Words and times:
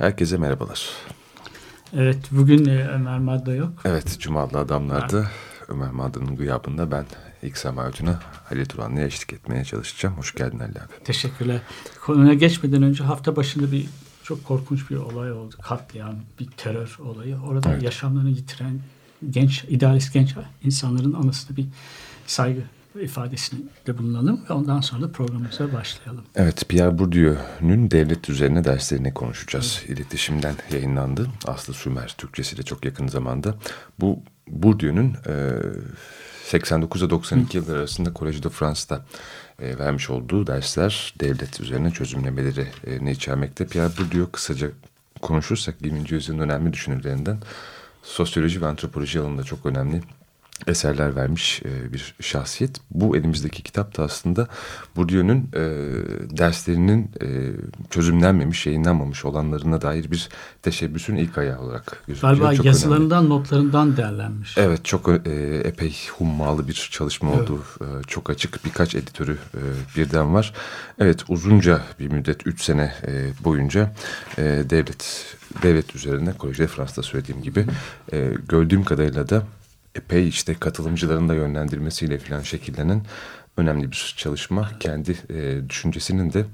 Herkese 0.00 0.36
merhabalar. 0.36 0.90
Evet 1.96 2.18
bugün 2.30 2.66
e, 2.66 2.88
Ömer 2.88 3.18
Madda 3.18 3.54
yok. 3.54 3.72
Evet 3.84 4.16
Cumalı 4.20 4.58
Adamlar'da 4.58 5.26
Ömer 5.68 5.90
Madra'nın 5.90 6.36
gıyabında 6.36 6.90
ben 6.90 7.06
İksan 7.42 7.76
Avcı'na 7.76 8.20
Halil 8.44 8.64
Turanlı'ya 8.64 9.06
eşlik 9.06 9.32
etmeye 9.32 9.64
çalışacağım. 9.64 10.16
Hoş 10.16 10.34
geldin 10.34 10.58
Halil 10.58 10.76
abi. 10.76 11.04
Teşekkürler. 11.04 11.60
Konuya 12.00 12.34
geçmeden 12.34 12.82
önce 12.82 13.04
hafta 13.04 13.36
başında 13.36 13.72
bir 13.72 13.86
çok 14.22 14.44
korkunç 14.44 14.90
bir 14.90 14.96
olay 14.96 15.32
oldu. 15.32 15.54
Katliam, 15.62 16.14
bir 16.40 16.46
terör 16.46 16.96
olayı. 17.04 17.36
Orada 17.48 17.72
Evet. 17.72 17.82
yaşamlarını 17.82 18.30
yitiren 18.30 18.80
genç, 19.30 19.64
idealist 19.64 20.12
genç 20.14 20.34
insanların 20.64 21.12
anısına 21.12 21.56
bir 21.56 21.66
saygı 22.26 22.60
ifadesini 22.94 23.60
de 23.86 23.98
bulunalım 23.98 24.40
ve 24.50 24.54
ondan 24.54 24.80
sonra 24.80 25.02
da 25.02 25.12
programımıza 25.12 25.72
başlayalım. 25.72 26.24
Evet 26.36 26.68
Pierre 26.68 26.98
Bourdieu'nun 26.98 27.90
devlet 27.90 28.30
üzerine 28.30 28.64
derslerini 28.64 29.14
konuşacağız. 29.14 29.82
İletişimden 29.88 30.54
yayınlandı. 30.72 31.26
Aslı 31.46 31.74
Sümer 31.74 32.14
Türkçesiyle 32.18 32.62
çok 32.62 32.84
yakın 32.84 33.06
zamanda. 33.06 33.54
Bu 34.00 34.22
Bourdieu'nun 34.48 35.14
e, 35.26 35.56
89 36.44 37.02
ile 37.02 37.10
92 37.10 37.56
yıllar 37.56 37.76
arasında 37.76 38.10
Collège 38.10 38.42
de 38.42 38.48
France'da 38.48 39.04
e, 39.58 39.78
vermiş 39.78 40.10
olduğu 40.10 40.46
dersler 40.46 41.14
devlet 41.20 41.60
üzerine 41.60 41.90
çözümlemelerini 41.90 43.10
içermekte. 43.10 43.66
Pierre 43.66 43.98
Bourdieu 43.98 44.30
kısaca 44.32 44.70
konuşursak 45.22 45.74
20. 45.82 46.10
yüzyılın 46.10 46.38
önemli 46.38 46.72
düşünürlerinden 46.72 47.38
sosyoloji 48.02 48.62
ve 48.62 48.66
antropoloji 48.66 49.20
alanında 49.20 49.42
çok 49.42 49.66
önemli 49.66 50.02
eserler 50.66 51.16
vermiş 51.16 51.62
e, 51.64 51.92
bir 51.92 52.14
şahsiyet. 52.20 52.80
Bu 52.90 53.16
elimizdeki 53.16 53.62
kitap 53.62 53.98
da 53.98 54.02
aslında 54.02 54.48
Bourdieu'nun 54.96 55.48
e, 55.54 55.60
derslerinin 56.38 57.10
e, 57.22 57.26
çözümlenmemiş, 57.90 58.66
yayınlanmamış 58.66 59.24
olanlarına 59.24 59.82
dair 59.82 60.10
bir 60.10 60.28
teşebbüsün 60.62 61.16
ilk 61.16 61.38
ayağı 61.38 61.60
olarak 61.60 62.02
gözüküyor. 62.06 62.34
Galiba 62.34 62.54
Çok 62.54 62.66
yazılarından, 62.66 63.28
notlarından 63.28 63.96
değerlenmiş. 63.96 64.58
Evet 64.58 64.84
çok 64.84 65.08
e, 65.08 65.60
epey 65.64 65.96
hummalı 66.18 66.68
bir 66.68 66.88
çalışma 66.92 67.32
oldu. 67.32 67.62
E, 67.80 67.86
çok 68.06 68.30
açık 68.30 68.64
birkaç 68.64 68.94
editörü 68.94 69.38
e, 69.54 69.60
birden 69.96 70.34
var. 70.34 70.54
Evet 70.98 71.24
uzunca 71.28 71.82
bir 71.98 72.08
müddet 72.08 72.46
3 72.46 72.62
sene 72.62 72.94
e, 73.06 73.44
boyunca 73.44 73.92
e, 74.38 74.42
devlet 74.70 75.36
devlet 75.62 75.96
üzerine 75.96 76.32
Kolejde 76.32 76.66
Fransa'da 76.66 77.02
söylediğim 77.02 77.42
gibi 77.42 77.66
e, 78.12 78.32
gördüğüm 78.48 78.84
kadarıyla 78.84 79.28
da 79.28 79.42
epey 79.94 80.28
işte 80.28 80.54
katılımcıların 80.54 81.28
da 81.28 81.34
yönlendirmesiyle 81.34 82.18
falan 82.18 82.40
şekillenen 82.40 83.02
önemli 83.56 83.90
bir 83.90 84.14
çalışma. 84.16 84.70
Kendi 84.80 85.16
e, 85.30 85.68
düşüncesinin 85.68 86.32
de 86.32 86.44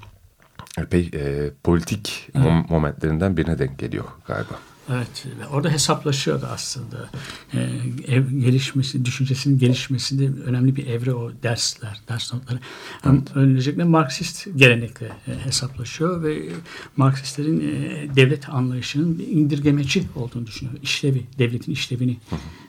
epey 0.77 1.11
e, 1.13 1.49
politik 1.63 2.29
mom- 2.33 2.69
momentlerinden 2.69 3.37
birine 3.37 3.59
denk 3.59 3.79
geliyor 3.79 4.05
galiba. 4.27 4.59
Evet, 4.89 5.25
ve 5.39 5.47
orada 5.47 5.69
hesaplaşıyordu 5.69 6.45
aslında. 6.51 7.09
Ee, 7.53 7.69
ev 8.07 8.29
gelişmesi, 8.29 9.05
düşüncesinin 9.05 9.59
gelişmesinde 9.59 10.41
önemli 10.41 10.75
bir 10.75 10.87
evre 10.87 11.13
o 11.13 11.31
dersler, 11.43 12.01
ders 12.09 12.33
notları. 12.33 12.59
Hem 13.01 13.23
Öncelikle 13.35 13.83
Marksist 13.83 14.47
gelenekle 14.55 15.05
e, 15.05 15.45
hesaplaşıyor 15.45 16.23
ve 16.23 16.49
Marksistlerin 16.97 17.59
e, 17.59 18.15
devlet 18.15 18.49
anlayışının 18.49 19.19
bir 19.19 19.27
indirgemeci 19.27 20.03
olduğunu 20.15 20.47
düşünüyor. 20.47 20.77
İşlevi, 20.83 21.23
devletin 21.39 21.71
işlevini, 21.71 22.17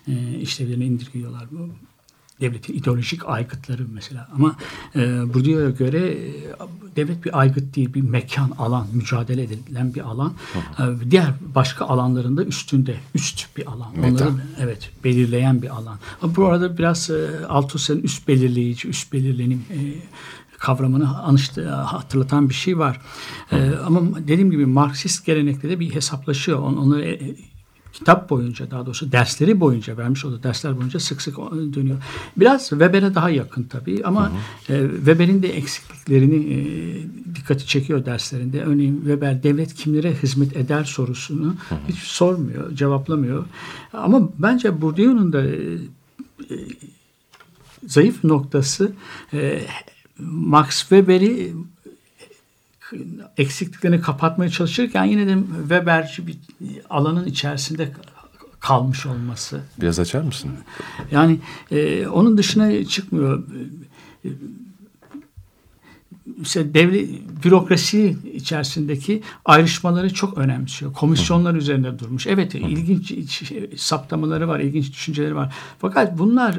e, 0.08 0.38
işlevlerini 0.40 0.84
indirgiyorlar. 0.84 1.46
Bu 1.50 1.68
devletin 2.40 2.74
ideolojik 2.74 3.28
aygıtları 3.28 3.86
mesela. 3.92 4.28
Ama 4.34 4.56
e, 4.96 5.34
Bourdieu'ya 5.34 5.70
göre 5.70 6.10
e, 6.10 6.32
devlet 6.96 7.24
bir 7.24 7.38
aygıt 7.38 7.76
değil, 7.76 7.94
bir 7.94 8.02
mekan, 8.02 8.50
alan, 8.58 8.86
mücadele 8.92 9.42
edilen 9.42 9.94
bir 9.94 10.00
alan. 10.00 10.32
E, 10.78 11.10
diğer 11.10 11.32
başka 11.54 11.84
alanlarında 11.84 12.44
üstünde, 12.44 12.96
üst 13.14 13.56
bir 13.56 13.66
alan. 13.66 13.88
Meta. 13.96 14.24
Onları 14.24 14.42
evet 14.60 14.90
belirleyen 15.04 15.62
bir 15.62 15.68
alan. 15.68 15.98
Ama 16.22 16.36
bu 16.36 16.46
arada 16.46 16.78
biraz 16.78 17.10
e, 17.10 17.46
Althusser'in 17.48 18.02
üst 18.02 18.28
belirleyici, 18.28 18.88
üst 18.88 19.12
belirlenim 19.12 19.64
e, 19.70 19.78
kavramını 20.58 21.18
anıştı, 21.18 21.68
hatırlatan 21.70 22.48
bir 22.48 22.54
şey 22.54 22.78
var. 22.78 23.00
E, 23.52 23.70
ama 23.86 24.00
dediğim 24.18 24.50
gibi 24.50 24.66
Marksist 24.66 25.26
gelenekte 25.26 25.68
de 25.68 25.80
bir 25.80 25.94
hesaplaşıyor. 25.94 26.58
On, 26.58 26.76
onları 26.76 27.04
e, 27.04 27.36
kitap 27.92 28.30
boyunca 28.30 28.70
daha 28.70 28.86
doğrusu 28.86 29.12
dersleri 29.12 29.60
boyunca 29.60 29.96
vermiş 29.96 30.24
olduğu 30.24 30.42
dersler 30.42 30.76
boyunca 30.76 31.00
sık 31.00 31.22
sık 31.22 31.36
dönüyor. 31.74 31.98
Biraz 32.36 32.68
Weber'e 32.68 33.14
daha 33.14 33.30
yakın 33.30 33.62
tabii 33.62 34.00
ama 34.04 34.32
e, 34.68 34.88
Weber'in 34.96 35.42
de 35.42 35.56
eksikliklerini 35.56 36.54
e, 36.54 36.58
dikkati 37.34 37.66
çekiyor 37.66 38.04
derslerinde. 38.04 38.62
Örneğin 38.62 38.96
Weber 38.96 39.42
devlet 39.42 39.74
kimlere 39.74 40.14
hizmet 40.22 40.56
eder 40.56 40.84
sorusunu 40.84 41.54
hiç 41.88 41.98
sormuyor, 41.98 42.74
cevaplamıyor. 42.74 43.44
Ama 43.92 44.28
bence 44.38 44.80
Bourdieu'nun 44.80 45.32
da 45.32 45.46
e, 45.46 45.78
zayıf 47.86 48.24
noktası 48.24 48.92
Max 50.18 50.80
Weber'i 50.80 51.52
eksikliklerini 53.36 54.00
kapatmaya 54.00 54.50
çalışırken 54.50 55.04
yine 55.04 55.26
de 55.26 55.38
Weberci 55.60 56.26
bir 56.26 56.38
alanın 56.90 57.26
içerisinde 57.26 57.92
kalmış 58.60 59.06
olması. 59.06 59.60
Biraz 59.80 59.98
açar 59.98 60.22
mısın? 60.22 60.50
Yani 61.10 61.38
e, 61.70 62.06
onun 62.06 62.38
dışına 62.38 62.84
çıkmıyor. 62.84 63.44
İşte 66.42 66.74
devlet 66.74 67.08
bürokrasi 67.44 68.16
içerisindeki 68.34 69.22
ayrışmaları 69.44 70.14
çok 70.14 70.38
önemsiyor. 70.38 70.92
Komisyonlar 70.92 71.54
üzerinde 71.54 71.98
durmuş. 71.98 72.26
Evet 72.26 72.54
ilginç 72.54 73.30
şey, 73.30 73.70
saptamaları 73.76 74.48
var, 74.48 74.60
ilginç 74.60 74.92
düşünceleri 74.92 75.34
var. 75.34 75.54
Fakat 75.78 76.18
bunlar 76.18 76.54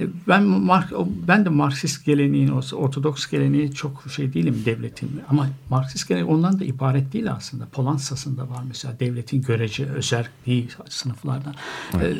e, 0.00 0.06
ben 0.28 0.42
Mark 0.42 0.92
ben 1.28 1.44
de 1.44 1.48
Marksist 1.48 2.04
geleneğin 2.04 2.48
Ortodoks 2.72 3.26
geleneği 3.26 3.72
çok 3.72 4.04
şey 4.14 4.32
değilim 4.32 4.62
devletin 4.64 5.20
ama 5.28 5.48
Marksist 5.70 6.08
geleneği 6.08 6.30
ondan 6.30 6.60
da 6.60 6.64
ibaret 6.64 7.12
değil 7.12 7.32
aslında. 7.32 7.66
Polansasında 7.66 8.42
var 8.42 8.62
mesela 8.68 9.00
devletin 9.00 9.42
görece 9.42 9.86
özelliği 9.86 10.68
sınıflardan. 10.88 11.54
E, 11.94 12.14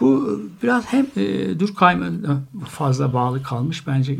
bu 0.00 0.40
biraz 0.62 0.92
hem 0.92 1.06
e, 1.16 1.60
Durkheim'e 1.60 2.10
fazla 2.68 3.12
bağlı 3.12 3.42
kalmış 3.42 3.86
bence 3.86 4.18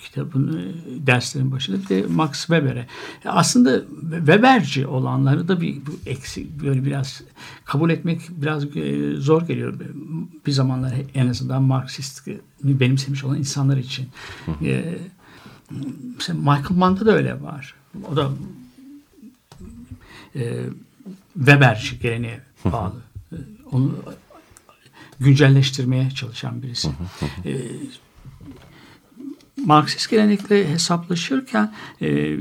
kitabın 0.00 0.58
e, 0.58 1.06
derslerin 1.50 1.52
başında 1.52 1.76
bir 1.82 1.88
de 1.88 2.06
Max 2.06 2.32
Weber'e. 2.32 2.86
Aslında 3.24 3.82
Weberci 4.10 4.86
olanları 4.86 5.48
da 5.48 5.60
bir 5.60 5.78
eksik 6.06 6.62
böyle 6.62 6.84
biraz 6.84 7.22
kabul 7.64 7.90
etmek 7.90 8.20
biraz 8.30 8.76
e, 8.76 9.16
zor 9.16 9.42
geliyor. 9.42 9.74
Bir 10.46 10.52
zamanlar 10.52 10.92
en 11.14 11.28
azından 11.28 11.62
Marksist 11.62 12.28
benimsemiş 12.62 13.24
olan 13.24 13.38
insanlar 13.38 13.76
için. 13.76 14.08
E, 14.62 14.98
mesela 16.16 16.38
Michael 16.38 16.76
Mann'da 16.76 17.06
da 17.06 17.12
öyle 17.12 17.42
var. 17.42 17.74
O 18.12 18.16
da 18.16 18.30
e, 20.34 20.64
Weberci 21.34 21.98
geleneğe 21.98 22.40
bağlı. 22.64 22.94
E, 23.32 23.36
onu 23.72 23.94
güncelleştirmeye 25.20 26.10
çalışan 26.10 26.62
birisi. 26.62 26.88
E, 27.44 27.52
Marksist 29.66 30.10
gelenekle 30.10 30.68
hesaplaşırken 30.68 31.72
e, 32.02 32.36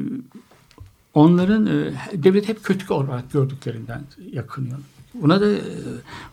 onların 1.14 1.66
e, 1.66 1.94
devlet 2.14 2.48
hep 2.50 2.64
kötü 2.64 2.94
olarak 2.94 3.32
gördüklerinden 3.32 4.02
yakınıyor. 4.32 4.78
Buna 5.14 5.42
da 5.42 5.52
e, 5.52 5.60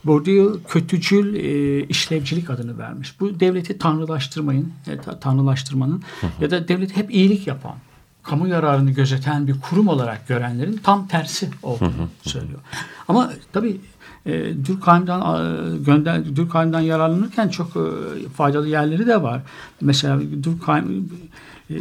Bourdieu 0.05 0.61
kötücül 0.69 1.35
e, 1.35 1.83
işlevcilik 1.87 2.51
adını 2.51 2.79
vermiş. 2.79 3.21
Bu 3.21 3.41
devleti 3.41 3.79
tanrılaştırmayın, 3.79 4.73
e, 4.87 4.97
ta- 4.97 5.21
tanrılaştırmanın 5.21 6.03
ya 6.41 6.51
da 6.51 6.69
devlet 6.69 6.97
hep 6.97 7.15
iyilik 7.15 7.47
yapan, 7.47 7.75
kamu 8.23 8.49
yararını 8.49 8.91
gözeten 8.91 9.47
bir 9.47 9.61
kurum 9.61 9.89
olarak 9.89 10.29
görenlerin 10.29 10.81
tam 10.83 11.09
tersi 11.09 11.49
olduğunu 11.63 12.09
söylüyor. 12.23 12.61
Ama 13.09 13.33
tabii 13.53 13.81
e, 14.27 14.67
Durkheim'dan 14.67 15.21
e, 15.21 15.79
gönder 15.79 16.37
Durkheim'dan 16.37 16.81
yararlanırken 16.81 17.49
çok 17.49 17.77
e, 17.77 17.81
faydalı 18.29 18.69
yerleri 18.69 19.07
de 19.07 19.23
var. 19.23 19.43
Mesela 19.81 20.21
Durkheim 20.43 21.11
e, 21.71 21.75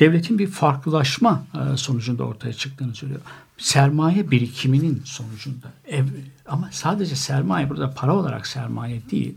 devletin 0.00 0.38
bir 0.38 0.46
farklılaşma 0.46 1.44
sonucunda 1.76 2.24
ortaya 2.24 2.52
çıktığını 2.52 2.94
söylüyor. 2.94 3.20
Sermaye 3.58 4.30
birikiminin 4.30 5.02
sonucunda. 5.04 5.72
Ev, 5.86 6.04
ama 6.46 6.68
sadece 6.72 7.16
sermaye 7.16 7.70
burada 7.70 7.90
para 7.90 8.16
olarak 8.16 8.46
sermaye 8.46 9.02
değil. 9.10 9.34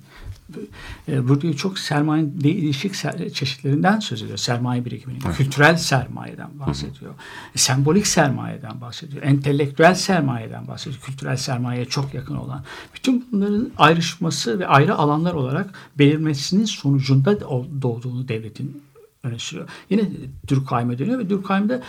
E, 1.07 1.27
Burada 1.27 1.53
çok 1.53 1.79
sermayenin 1.79 2.41
değişik 2.41 2.93
çeşitlerinden 3.33 3.99
söz 3.99 4.21
ediyor. 4.21 4.37
Sermaye 4.37 4.85
birikiminin, 4.85 5.19
kültürel 5.19 5.77
sermayeden 5.77 6.59
bahsediyor. 6.59 7.13
Sembolik 7.55 8.07
sermayeden 8.07 8.81
bahsediyor. 8.81 9.23
Entelektüel 9.23 9.95
sermayeden 9.95 10.67
bahsediyor. 10.67 11.01
Kültürel 11.01 11.37
sermayeye 11.37 11.85
çok 11.85 12.13
yakın 12.13 12.35
olan. 12.35 12.63
Bütün 12.95 13.25
bunların 13.31 13.71
ayrışması 13.77 14.59
ve 14.59 14.67
ayrı 14.67 14.95
alanlar 14.95 15.33
olarak 15.33 15.73
belirmesinin 15.99 16.65
sonucunda 16.65 17.39
doğduğunu 17.81 18.27
devletin 18.27 18.81
öne 19.23 19.39
sürüyor. 19.39 19.69
Yine 19.89 20.09
Durkheim'e 20.47 20.97
dönüyor 20.97 21.19
ve 21.19 21.29
Durkheim'de 21.29 21.81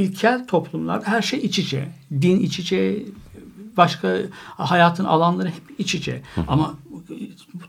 ilkel 0.00 0.46
toplumlarda 0.46 1.06
her 1.06 1.22
şey 1.22 1.40
iç 1.40 1.58
içe. 1.58 1.88
Din 2.12 2.40
iç 2.40 2.58
içe, 2.58 3.02
başka 3.76 4.16
hayatın 4.56 5.04
alanları 5.04 5.48
hep 5.48 5.62
iç 5.78 5.94
içe. 5.94 6.22
Ama 6.48 6.74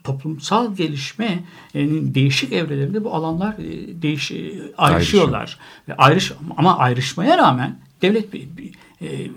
toplumsal 0.03 0.75
gelişmenin 0.75 2.15
değişik 2.15 2.53
evrelerinde 2.53 3.03
bu 3.03 3.15
alanlar 3.15 3.53
e, 3.53 4.01
değiş 4.01 4.31
ayrışıyorlar. 4.77 5.59
Ve 5.87 5.95
ayrış 5.95 6.31
ama 6.57 6.77
ayrışmaya 6.77 7.37
rağmen 7.37 7.79
devlet 8.01 8.33
bir, 8.33 8.47
bir, 8.57 8.73
e, 9.01 9.31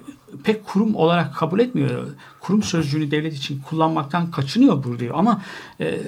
pek 0.45 0.67
kurum 0.67 0.95
olarak 0.95 1.35
kabul 1.35 1.61
etmiyor. 1.61 2.07
Kurum 2.41 2.63
sözcüğünü 2.63 3.11
devlet 3.11 3.35
için 3.35 3.61
kullanmaktan 3.61 4.31
kaçınıyor 4.31 4.85
burada 4.85 4.99
diyor. 4.99 5.15
Ama 5.19 5.43
e, 5.81 6.01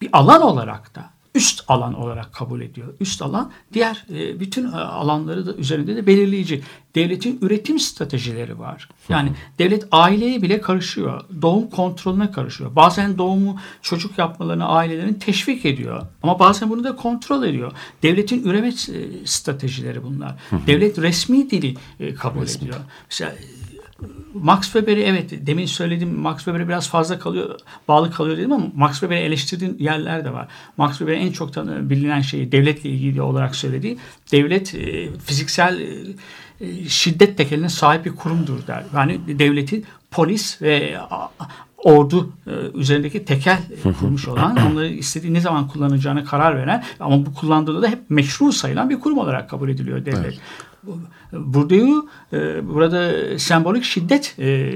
bir 0.00 0.08
alan 0.12 0.42
olarak 0.42 0.94
da 0.94 1.10
üst 1.36 1.64
alan 1.68 1.94
olarak 1.94 2.32
kabul 2.32 2.60
ediyor. 2.60 2.94
Üst 3.00 3.22
alan 3.22 3.52
diğer 3.72 4.06
e, 4.14 4.40
bütün 4.40 4.72
e, 4.72 4.76
alanları 4.76 5.46
da 5.46 5.54
üzerinde 5.54 5.96
de 5.96 6.06
belirleyici. 6.06 6.62
Devletin 6.94 7.38
üretim 7.42 7.78
stratejileri 7.78 8.58
var. 8.58 8.88
Yani 9.08 9.32
devlet 9.58 9.86
aileye 9.90 10.42
bile 10.42 10.60
karışıyor. 10.60 11.20
Doğum 11.42 11.70
kontrolüne 11.70 12.30
karışıyor. 12.30 12.76
Bazen 12.76 13.18
doğumu 13.18 13.56
çocuk 13.82 14.18
yapmalarını 14.18 14.68
ailelerin 14.68 15.14
teşvik 15.14 15.64
ediyor. 15.64 16.02
Ama 16.22 16.38
bazen 16.38 16.70
bunu 16.70 16.84
da 16.84 16.96
kontrol 16.96 17.44
ediyor. 17.44 17.72
Devletin 18.02 18.44
üreme 18.44 18.68
e, 18.68 18.72
stratejileri 19.24 20.04
bunlar. 20.04 20.34
Devlet 20.66 20.98
resmi 20.98 21.50
dili 21.50 21.74
kabul 22.18 22.42
ediyor. 22.42 22.76
Mesela 23.10 23.32
Max 24.34 24.62
Weber'i 24.62 25.02
evet 25.02 25.46
demin 25.46 25.66
söylediğim 25.66 26.18
Max 26.18 26.36
Weber'e 26.36 26.68
biraz 26.68 26.88
fazla 26.88 27.18
kalıyor, 27.18 27.58
bağlı 27.88 28.10
kalıyor 28.10 28.36
dedim 28.36 28.52
ama 28.52 28.66
Max 28.74 28.92
Weber'i 28.92 29.20
eleştirdiğim 29.20 29.76
yerler 29.78 30.24
de 30.24 30.32
var. 30.32 30.48
Max 30.76 30.98
Weber'in 30.98 31.20
en 31.20 31.32
çok 31.32 31.52
tanı, 31.52 31.90
bilinen 31.90 32.20
şeyi 32.20 32.52
devletle 32.52 32.90
ilgili 32.90 33.22
olarak 33.22 33.56
söylediği 33.56 33.98
devlet 34.32 34.74
e, 34.74 35.08
fiziksel 35.18 35.80
e, 35.80 35.86
e, 36.60 36.88
şiddet 36.88 37.36
tekeline 37.38 37.68
sahip 37.68 38.04
bir 38.04 38.16
kurumdur 38.16 38.66
der. 38.66 38.84
Yani 38.94 39.20
devleti 39.38 39.82
polis 40.10 40.62
ve 40.62 40.96
ordu 41.76 42.32
üzerindeki 42.74 43.24
tekel 43.24 43.58
kurmuş 44.00 44.28
olan, 44.28 44.56
onları 44.72 44.88
istediği 44.88 45.34
ne 45.34 45.40
zaman 45.40 45.68
kullanacağını 45.68 46.24
karar 46.24 46.56
veren 46.56 46.84
ama 47.00 47.26
bu 47.26 47.34
kullandığında 47.34 47.82
da 47.82 47.88
hep 47.88 47.98
meşru 48.08 48.52
sayılan 48.52 48.90
bir 48.90 49.00
kurum 49.00 49.18
olarak 49.18 49.50
kabul 49.50 49.68
ediliyor 49.68 50.04
devlet. 50.04 50.34
Bu- 50.34 50.40
Bourdieu 51.32 52.08
e, 52.32 52.68
burada 52.68 53.12
sembolik 53.38 53.84
şiddet 53.84 54.34
e, 54.38 54.72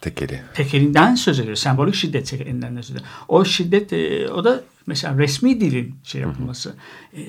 Tekeli. 0.00 0.40
tekelinden 0.54 1.14
söz 1.14 1.40
ediyor. 1.40 1.56
Sembolik 1.56 1.94
şiddet 1.94 2.26
tekelinden 2.26 2.76
söz 2.76 2.90
ediyor. 2.90 3.04
O 3.28 3.44
şiddet 3.44 3.92
e, 3.92 4.28
o 4.30 4.44
da 4.44 4.60
mesela 4.86 5.18
resmi 5.18 5.60
dilin 5.60 5.94
şey 6.04 6.20
yapılması. 6.20 6.74
E, 7.16 7.20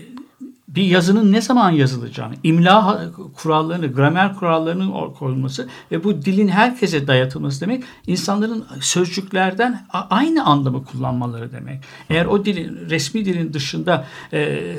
bir 0.68 0.84
yazının 0.84 1.32
ne 1.32 1.42
zaman 1.42 1.72
yazılacağını, 1.72 2.34
imla 2.44 3.06
kurallarını, 3.36 3.88
gramer 3.88 4.36
kurallarının 4.36 5.14
koyulması 5.14 5.70
ve 5.92 6.04
bu 6.04 6.22
dilin 6.22 6.48
herkese 6.48 7.08
dayatılması 7.08 7.62
demek 7.62 7.84
insanların 8.08 8.66
sözcüklerden 8.82 9.86
aynı 10.10 10.46
anlamı 10.46 10.86
kullanmaları 10.86 11.52
demek. 11.52 11.84
Eğer 12.10 12.26
o 12.26 12.46
dilin 12.46 12.90
resmi 12.90 13.26
dilin 13.26 13.54
dışında 13.54 14.06
e, 14.34 14.74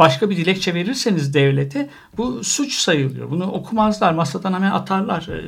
başka 0.00 0.30
bir 0.30 0.36
dilekçe 0.36 0.74
verirseniz 0.74 1.34
devlete 1.34 1.88
bu 2.16 2.44
suç 2.44 2.74
sayılıyor. 2.74 3.30
Bunu 3.30 3.44
okumazlar, 3.52 4.12
masadan 4.12 4.52
hemen 4.52 4.70
atarlar. 4.70 5.28
E, 5.28 5.38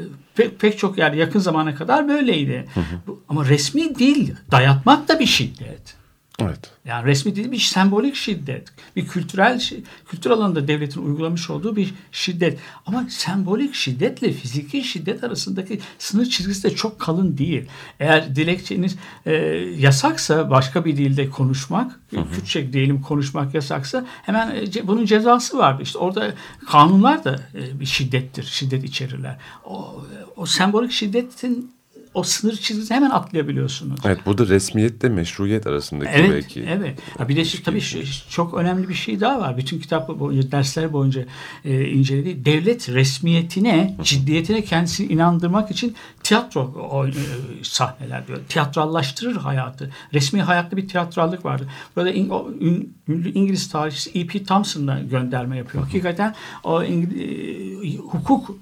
e, 0.00 0.02
Pek, 0.34 0.60
pek 0.60 0.78
çok 0.78 0.98
yer 0.98 1.12
yakın 1.12 1.38
zamana 1.40 1.74
kadar 1.74 2.08
böyleydi. 2.08 2.68
Bu- 3.06 3.20
Ama 3.28 3.44
resmi 3.48 3.94
dil 3.94 4.34
dayatmak 4.50 5.08
da 5.08 5.18
bir 5.20 5.26
şiddet. 5.26 5.94
Evet. 6.40 6.70
Yani 6.84 7.06
resmi 7.06 7.36
değil 7.36 7.52
bir 7.52 7.58
sembolik 7.58 8.14
şiddet. 8.14 8.68
Bir 8.96 9.06
kültürel 9.06 9.60
kültür 10.08 10.30
alanında 10.30 10.68
devletin 10.68 11.06
uygulamış 11.06 11.50
olduğu 11.50 11.76
bir 11.76 11.94
şiddet. 12.12 12.58
Ama 12.86 13.06
sembolik 13.08 13.74
şiddetle 13.74 14.32
fiziki 14.32 14.84
şiddet 14.84 15.24
arasındaki 15.24 15.80
sınır 15.98 16.26
çizgisi 16.26 16.62
de 16.62 16.74
çok 16.74 16.98
kalın 16.98 17.38
değil. 17.38 17.66
Eğer 18.00 18.36
dilekçeniz 18.36 18.96
e, 19.26 19.32
yasaksa 19.78 20.50
başka 20.50 20.84
bir 20.84 20.96
dilde 20.96 21.30
konuşmak, 21.30 22.00
Kürtçe 22.10 22.72
diyelim 22.72 23.02
konuşmak 23.02 23.54
yasaksa 23.54 24.06
hemen 24.22 24.56
e, 24.56 24.86
bunun 24.86 25.04
cezası 25.04 25.58
vardı. 25.58 25.82
İşte 25.82 25.98
orada 25.98 26.34
kanunlar 26.66 27.24
da 27.24 27.40
e, 27.54 27.80
bir 27.80 27.86
şiddettir, 27.86 28.42
şiddet 28.42 28.84
içerirler. 28.84 29.38
O, 29.64 30.04
o 30.36 30.46
sembolik 30.46 30.92
şiddetin 30.92 31.72
o 32.14 32.22
sınır 32.22 32.56
çizgisini 32.56 32.96
hemen 32.96 33.10
atlayabiliyorsunuz. 33.10 34.00
Evet 34.04 34.18
burada 34.26 34.46
resmiyetle 34.48 35.08
meşruiyet 35.08 35.66
arasındaki 35.66 36.10
Evet, 36.14 36.30
belki. 36.30 36.62
evet. 36.68 36.98
Ha, 37.18 37.28
bir 37.28 37.36
de 37.36 37.44
şu- 37.44 37.62
tabii 37.62 37.80
şu- 37.80 38.30
çok 38.30 38.54
önemli 38.54 38.88
bir 38.88 38.94
şey 38.94 39.20
daha 39.20 39.40
var. 39.40 39.56
Bütün 39.56 39.78
kitap 39.80 40.08
boyunca, 40.08 40.52
dersler 40.52 40.92
boyunca 40.92 41.24
e, 41.64 41.84
incelediği 41.88 42.44
devlet 42.44 42.88
resmiyetine, 42.88 43.96
ciddiyetine 44.02 44.64
kendisini 44.64 45.12
inandırmak 45.12 45.70
için 45.70 45.94
tiyatro 46.22 46.60
o, 46.90 47.06
e, 47.06 47.10
sahneler 47.62 48.26
diyor. 48.26 48.38
Tiyatrallaştırır 48.48 49.36
hayatı. 49.36 49.90
Resmi 50.14 50.42
hayatta 50.42 50.76
bir 50.76 50.88
tiyatrallık 50.88 51.44
vardır. 51.44 51.68
Burada 51.96 52.10
in, 52.10 52.28
o, 52.28 52.50
ün- 52.60 52.94
ünlü 53.08 53.32
İngiliz 53.32 53.68
tarihçisi 53.68 54.18
E.P. 54.18 54.44
Thompson'la 54.44 55.00
gönderme 55.10 55.56
yapıyor. 55.56 55.84
Hakikaten 55.84 56.34
o 56.64 56.82
İngiliz, 56.84 57.20
e, 57.94 57.96
hukuk 57.96 58.56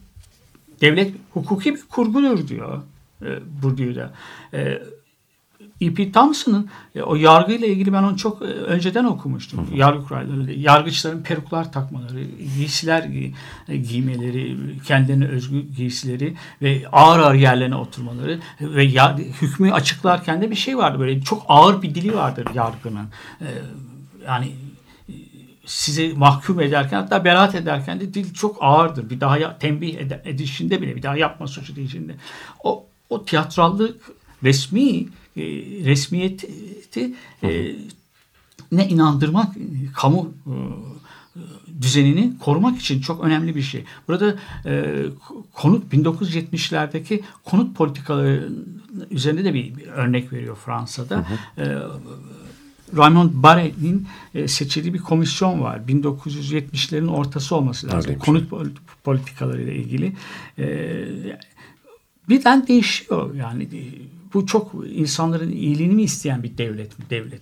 devlet 0.81 1.15
hukuki 1.31 1.75
bir 1.75 1.81
kurgudur 1.91 2.49
diyor 2.49 2.83
Bourdieu'da. 3.63 4.13
E, 4.55 4.83
E.P. 5.81 6.13
Thompson'ın 6.13 6.69
e, 6.95 7.03
o 7.03 7.15
yargıyla 7.17 7.67
ilgili 7.67 7.93
ben 7.93 8.03
onu 8.03 8.17
çok 8.17 8.43
e, 8.43 8.45
önceden 8.45 9.05
okumuştum. 9.05 9.67
Yargı 9.75 10.05
kuralları, 10.05 10.53
yargıçların 10.53 11.23
peruklar 11.23 11.73
takmaları, 11.73 12.25
giysiler 12.57 13.03
gi- 13.03 13.33
e, 13.69 13.77
giymeleri, 13.77 14.57
kendilerine 14.87 15.27
özgü 15.29 15.61
giysileri 15.77 16.35
ve 16.63 16.83
ağır 16.93 17.19
ağır 17.19 17.35
yerlerine 17.35 17.75
oturmaları 17.75 18.41
ve 18.61 18.85
ya, 18.85 19.19
hükmü 19.19 19.73
açıklarken 19.73 20.43
de 20.43 20.51
bir 20.51 20.57
şey 20.57 20.79
vardı 20.79 20.99
böyle 20.99 21.21
çok 21.21 21.45
ağır 21.49 21.83
bir 21.83 21.95
dili 21.95 22.15
vardır 22.17 22.47
yargının. 22.55 23.07
E, 23.41 23.47
yani 24.27 24.53
sizi 25.67 26.15
mahkum 26.17 26.61
ederken 26.61 27.01
hatta 27.01 27.25
beraat 27.25 27.55
ederken 27.55 28.01
de 28.01 28.15
dil 28.15 28.35
çok 28.35 28.57
ağırdır. 28.61 29.11
Bir 29.11 29.21
daha 29.21 29.39
ya, 29.39 29.59
tembih 29.59 29.95
ed- 29.95 30.29
edişinde 30.29 30.83
bile 30.83 30.97
bir 30.97 31.03
daha 31.03 31.17
yapma 31.17 31.47
suçu 31.47 31.77
diyişinde. 31.77 32.15
O, 32.65 32.87
o 33.11 33.25
tiyatrallık 33.25 34.11
resmi 34.45 35.07
e, 35.37 35.43
resmiyeti 35.85 37.15
e, 37.43 37.77
ne 38.73 38.89
inandırmak 38.89 39.57
e, 39.57 39.61
kamu 39.97 40.33
e, 40.47 40.53
düzenini 41.83 42.39
korumak 42.39 42.81
için 42.81 43.01
çok 43.01 43.25
önemli 43.25 43.57
bir 43.57 43.63
şey. 43.63 43.85
Burada 44.09 44.39
e, 44.67 45.05
konut 45.53 45.93
1970'lerdeki 45.93 47.23
konut 47.45 47.77
politikaları 47.77 48.49
üzerinde 49.11 49.45
de 49.45 49.55
bir, 49.55 49.77
bir 49.77 49.87
örnek 49.87 50.33
veriyor 50.33 50.57
Fransa'da. 50.57 51.27
E, 51.59 51.77
Raymond 52.97 53.31
Barre'nin 53.35 54.07
e, 54.35 54.49
seçildiği 54.49 54.95
bir 54.95 54.99
komisyon 54.99 55.61
var. 55.61 55.81
1970'lerin 55.89 57.09
ortası 57.09 57.57
olması 57.57 57.87
lazım. 57.87 57.99
Öyleymiş. 58.01 58.25
Konut 58.25 58.51
pol- 58.51 58.77
politikaları 59.05 59.63
ile 59.63 59.75
ilgili. 59.75 60.13
Birden 62.31 62.67
değişiyor. 62.67 63.35
Yani 63.35 63.69
bu 64.35 64.47
çok 64.47 64.75
insanların 64.95 65.53
iyiliğini 65.53 65.95
mi 65.95 66.03
isteyen 66.03 66.43
bir 66.43 66.59
devlet 66.59 66.99
mi? 66.99 67.05
Devlet. 67.11 67.41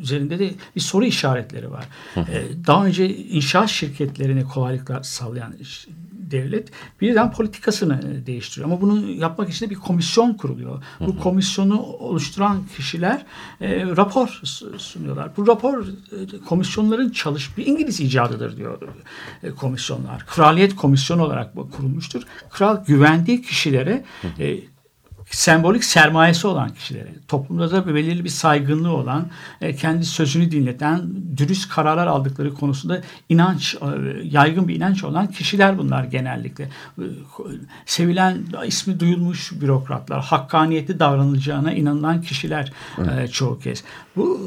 Üzerinde 0.00 0.38
de 0.38 0.50
bir 0.76 0.80
soru 0.80 1.04
işaretleri 1.04 1.70
var. 1.70 1.84
E, 2.16 2.42
daha 2.66 2.86
önce 2.86 3.16
inşaat 3.16 3.68
şirketlerine 3.68 4.44
kolaylıklar 4.44 5.02
sağlayan 5.02 5.54
devlet 6.30 6.68
birden 7.00 7.32
politikasını 7.32 8.00
e, 8.12 8.26
değiştiriyor. 8.26 8.70
Ama 8.70 8.80
bunu 8.80 9.10
yapmak 9.10 9.50
için 9.50 9.66
de 9.66 9.70
bir 9.70 9.74
komisyon 9.74 10.34
kuruluyor. 10.34 10.82
Bu 11.00 11.18
komisyonu 11.18 11.82
oluşturan 11.82 12.62
kişiler 12.76 13.26
e, 13.60 13.86
rapor 13.86 14.40
sunuyorlar. 14.78 15.36
Bu 15.36 15.46
rapor 15.46 15.86
e, 15.86 16.38
komisyonların 16.48 17.10
çalış 17.10 17.58
bir 17.58 17.66
İngiliz 17.66 18.00
icadıdır 18.00 18.56
diyor 18.56 18.82
e, 19.42 19.50
komisyonlar. 19.50 20.26
Kraliyet 20.26 20.76
komisyonu 20.76 21.24
olarak 21.24 21.54
kurulmuştur. 21.76 22.22
Kral 22.50 22.84
güvendiği 22.84 23.42
kişilere 23.42 24.04
e, 24.38 24.58
sembolik 25.30 25.84
sermayesi 25.84 26.46
olan 26.46 26.68
kişilere, 26.74 27.14
toplumda 27.28 27.72
da 27.72 27.94
belirli 27.94 28.24
bir 28.24 28.28
saygınlığı 28.28 28.92
olan, 28.92 29.28
e, 29.60 29.76
kendi 29.76 30.04
sözünü 30.04 30.50
dinleten, 30.50 31.02
dürüst 31.36 31.68
kararlar 31.68 32.06
aldıkları 32.06 32.54
konusunda 32.54 33.00
inanç, 33.28 33.74
e, 33.74 33.86
yaygın 34.24 34.68
bir 34.68 34.74
inanç 34.74 35.04
olan 35.04 35.26
kişiler 35.26 35.78
bunlar 35.78 36.04
genellikle. 36.04 36.64
E, 36.64 37.04
Sevilen, 37.86 38.38
ismi 38.66 39.00
duyulmuş 39.00 39.52
bürokratlar, 39.60 40.22
hakkaniyetli 40.22 40.98
davranılacağına 40.98 41.72
inanılan 41.72 42.22
kişiler 42.22 42.72
e, 42.98 43.28
çoğu 43.28 43.58
kez. 43.58 43.84
Bu 44.16 44.40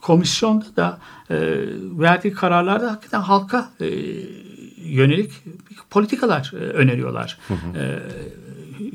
komisyonda 0.00 0.76
da 0.76 0.98
verdiği 1.98 2.32
kararlarda 2.32 2.90
hakikaten 2.92 3.20
halka 3.20 3.70
yönelik 4.76 5.32
politikalar 5.90 6.54
öneriyorlar. 6.54 7.38
E, 7.50 7.98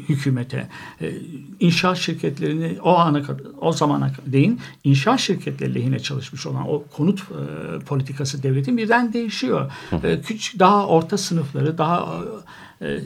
hükümete 0.09 0.67
e, 1.01 1.11
inşaat 1.59 1.97
şirketlerini 1.97 2.77
o 2.81 2.95
ana 2.95 3.23
kadar 3.23 3.43
o 3.61 3.73
zamana 3.73 4.11
değin 4.25 4.59
inşaat 4.83 5.19
şirketleri 5.19 5.75
lehine 5.75 5.99
çalışmış 5.99 6.45
olan 6.45 6.69
o 6.69 6.83
konut 6.97 7.19
e, 7.19 7.79
politikası 7.79 8.43
devletin 8.43 8.77
birden 8.77 9.13
değişiyor. 9.13 9.71
E, 10.03 10.21
küçük 10.21 10.59
daha 10.59 10.87
orta 10.87 11.17
sınıfları 11.17 11.77
daha 11.77 12.23
e, 12.81 12.99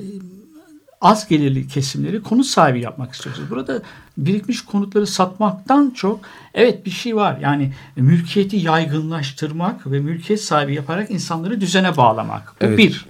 az 1.01 1.27
gelirli 1.27 1.67
kesimleri 1.67 2.23
konut 2.23 2.45
sahibi 2.45 2.81
yapmak 2.81 3.13
istiyoruz. 3.13 3.41
Burada 3.49 3.81
birikmiş 4.17 4.65
konutları 4.65 5.07
satmaktan 5.07 5.89
çok 5.95 6.19
evet 6.53 6.85
bir 6.85 6.91
şey 6.91 7.15
var. 7.15 7.37
Yani 7.41 7.73
mülkiyeti 7.95 8.57
yaygınlaştırmak 8.57 9.91
ve 9.91 9.99
mülkiyet 9.99 10.41
sahibi 10.41 10.73
yaparak 10.73 11.11
insanları 11.11 11.61
düzene 11.61 11.97
bağlamak. 11.97 12.53
Bu 12.61 12.65
Evet. 12.65 12.77
bir. 12.77 13.05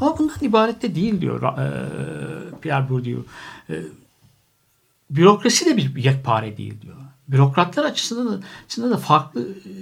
Ama 0.00 0.18
bundan 0.18 0.36
ibaret 0.40 0.82
de 0.82 0.94
değil 0.94 1.20
diyor 1.20 1.42
e, 1.42 1.68
Pierre 2.62 2.88
Bourdieu. 2.88 3.24
E, 3.70 3.74
bürokrasi 5.10 5.66
de 5.66 5.76
bir 5.76 5.96
yekpare 5.96 6.56
değil 6.56 6.80
diyor. 6.82 6.96
Bürokratlar 7.28 7.84
açısından 7.84 8.32
da, 8.32 8.46
açısından 8.64 8.90
da 8.90 8.96
farklı 8.96 9.40
e, 9.40 9.72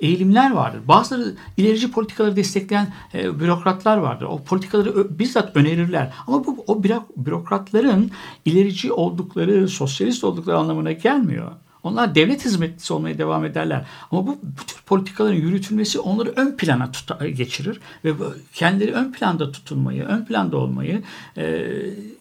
eğilimler 0.00 0.52
vardır. 0.52 0.80
Bazıları 0.88 1.34
ilerici 1.56 1.90
politikaları 1.90 2.36
destekleyen 2.36 2.92
e, 3.14 3.40
bürokratlar 3.40 3.96
vardır. 3.96 4.26
O 4.30 4.42
politikaları 4.42 5.18
bizzat 5.18 5.56
önerirler. 5.56 6.12
Ama 6.26 6.46
bu 6.46 6.64
o 6.66 6.82
büro- 6.82 7.06
bürokratların 7.16 8.10
ilerici 8.44 8.92
oldukları, 8.92 9.68
sosyalist 9.68 10.24
oldukları 10.24 10.58
anlamına 10.58 10.92
gelmiyor. 10.92 11.52
Onlar 11.82 12.14
devlet 12.14 12.44
hizmetlisi 12.44 12.92
olmaya 12.92 13.18
devam 13.18 13.44
ederler. 13.44 13.86
Ama 14.10 14.26
bu, 14.26 14.38
bu 14.42 14.66
tür 14.66 14.82
politikaların 14.86 15.36
yürütülmesi 15.36 15.98
onları 15.98 16.32
ön 16.36 16.56
plana 16.56 16.92
tuta, 16.92 17.28
geçirir 17.28 17.80
ve 18.04 18.12
kendileri 18.52 18.92
ön 18.92 19.12
planda 19.12 19.52
tutulmayı, 19.52 20.04
ön 20.04 20.24
planda 20.24 20.56
olmayı 20.56 21.02
e, 21.36 21.66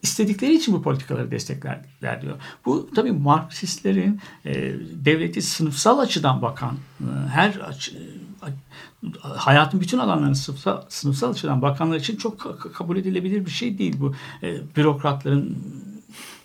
istedikleri 0.02 0.54
için 0.56 0.74
bu 0.74 0.82
politikaları 0.82 1.32
desteklerler 1.32 2.22
diyor. 2.22 2.36
Bu 2.66 2.90
tabii 2.96 3.12
Marksistlerin 3.12 4.20
e, 4.46 4.54
devleti 5.06 5.42
sınıfsal 5.42 6.00
açıdan 6.00 6.42
bakan, 6.42 6.76
e, 7.02 7.30
her 7.30 7.50
açı, 7.50 7.92
e, 7.98 8.50
hayatın 9.22 9.82
bütün 9.82 9.98
alanlarını 9.98 10.36
sınıfsal, 10.36 10.82
sınıfsal 10.90 11.32
açıdan 11.32 11.62
bakanlar 11.62 11.96
için 11.96 12.16
çok 12.16 12.40
ka- 12.42 12.72
kabul 12.72 12.98
edilebilir 12.98 13.46
bir 13.46 13.52
şey 13.52 13.78
değil 13.78 13.96
bu. 14.00 14.14
E, 14.44 14.76
bürokratların 14.76 15.58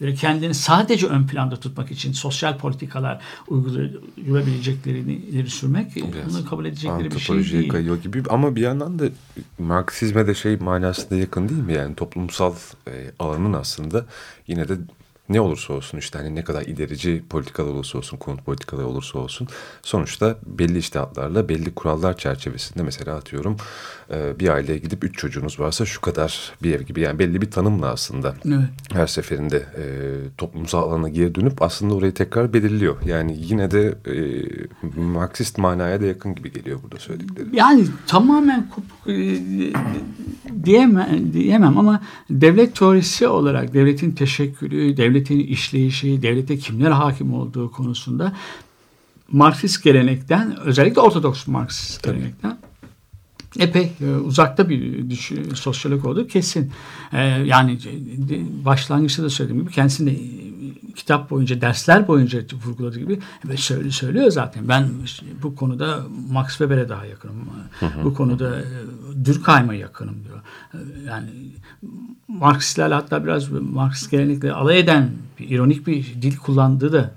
böyle 0.00 0.14
kendini 0.14 0.54
sadece 0.54 1.06
ön 1.06 1.26
planda 1.26 1.56
tutmak 1.56 1.90
için 1.90 2.12
sosyal 2.12 2.58
politikalar 2.58 3.22
uygulayabileceklerini 3.48 5.12
ileri 5.12 5.50
sürmek 5.50 5.96
e, 5.96 6.12
Biraz 6.12 6.34
bunu 6.34 6.48
kabul 6.48 6.64
edecekleri 6.64 7.10
bir 7.10 7.18
şey 7.18 7.52
değil. 7.52 7.68
kayıyor 7.68 8.02
gibi 8.02 8.22
ama 8.30 8.56
bir 8.56 8.60
yandan 8.60 8.98
da 8.98 9.04
Marksizme 9.58 10.26
de 10.26 10.34
şey 10.34 10.56
manasında 10.56 11.14
yakın 11.18 11.48
değil 11.48 11.62
mi? 11.62 11.72
Yani 11.72 11.94
toplumsal 11.94 12.54
e, 12.88 13.10
alanın 13.18 13.52
aslında 13.52 14.06
yine 14.46 14.68
de 14.68 14.74
ne 15.32 15.40
olursa 15.40 15.72
olsun 15.72 15.98
işte 15.98 16.18
hani 16.18 16.34
ne 16.34 16.44
kadar 16.44 16.62
ilerici 16.62 17.22
politikalar 17.30 17.70
olursa 17.70 17.98
olsun, 17.98 18.16
konut 18.16 18.44
politikalar 18.44 18.84
olursa 18.84 19.18
olsun 19.18 19.48
sonuçta 19.82 20.36
belli 20.46 20.78
iştahatlarla 20.78 21.48
belli 21.48 21.74
kurallar 21.74 22.16
çerçevesinde 22.16 22.82
mesela 22.82 23.16
atıyorum 23.16 23.56
e, 24.10 24.40
bir 24.40 24.48
aileye 24.48 24.78
gidip 24.78 25.04
üç 25.04 25.18
çocuğunuz 25.18 25.60
varsa 25.60 25.84
şu 25.86 26.00
kadar 26.00 26.52
bir 26.62 26.74
ev 26.74 26.82
gibi 26.82 27.00
yani 27.00 27.18
belli 27.18 27.42
bir 27.42 27.50
tanımla 27.50 27.86
aslında 27.86 28.34
Evet. 28.46 28.58
her 28.92 29.06
seferinde 29.06 29.56
e, 29.56 29.84
toplumsal 30.38 30.82
alana 30.90 31.08
geri 31.08 31.34
dönüp 31.34 31.62
aslında 31.62 31.94
orayı 31.94 32.14
tekrar 32.14 32.52
belirliyor. 32.52 32.96
Yani 33.06 33.36
yine 33.40 33.70
de 33.70 33.94
e, 34.06 34.16
Marksist 35.00 35.58
manaya 35.58 36.00
da 36.00 36.06
yakın 36.06 36.34
gibi 36.34 36.52
geliyor 36.52 36.78
burada 36.82 36.98
söyledikleri. 36.98 37.46
Yani 37.52 37.84
tamamen 38.06 38.70
kopuk 38.70 39.08
e, 39.08 39.38
diyemem, 40.64 41.32
diyemem 41.32 41.78
ama 41.78 42.02
devlet 42.30 42.76
teorisi 42.76 43.28
olarak 43.28 43.74
devletin 43.74 44.10
teşekkülü, 44.10 44.96
devletin 45.22 45.52
işleyişi, 45.52 46.22
devlete 46.22 46.58
kimler 46.58 46.90
hakim 46.90 47.34
olduğu 47.34 47.70
konusunda 47.70 48.32
Marksist 49.32 49.84
gelenekten 49.84 50.60
özellikle 50.60 51.00
Ortodoks 51.00 51.46
Marksist 51.46 52.02
gelenekten 52.02 52.58
epey 53.58 53.92
e, 54.00 54.14
uzakta 54.14 54.68
bir 54.68 55.10
düş, 55.10 55.32
sosyolog 55.54 56.06
olduğu 56.06 56.26
kesin. 56.26 56.70
E, 57.12 57.22
yani 57.24 57.78
başlangıçta 58.64 59.22
da 59.22 59.30
söylediğim 59.30 59.62
gibi 59.62 59.74
kendisinde 59.74 60.10
e, 60.10 60.16
kitap 60.96 61.30
boyunca, 61.30 61.60
dersler 61.60 62.08
boyunca 62.08 62.40
vurguladığı 62.64 62.98
gibi 62.98 63.18
ve 63.44 63.56
söyle, 63.56 63.90
söylüyor 63.90 64.30
zaten. 64.30 64.68
Ben 64.68 64.88
bu 65.42 65.56
konuda 65.56 65.98
Max 66.30 66.48
Weber'e 66.48 66.88
daha 66.88 67.06
yakınım. 67.06 67.36
Bu 68.04 68.14
konuda 68.14 68.58
e, 68.60 68.64
Durkheim'a 69.24 69.74
yakınım 69.74 70.16
diyor. 70.24 70.40
E, 70.74 70.78
Yani 71.06 71.28
Marksistlerle 72.28 72.94
hatta 72.94 73.24
biraz 73.24 73.48
Marksist 73.50 74.10
gelenekle 74.10 74.52
alay 74.52 74.78
eden 74.78 75.10
bir, 75.38 75.50
ironik 75.50 75.86
bir 75.86 76.14
dil 76.22 76.36
kullandığı 76.36 76.92
da 76.92 77.10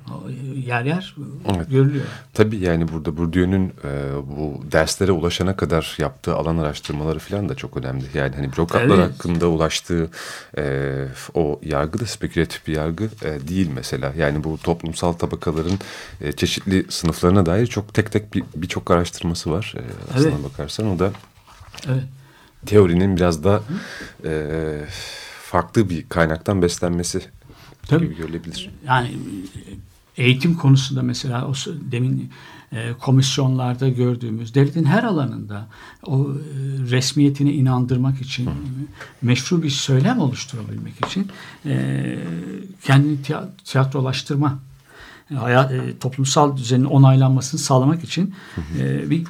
yer 0.65 0.85
yer 0.85 1.15
Evet. 1.55 1.69
görülüyor. 1.69 2.05
Tabii 2.33 2.57
yani 2.57 2.87
burada 2.87 3.17
Bourdieu'nun 3.17 3.65
e, 3.83 4.11
bu 4.37 4.71
derslere 4.71 5.11
ulaşana 5.11 5.55
kadar 5.55 5.95
yaptığı 5.99 6.35
alan 6.35 6.57
araştırmaları 6.57 7.19
falan 7.19 7.49
da 7.49 7.55
çok 7.55 7.77
önemli. 7.77 8.03
Yani 8.13 8.35
hani 8.35 8.51
bürokratlar 8.53 8.97
Evet. 8.97 9.13
hakkında 9.13 9.47
ulaştığı 9.49 10.09
e, 10.57 10.93
o 11.33 11.59
yargı 11.63 11.99
da 11.99 12.05
spekülatif 12.05 12.67
bir 12.67 12.73
yargı 12.73 13.03
e, 13.03 13.47
değil 13.47 13.64
mesela. 13.73 14.13
Yani 14.17 14.43
bu 14.43 14.57
toplumsal 14.57 15.13
tabakaların 15.13 15.79
e, 16.21 16.31
çeşitli 16.31 16.85
sınıflarına 16.89 17.45
dair 17.45 17.67
çok 17.67 17.93
tek 17.93 18.11
tek 18.11 18.33
bir- 18.33 18.43
birçok 18.55 18.91
araştırması 18.91 19.51
var. 19.51 19.73
E, 19.77 19.81
aslına 20.13 20.29
Evet. 20.35 20.43
bakarsan 20.43 20.87
o 20.87 20.99
da 20.99 21.11
Evet. 21.87 22.03
teorinin 22.65 23.15
biraz 23.15 23.43
da 23.43 23.63
e, 24.25 24.51
farklı 25.43 25.89
bir 25.89 26.09
kaynaktan 26.09 26.61
beslenmesi 26.61 27.21
Tabii. 27.87 28.05
gibi 28.05 28.15
görülebilir. 28.17 28.69
yani 28.87 29.17
eğitim 30.17 30.53
konusunda 30.57 31.01
mesela 31.01 31.47
o 31.47 31.53
demin 31.91 32.19
e, 32.19 32.25
komisyonlarda 32.99 33.89
gördüğümüz 33.89 34.55
devletin 34.55 34.85
her 34.85 35.03
alanında 35.03 35.67
o 36.03 36.21
e, 36.21 36.35
resmiyetine 36.91 37.53
inandırmak 37.53 38.21
için 38.21 38.49
meşru 39.21 39.63
bir 39.63 39.69
söylem 39.69 40.19
oluşturabilmek 40.19 41.05
için 41.05 41.27
e, 41.65 42.17
kendini 42.83 43.17
tiya- 43.21 43.49
tiyatrolaştırma 43.65 44.59
e, 45.31 45.35
hayat 45.35 45.71
e, 45.71 45.97
toplumsal 45.97 46.57
düzenin 46.57 46.85
onaylanmasını 46.85 47.59
sağlamak 47.59 48.03
için 48.03 48.33
e, 48.79 49.09
bir 49.09 49.23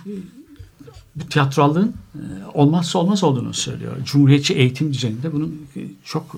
bu 1.16 1.30
tiyatrallığın 1.30 1.94
e, 2.16 2.22
olmazsa 2.54 3.00
olmaz 3.00 3.24
olduğunu 3.24 3.54
söylüyor. 3.54 3.98
Cumhuriyetçi 4.06 4.54
eğitim 4.54 4.94
düzeninde 4.94 5.34
bunun 5.34 5.62
e, 5.76 5.80
çok 6.04 6.36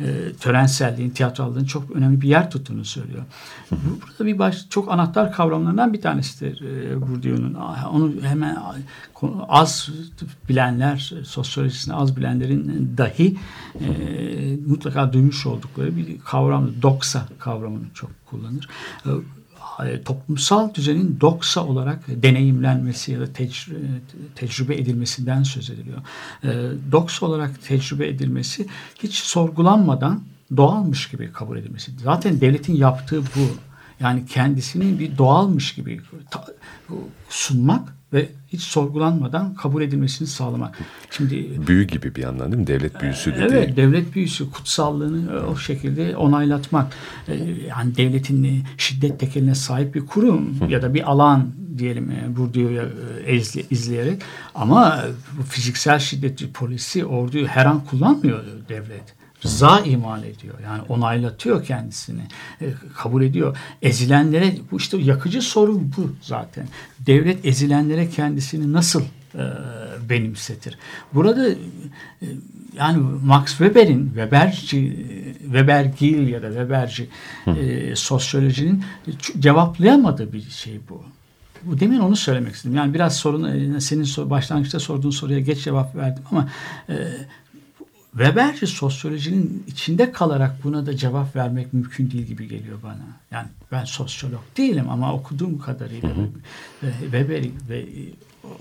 e, 0.00 0.32
törenselliğin, 0.40 1.10
tiyatrallığın 1.10 1.64
çok 1.64 1.90
önemli 1.90 2.20
bir 2.20 2.28
yer 2.28 2.50
tuttuğunu 2.50 2.84
söylüyor. 2.84 3.22
Bu- 3.70 3.76
Burada 4.08 4.26
bir 4.26 4.38
baş, 4.38 4.68
çok 4.70 4.92
anahtar 4.92 5.32
kavramlarından 5.32 5.92
bir 5.92 6.00
tanesidir 6.00 6.60
e, 6.90 7.00
Bourdieu'nun. 7.00 7.54
Onu 7.92 8.12
hemen 8.22 8.56
az 9.48 9.88
bilenler, 10.48 11.12
sosyolojisini 11.24 11.94
az 11.94 12.16
bilenlerin 12.16 12.94
dahi 12.98 13.36
e, 13.80 13.88
mutlaka 14.66 15.12
duymuş 15.12 15.46
oldukları 15.46 15.96
bir 15.96 16.18
kavram, 16.18 16.70
doksa 16.82 17.28
kavramını 17.38 17.84
çok 17.94 18.10
kullanır. 18.26 18.68
E, 19.86 20.02
toplumsal 20.02 20.74
düzenin 20.74 21.18
doksa 21.20 21.66
olarak 21.66 22.04
deneyimlenmesi 22.22 23.12
ya 23.12 23.20
da 23.20 23.24
tecr- 23.24 23.98
tecrübe 24.34 24.74
edilmesinden 24.74 25.42
söz 25.42 25.70
ediliyor. 25.70 25.98
E, 26.44 26.48
doksa 26.92 27.26
olarak 27.26 27.62
tecrübe 27.62 28.08
edilmesi 28.08 28.66
hiç 29.02 29.14
sorgulanmadan 29.14 30.22
doğalmış 30.56 31.08
gibi 31.08 31.32
kabul 31.32 31.56
edilmesi. 31.56 31.92
Zaten 32.04 32.40
devletin 32.40 32.76
yaptığı 32.76 33.22
bu. 33.22 33.67
Yani 34.00 34.26
kendisini 34.26 34.98
bir 34.98 35.18
doğalmış 35.18 35.74
gibi 35.74 36.00
sunmak 37.28 37.94
ve 38.12 38.28
hiç 38.48 38.60
sorgulanmadan 38.62 39.54
kabul 39.54 39.82
edilmesini 39.82 40.28
sağlamak. 40.28 40.78
Şimdi 41.10 41.66
Büyü 41.66 41.84
gibi 41.86 42.14
bir 42.14 42.22
yandan 42.22 42.52
değil 42.52 42.60
mi? 42.60 42.66
Devlet 42.66 43.00
büyüsü 43.02 43.34
dediği. 43.34 43.44
Evet, 43.56 43.76
devlet 43.76 44.14
büyüsü, 44.14 44.50
kutsallığını 44.50 45.46
o 45.46 45.56
şekilde 45.56 46.16
onaylatmak. 46.16 46.92
E, 47.28 47.34
Yani 47.68 47.96
devletin 47.96 48.44
e, 48.44 48.62
şiddet 48.78 49.20
tekeline 49.20 49.54
sahip 49.54 49.94
bir 49.94 50.06
kurum 50.06 50.56
ya 50.68 50.82
da 50.82 50.94
bir 50.94 51.10
alan 51.10 51.46
diyelim 51.78 52.10
e, 52.10 52.36
Bourdieu'ya 52.36 52.84
e, 53.26 53.36
izle- 53.36 53.64
izleyerek 53.70 54.22
ama 54.54 55.04
fiziksel 55.50 55.98
şiddeti 55.98 56.52
polisi, 56.52 57.04
orduyu 57.04 57.46
her 57.46 57.66
an 57.66 57.84
kullanmıyor 57.84 58.44
devlet. 58.68 59.14
Rıza 59.44 59.80
iman 59.80 60.22
ediyor. 60.22 60.54
Yani 60.64 60.82
onaylatıyor 60.88 61.64
kendisini. 61.64 62.22
e, 62.60 62.66
kabul 62.96 63.22
ediyor. 63.22 63.56
Ezilenlere 63.82 64.54
bu 64.70 64.76
işte 64.76 64.96
yakıcı 64.96 65.42
soru 65.42 65.80
bu 65.96 66.12
zaten. 66.22 66.68
Devlet 67.06 67.46
ezilenlere 67.46 68.10
kendisini 68.10 68.72
nasıl 68.72 69.02
e, 69.34 69.42
benimsetir? 70.08 70.78
Burada 71.14 71.48
e, 71.50 71.56
yani 72.78 72.98
Max 73.24 73.46
Weber'in 73.46 74.06
Weberci 74.06 75.06
Webergil 75.42 76.28
ya 76.28 76.42
da 76.42 76.48
Weberci 76.48 77.08
e, 77.46 77.96
sosyolojinin 77.96 78.84
cevaplayamadığı 79.38 80.32
bir 80.32 80.50
şey 80.50 80.80
bu. 80.88 81.02
Bu 81.62 81.80
demin 81.80 81.98
onu 81.98 82.16
söylemek 82.16 82.54
istedim. 82.54 82.76
Yani 82.76 82.94
biraz 82.94 83.16
sorun 83.16 83.78
senin 83.78 84.30
başlangıçta 84.30 84.80
sorduğun 84.80 85.10
soruya 85.10 85.40
geç 85.40 85.64
cevap 85.64 85.96
verdim 85.96 86.22
ama 86.30 86.48
e, 86.88 86.94
Weberci 88.18 88.66
sosyolojinin 88.66 89.64
içinde 89.66 90.12
kalarak 90.12 90.64
buna 90.64 90.86
da 90.86 90.96
cevap 90.96 91.36
vermek 91.36 91.72
mümkün 91.72 92.10
değil 92.10 92.26
gibi 92.26 92.48
geliyor 92.48 92.78
bana. 92.82 93.06
Yani 93.30 93.48
ben 93.72 93.84
sosyolog 93.84 94.40
değilim 94.56 94.90
ama 94.90 95.14
okuduğum 95.14 95.58
kadarıyla 95.58 96.10
ve 96.82 96.90
Weber'i 97.00 97.52
ve 97.68 97.78
e, 97.78 98.12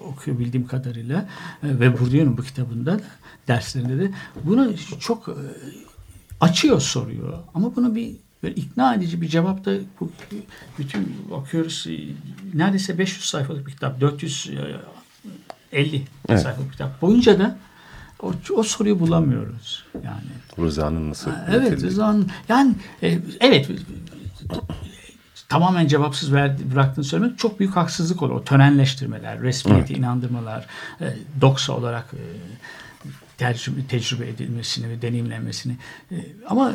okuyabildiğim 0.08 0.68
kadarıyla 0.68 1.30
e, 1.64 1.80
ve 1.80 2.00
Bourdieu'nun 2.00 2.38
bu 2.38 2.44
kitabında 2.44 3.00
da 3.00 3.04
derslerinde 3.48 4.00
de 4.00 4.12
bunu 4.44 4.74
çok 5.00 5.30
e, 5.30 5.34
açıyor 6.42 6.82
soruyor. 6.82 7.40
Ama 7.54 7.76
bunu 7.76 7.96
bir 7.96 8.16
böyle 8.44 8.56
ikna 8.56 8.94
edici 8.94 9.22
bir 9.22 9.28
cevap 9.28 9.66
da 9.66 9.74
bu 10.00 10.12
bütün 10.80 11.16
bakıyoruz 11.32 11.88
neredeyse 12.54 12.98
500 12.98 13.26
sayfalık 13.26 13.68
bir 13.68 13.72
kitap 13.72 14.02
450 14.02 14.82
Evet. 16.30 16.42
sayfalık 16.42 16.68
bir 16.68 16.72
kitap 16.72 17.02
boyunca 17.02 17.40
da 17.40 17.58
o, 18.22 18.34
o 18.56 18.64
soruyu 18.64 19.00
bulamıyoruz 19.00 19.86
yani. 20.04 20.66
Rıza'nın 20.68 21.10
nasıl? 21.10 21.32
Evet 21.50 21.62
üretildiği. 21.62 21.92
Rıza'nın 21.92 22.32
yani 22.50 22.76
e, 23.04 23.20
evet 23.40 23.70
tamamen 25.50 25.88
cevapsız 25.88 26.34
verdi, 26.34 26.64
bıraktığını 26.74 27.06
söylemek 27.06 27.40
çok 27.40 27.60
büyük 27.60 27.76
haksızlık 27.76 28.22
olur. 28.22 28.34
O 28.34 28.44
törenleştirmeler, 28.44 29.42
resmiyete 29.42 29.94
inandırmalar, 29.94 30.66
e, 31.02 31.06
doksa 31.42 31.74
olarak 31.74 32.06
e, 32.14 32.24
tecrübe, 33.38 33.88
tecrübe 33.88 34.28
edilmesini 34.28 34.90
ve 34.90 35.02
deneyimlenmesini. 35.02 35.78
E, 36.12 36.16
ama 36.48 36.74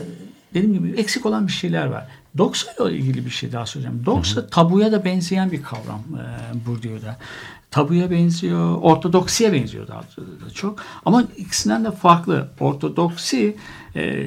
dediğim 0.55 0.73
gibi 0.75 1.01
eksik 1.01 1.27
olan 1.27 1.47
bir 1.47 1.53
şeyler 1.53 1.87
var. 1.87 2.07
Doksa 2.39 2.73
ile 2.73 2.97
ilgili 2.97 3.27
bir 3.27 3.31
şey 3.31 3.53
daha 3.53 3.67
söyleyeceğim. 3.67 4.07
Doksa 4.07 4.47
tabuya 4.47 4.93
da 4.93 5.05
benzeyen 5.05 5.53
bir 5.53 5.63
kavram 5.63 6.03
e, 6.19 6.67
Bourdieu'da. 6.67 7.17
Tabuya 7.73 8.11
benziyor, 8.11 8.79
ortodoksiye 8.83 9.53
benziyor 9.53 9.89
daha 9.89 10.01
da 10.01 10.51
çok. 10.55 10.79
Ama 11.05 11.23
ikisinden 11.37 11.85
de 11.85 11.91
farklı. 11.91 12.49
Ortodoksi 12.61 13.57
e, 13.97 14.27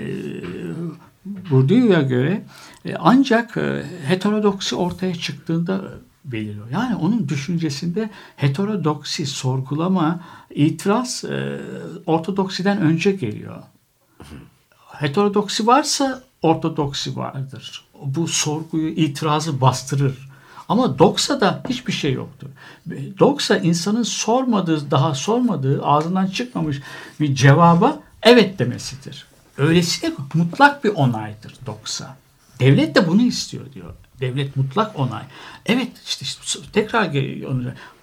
Bourdieu'ya 1.26 2.02
göre 2.02 2.46
e, 2.86 2.96
ancak 2.96 3.58
e, 3.58 3.86
heterodoksi 4.08 4.76
ortaya 4.76 5.16
çıktığında 5.16 5.82
belirliyor. 6.26 6.68
Yani 6.72 6.96
onun 6.96 7.30
düşüncesinde 7.30 8.10
heterodoksi, 8.36 9.26
sorgulama, 9.26 10.20
itiraz 10.50 11.24
e, 11.26 11.60
ortodoksiden 12.06 12.82
önce 12.82 13.12
geliyor. 13.12 13.64
Heterodoksi 14.88 15.68
varsa 15.68 16.24
ortodoksi 16.42 17.16
vardır. 17.16 17.86
Bu 18.06 18.28
sorguyu, 18.28 18.90
itirazı 18.90 19.62
bastırır. 19.62 20.30
Ama 20.70 21.00
doksa 21.00 21.42
da 21.42 21.64
hiçbir 21.70 21.94
şey 21.94 22.14
yoktur. 22.14 22.48
Doksa 23.20 23.58
insanın 23.58 24.04
sormadığı, 24.04 24.92
daha 24.92 25.16
sormadığı, 25.16 25.84
ağzından 25.84 26.28
çıkmamış 26.28 26.82
bir 27.20 27.36
cevaba 27.36 28.00
evet 28.24 28.60
demesidir. 28.60 29.26
Öylesine 29.58 30.14
mutlak 30.34 30.84
bir 30.84 30.90
onaydır 30.90 31.56
doksa. 31.66 32.18
Devlet 32.60 32.96
de 32.96 33.08
bunu 33.08 33.22
istiyor 33.22 33.74
diyor. 33.74 33.94
Devlet 34.20 34.56
mutlak 34.56 35.00
onay. 35.00 35.24
Evet 35.66 35.92
işte, 36.06 36.26
işte 36.26 36.60
tekrar 36.74 37.14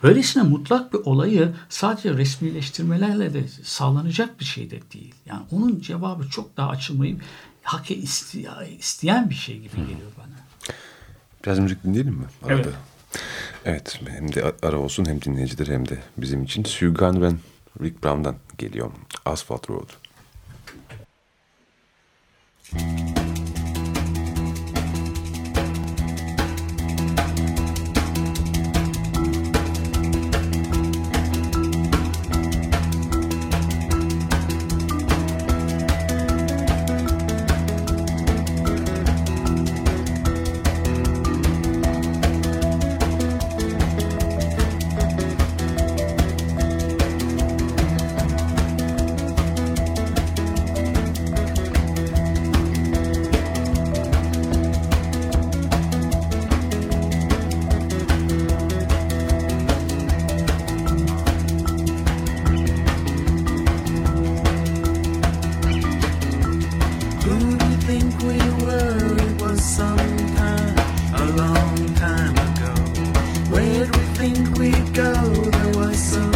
böylesine 0.03 0.43
mutlak 0.43 0.93
bir 0.93 0.99
olayı 0.99 1.53
sadece 1.69 2.15
resmileştirmelerle 2.15 3.35
de 3.35 3.49
sağlanacak 3.65 4.41
bir 4.41 4.45
şey 4.45 4.71
de 4.71 4.81
değil. 4.95 5.15
Yani 5.27 5.41
onun 5.51 5.81
cevabı 5.81 6.29
çok 6.29 6.57
daha 6.57 6.69
açılmayı 6.69 7.19
hak 7.63 7.91
iste- 7.91 8.79
isteyen 8.79 9.31
bir 9.31 9.35
şey 9.35 9.57
gibi 9.57 9.77
geliyor 9.77 10.13
bana. 10.19 10.42
Biraz 11.45 11.59
müzik 11.59 11.85
dinleyelim 11.85 12.15
mi? 12.15 12.25
Arada. 12.43 12.53
Evet. 12.55 12.69
Evet. 13.65 14.01
Hem 14.09 14.35
de 14.35 14.53
ara 14.63 14.79
olsun 14.79 15.05
hem 15.05 15.23
dinleyiciler 15.23 15.67
hem 15.67 15.89
de 15.89 15.99
bizim 16.17 16.43
için. 16.43 16.65
Sue 16.65 16.89
Gunn 16.89 17.39
Rick 17.83 18.05
Brown'dan 18.05 18.37
geliyor. 18.59 18.91
Asphalt 19.25 19.71
Road. 19.71 19.89
Who 22.71 23.22
think 67.87 68.17
we 68.21 68.39
were? 68.65 69.17
It 69.19 69.43
was 69.43 69.61
some 69.61 69.97
time, 70.37 70.79
a 71.15 71.27
long 71.37 71.95
time 71.95 72.37
ago. 72.49 72.75
Where 73.51 73.87
do 73.87 73.99
we 73.99 74.07
think 74.19 74.59
we'd 74.59 74.95
go? 74.95 75.13
There 75.13 75.73
was 75.77 75.99
so 75.99 76.32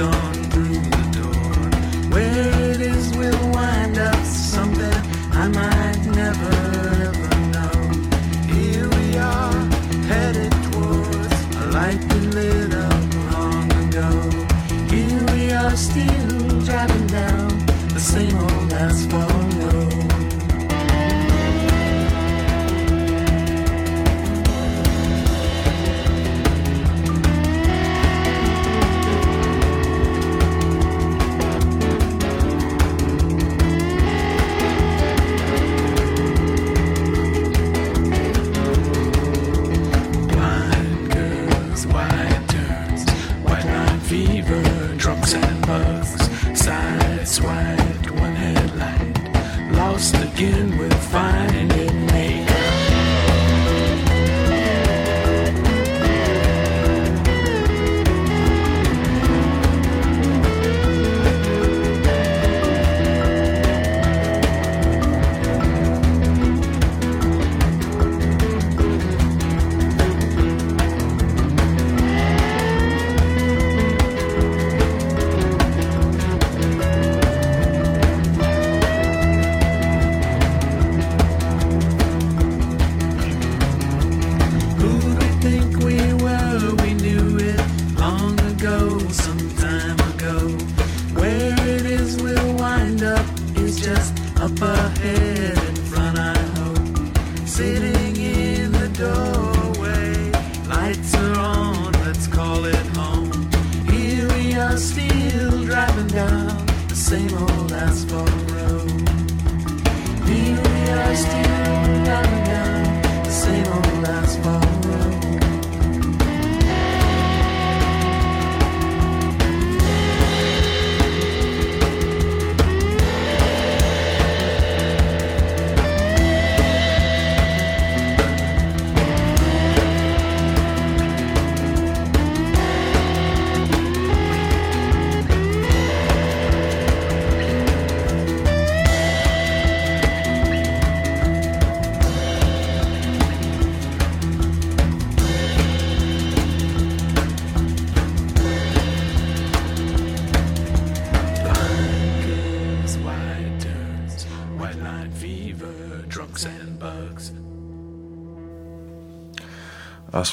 and 0.00 0.43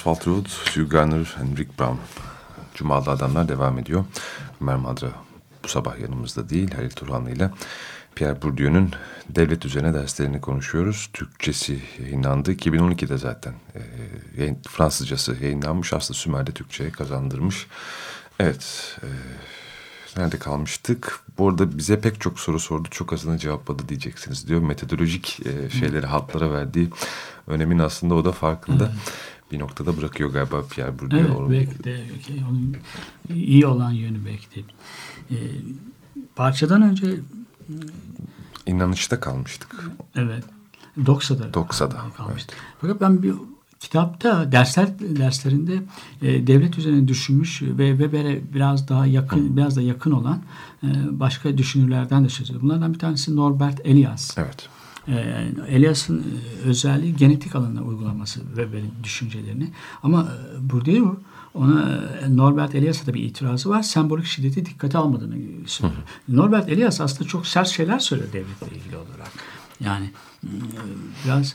Asphalt 0.02 0.28
Road, 0.28 0.46
Sue 0.48 0.84
Garner 0.84 1.36
and 1.42 1.58
Brown. 1.80 1.98
Cumalı 2.76 3.10
Adamlar 3.10 3.48
devam 3.48 3.78
ediyor. 3.78 4.06
Ömer 4.62 4.76
Madra 4.76 5.08
bu 5.64 5.68
sabah 5.68 6.00
yanımızda 6.00 6.50
değil. 6.50 6.72
Halil 6.72 6.90
Turhanlı 6.90 7.32
ile 7.32 7.50
Pierre 8.16 8.42
Bourdieu'nun 8.42 8.94
devlet 9.30 9.66
üzerine 9.66 9.94
derslerini 9.94 10.42
konuşuyoruz. 10.42 11.10
Türkçesi 11.14 11.82
yayınlandı. 12.00 12.54
2012'de 12.54 13.18
zaten 13.18 13.54
e, 14.38 14.56
Fransızcası 14.70 15.36
yayınlanmış. 15.44 15.94
Aslında 15.94 16.18
Sümer'de 16.20 16.52
Türkçe'ye 16.52 16.92
kazandırmış. 16.92 17.68
Evet, 18.40 18.98
e, 19.04 19.08
nerede 20.20 20.40
kalmıştık? 20.40 21.20
Bu 21.38 21.50
arada 21.50 21.78
bize 21.78 22.00
pek 22.00 22.22
çok 22.22 22.40
soru 22.40 22.60
sordu. 22.60 22.88
Çok 22.92 23.14
azını 23.14 23.38
cevapladı 23.38 23.90
diyeceksiniz 23.90 24.48
diyor. 24.48 24.62
Metodolojik 24.62 25.40
e, 25.46 25.70
şeyleri 25.70 26.06
hatlara 26.06 26.52
verdiği 26.52 26.90
önemin 27.48 27.80
aslında 27.80 28.16
o 28.16 28.26
da 28.26 28.32
farkında. 28.32 28.92
Bir 29.52 29.60
noktada 29.60 29.98
bırakıyor 29.98 30.30
galiba 30.34 30.64
Pierre 30.68 31.00
Bourdieu. 31.00 31.20
Evet 31.20 31.36
Onu- 31.38 31.52
belki 31.52 31.84
de 31.84 32.04
belki 32.14 32.44
onun 32.50 32.76
iyi 33.36 33.66
olan 33.68 33.92
yönü 33.92 34.26
belki 34.26 34.56
de. 34.56 34.62
Ee, 35.32 35.36
parçadan 36.36 36.82
önce 36.82 37.16
İnanışta 38.66 39.20
kalmıştık. 39.20 39.86
evet 40.16 40.44
Doksa'da, 41.06 41.54
Doksa'da, 41.54 41.98
kalmıştı. 42.18 42.56
Fakat 42.82 43.02
ben 43.02 43.24
bir 43.24 43.34
kitapta 43.80 44.52
dersler 44.52 45.00
derslerinde 45.00 45.84
e, 46.22 46.48
devlet 46.48 46.78
üzerine 46.78 47.08
düşünmüş 47.08 47.62
ve 47.62 47.90
Weber'e 47.92 48.54
biraz 48.54 48.88
daha 48.90 49.06
yakın 49.06 49.58
biraz 49.58 49.76
da 49.76 49.82
yakın 49.82 50.12
olan 50.12 50.42
e, 50.84 50.88
başka 51.12 51.58
düşünürlerden 51.58 52.26
de 52.26 52.30
söz 52.30 52.50
ediyor. 52.50 52.62
Bunlardan 52.62 52.94
bir 52.94 53.00
tanesi 53.00 53.36
Norbert 53.36 53.86
Elias. 53.86 54.38
Evet. 54.38 54.70
Ee, 55.08 55.48
Elias'ın 55.68 56.20
e, 56.20 56.68
özelliği 56.68 57.16
genetik 57.16 57.56
alanına 57.56 57.82
uygulaması 57.82 58.40
Weber'in 58.40 58.94
düşüncelerini. 59.04 59.70
Ama 60.04 60.22
e, 60.22 60.70
Bourdieu 60.70 61.20
ona 61.54 62.02
e, 62.22 62.38
Norbert 62.38 62.76
Elias'a 62.76 63.08
da 63.08 63.14
bir 63.14 63.24
itirazı 63.24 63.70
var. 63.70 63.82
Sembolik 63.82 64.26
şiddeti 64.26 64.66
dikkate 64.66 64.98
almadığını 64.98 65.36
söylüyor. 65.68 66.02
Norbert 66.28 66.70
Elias 66.70 67.02
aslında 67.02 67.30
çok 67.30 67.48
sert 67.48 67.68
şeyler 67.68 68.00
söylüyor 68.00 68.34
devletle 68.34 68.78
ilgili 68.78 68.98
olarak. 68.98 69.32
Yani 69.80 70.12
biraz 71.26 71.54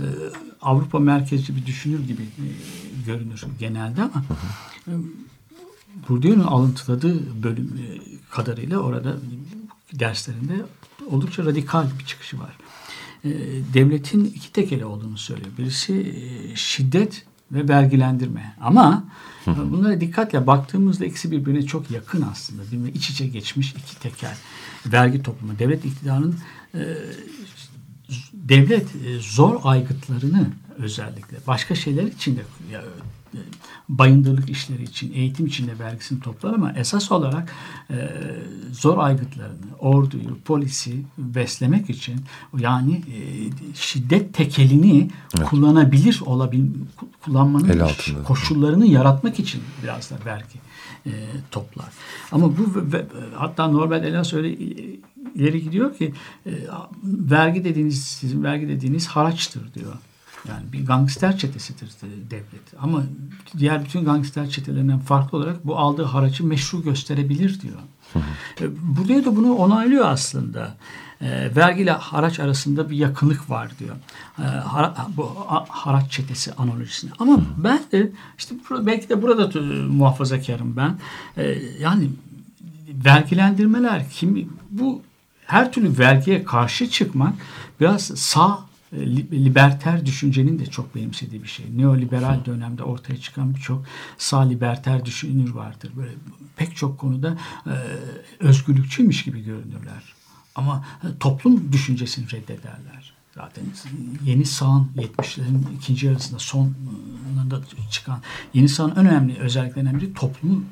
Avrupa 0.63 0.99
merkezci 0.99 1.57
bir 1.57 1.67
düşünür 1.67 2.07
gibi 2.07 2.23
görünür 3.07 3.45
genelde 3.59 4.03
ama 4.03 4.25
Bourdieu'nun 6.09 6.45
alıntıladığı 6.45 7.43
bölüm 7.43 7.81
kadarıyla 8.31 8.79
orada 8.79 9.17
derslerinde 9.93 10.65
oldukça 11.11 11.45
radikal 11.45 11.87
bir 11.99 12.05
çıkışı 12.05 12.39
var. 12.39 12.57
E, 13.27 13.75
Devletin 13.75 14.25
iki 14.25 14.53
tekeli 14.53 14.85
olduğunu 14.85 15.19
söylüyor. 15.19 15.51
Birisi 15.59 15.95
e, 15.95 16.57
şiddet 16.57 17.25
ve 17.53 17.69
vergilendirme. 17.69 18.57
Ama 18.61 19.05
e, 19.47 19.71
bunlara 19.71 20.01
dikkatle 20.01 20.47
baktığımızda 20.47 21.05
ikisi 21.05 21.31
birbirine 21.31 21.63
çok 21.63 21.91
yakın 21.91 22.23
aslında. 22.23 22.63
Birbirine 22.63 22.91
iç 22.91 23.11
içe 23.11 23.27
geçmiş 23.27 23.73
iki 23.73 24.01
tekel. 24.01 24.37
Vergi 24.87 25.23
toplumu. 25.23 25.59
Devlet 25.59 25.85
iktidarının 25.85 26.39
e, 26.75 26.81
devlet 28.33 28.87
e, 29.07 29.21
zor 29.21 29.61
aygıtlarını 29.65 30.47
özellikle 30.79 31.37
başka 31.47 31.75
şeyler 31.75 32.03
için 32.03 32.37
de 32.37 32.43
bayındırlık 33.89 34.51
işleri 34.51 34.83
için, 34.83 35.13
eğitim 35.15 35.47
için 35.47 35.67
de 35.67 35.79
vergisini 35.79 36.21
toplar 36.21 36.55
ama 36.55 36.73
esas 36.73 37.13
olarak 37.13 37.53
e, 37.91 37.95
zor 38.73 38.99
aygıtlarını, 38.99 39.67
orduyu, 39.79 40.39
polisi 40.45 41.03
beslemek 41.19 41.91
için 41.91 42.17
yani 42.59 42.95
e, 42.95 43.21
şiddet 43.75 44.35
tekelini 44.35 45.11
kullanabilir 45.47 46.23
olabil 46.27 46.65
kullanmanın 47.25 47.69
koşullarını 48.25 48.87
yaratmak 48.87 49.39
için 49.41 49.61
biraz 49.83 50.11
da 50.11 50.15
vergi 50.27 50.59
e, 51.07 51.11
toplar. 51.51 51.87
Ama 52.33 52.47
bu 52.59 52.93
ve- 52.93 53.07
hatta 53.35 53.67
Norbert 53.69 54.05
Elias 54.05 54.33
öyle 54.35 54.57
ileri 55.35 55.63
gidiyor 55.63 55.97
ki 55.97 56.15
e, 56.47 56.51
vergi 57.05 57.65
dediğiniz 57.65 58.05
sizin 58.05 58.45
vergi 58.45 58.69
dediğiniz 58.69 59.07
haraçtır 59.07 59.75
diyor. 59.75 59.93
Yani 60.49 60.73
bir 60.73 60.87
gangster 60.87 61.39
çetesidir 61.39 61.87
de- 61.87 62.31
devlet. 62.31 62.63
Ama 62.81 63.03
diğer 63.59 63.85
bütün 63.85 64.05
gangster 64.05 64.51
çetelerinden 64.51 64.99
farklı 64.99 65.39
olarak 65.39 65.67
bu 65.67 65.77
aldığı 65.79 66.05
haracı 66.05 66.47
meşru 66.47 66.83
gösterebilir 66.83 67.61
diyor. 67.61 67.77
E, 68.61 68.65
Burada 68.83 69.25
da 69.25 69.37
bunu 69.37 69.55
onaylıyor 69.55 70.05
aslında. 70.09 70.77
E, 71.21 71.57
vergiyle 71.57 71.91
haraç 71.93 72.41
arasında 72.41 72.91
bir 72.91 72.97
yakınlık 72.97 73.51
var 73.51 73.71
diyor. 73.79 73.97
E, 74.39 74.43
hara- 74.43 74.95
bu 75.17 75.33
a- 75.49 75.65
haraç 75.69 76.13
çetesi 76.13 76.53
analojisine. 76.55 77.11
Ama 77.19 77.41
ben 77.57 77.81
de 77.93 78.13
işte 78.39 78.55
belki 78.81 79.09
de 79.09 79.23
burada 79.23 79.55
da, 79.55 79.59
e, 79.59 79.63
muhafazakarım 79.83 80.77
ben. 80.77 80.99
E, 81.37 81.59
yani 81.81 82.09
vergilendirmeler 83.05 84.11
kim 84.11 84.51
bu 84.71 85.03
her 85.47 85.73
türlü 85.73 85.99
vergiye 85.99 86.45
karşı 86.45 86.91
çıkmak 86.91 87.35
biraz 87.81 88.03
sağ 88.03 88.66
liberter 89.33 90.07
düşüncenin 90.07 90.59
de 90.59 90.67
çok 90.67 90.95
benimsediği 90.95 91.43
bir 91.43 91.49
şey. 91.49 91.67
Neoliberal 91.77 92.45
dönemde 92.45 92.83
ortaya 92.83 93.17
çıkan 93.17 93.55
birçok 93.55 93.85
sağ 94.19 94.41
liberter 94.41 95.05
düşünür 95.05 95.51
vardır. 95.51 95.91
Böyle 95.97 96.11
pek 96.57 96.77
çok 96.77 96.99
konuda 96.99 97.39
e, 97.67 97.75
özgürlükçüymüş 98.41 99.25
gibi 99.25 99.45
görünürler. 99.45 100.15
Ama 100.55 100.85
e, 101.03 101.19
toplum 101.21 101.73
düşüncesini 101.73 102.31
reddederler. 102.33 103.17
Zaten 103.35 103.65
yeni 104.25 104.45
sağın 104.45 104.91
70'lerin 104.97 105.61
ikinci 105.77 106.07
yarısında 106.07 106.39
sonunda 106.39 107.61
çıkan 107.91 108.21
yeni 108.55 108.69
sağın 108.69 108.91
önemli 108.91 109.39
özelliklerinden 109.39 110.01
biri 110.01 110.15
toplumu 110.15 110.65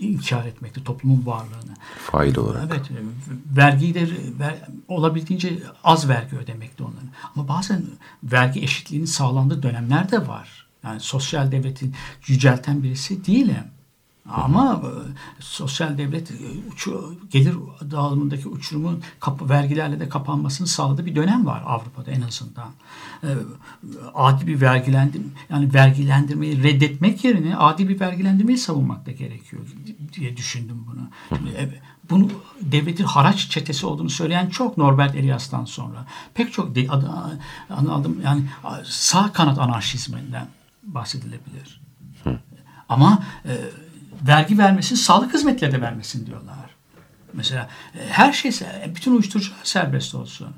inkar 0.00 0.46
etmekti, 0.46 0.84
toplumun 0.84 1.26
varlığını. 1.26 1.76
Fail 1.98 2.36
olarak. 2.36 2.64
Evet, 2.66 2.90
e, 2.90 3.56
vergiyi 3.56 3.94
de 3.94 4.08
ver, 4.38 4.54
olabildiğince 4.88 5.58
az 5.84 6.08
vergi 6.08 6.36
ödemekti 6.36 6.82
onların. 6.82 7.08
Ama 7.36 7.48
bazen 7.48 7.82
vergi 8.24 8.62
eşitliğinin 8.62 9.06
sağlandığı 9.06 9.62
dönemler 9.62 10.10
de 10.10 10.26
var. 10.26 10.66
Yani 10.84 11.00
sosyal 11.00 11.52
devletin 11.52 11.94
yücelten 12.26 12.82
birisi 12.82 13.26
değilim. 13.26 13.64
Ama 14.30 14.82
e, 14.84 14.90
sosyal 15.40 15.98
devlet 15.98 16.30
e, 16.30 16.34
uçu, 16.72 17.14
gelir 17.30 17.54
dağılımındaki 17.90 18.48
uçurumun 18.48 19.02
kap, 19.20 19.50
vergilerle 19.50 20.00
de 20.00 20.08
kapanmasını 20.08 20.66
sağladığı 20.66 21.06
bir 21.06 21.16
dönem 21.16 21.46
var 21.46 21.62
Avrupa'da 21.66 22.10
en 22.10 22.22
azından. 22.22 22.68
E, 23.22 23.28
adi 24.14 24.46
bir 24.46 24.60
vergilendirme 24.60 25.26
yani 25.50 25.74
vergilendirmeyi 25.74 26.62
reddetmek 26.62 27.24
yerine 27.24 27.56
adi 27.56 27.88
bir 27.88 28.00
vergilendirmeyi 28.00 28.58
savunmak 28.58 29.06
da 29.06 29.10
gerekiyor 29.10 29.62
diye 30.12 30.36
düşündüm 30.36 30.84
bunu. 30.86 31.08
Şimdi, 31.38 31.50
e, 31.50 31.80
bunu 32.10 32.28
devletin 32.60 33.04
haraç 33.04 33.48
çetesi 33.48 33.86
olduğunu 33.86 34.10
söyleyen 34.10 34.48
çok 34.48 34.78
Norbert 34.78 35.14
Elias'tan 35.14 35.64
sonra. 35.64 36.06
Pek 36.34 36.52
çok 36.52 36.74
de, 36.74 36.86
adı, 36.90 37.10
adı, 37.70 37.92
adım, 37.92 38.20
yani 38.24 38.42
sağ 38.84 39.32
kanat 39.32 39.58
anarşizminden 39.58 40.48
bahsedilebilir. 40.82 41.80
Ama 42.88 43.24
e, 43.44 43.54
vergi 44.22 44.58
vermesin, 44.58 44.96
sağlık 44.96 45.34
hizmetleri 45.34 45.72
de 45.72 45.80
vermesin 45.80 46.26
diyorlar. 46.26 46.70
Mesela 47.32 47.68
e, 47.94 48.08
her 48.08 48.32
şey, 48.32 48.50
se- 48.50 48.94
bütün 48.94 49.12
uyuşturucular 49.12 49.58
serbest 49.62 50.14
olsun. 50.14 50.48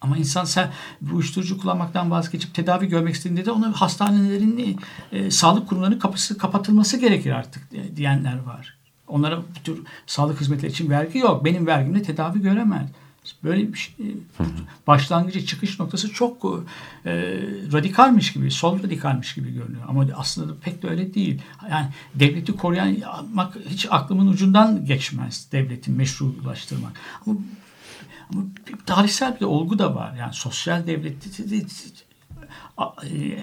Ama 0.00 0.16
insan 0.16 0.44
sen 0.44 0.70
bu 1.00 1.14
uyuşturucu 1.14 1.58
kullanmaktan 1.60 2.10
vazgeçip 2.10 2.54
tedavi 2.54 2.88
görmek 2.88 3.14
istediğinde 3.14 3.46
de 3.46 3.50
ona 3.50 3.80
hastanelerin, 3.80 4.80
e, 5.12 5.30
sağlık 5.30 5.68
kurumlarının 5.68 5.98
kapısı 5.98 6.38
kapatılması 6.38 6.96
gerekir 6.96 7.30
artık 7.30 7.62
e, 7.72 7.96
diyenler 7.96 8.38
var. 8.38 8.76
Onlara 9.08 9.38
bu 9.38 9.62
tür 9.64 9.80
sağlık 10.06 10.40
hizmetleri 10.40 10.72
için 10.72 10.90
vergi 10.90 11.18
yok. 11.18 11.44
Benim 11.44 11.66
vergimle 11.66 12.02
tedavi 12.02 12.42
göremez. 12.42 12.88
Böyle 13.44 13.72
bir 13.72 13.78
şey, 13.78 14.16
başlangıcı 14.86 15.46
çıkış 15.46 15.80
noktası 15.80 16.12
çok 16.12 16.44
e, 17.04 17.12
radikalmiş 17.72 18.32
gibi, 18.32 18.50
sol 18.50 18.82
radikalmiş 18.82 19.34
gibi 19.34 19.52
görünüyor. 19.52 19.82
Ama 19.88 20.06
aslında 20.16 20.52
pek 20.60 20.82
de 20.82 20.88
öyle 20.88 21.14
değil. 21.14 21.42
Yani 21.70 21.88
devleti 22.14 22.56
koruyan 22.56 22.96
hiç 23.68 23.86
aklımın 23.90 24.26
ucundan 24.26 24.84
geçmez 24.84 25.48
devletin 25.52 25.96
meşrulaştırmak. 25.96 26.92
Ama, 27.26 27.36
ama 28.32 28.42
tarihsel 28.86 29.40
bir 29.40 29.44
olgu 29.44 29.78
da 29.78 29.94
var. 29.94 30.14
Yani 30.16 30.34
sosyal 30.34 30.86
devleti 30.86 31.30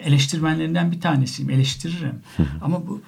eleştirmenlerinden 0.03 0.91
bir 0.91 1.01
tanesiyim. 1.01 1.51
Eleştiririm. 1.51 2.21
Ama 2.61 2.87
bu 2.87 3.01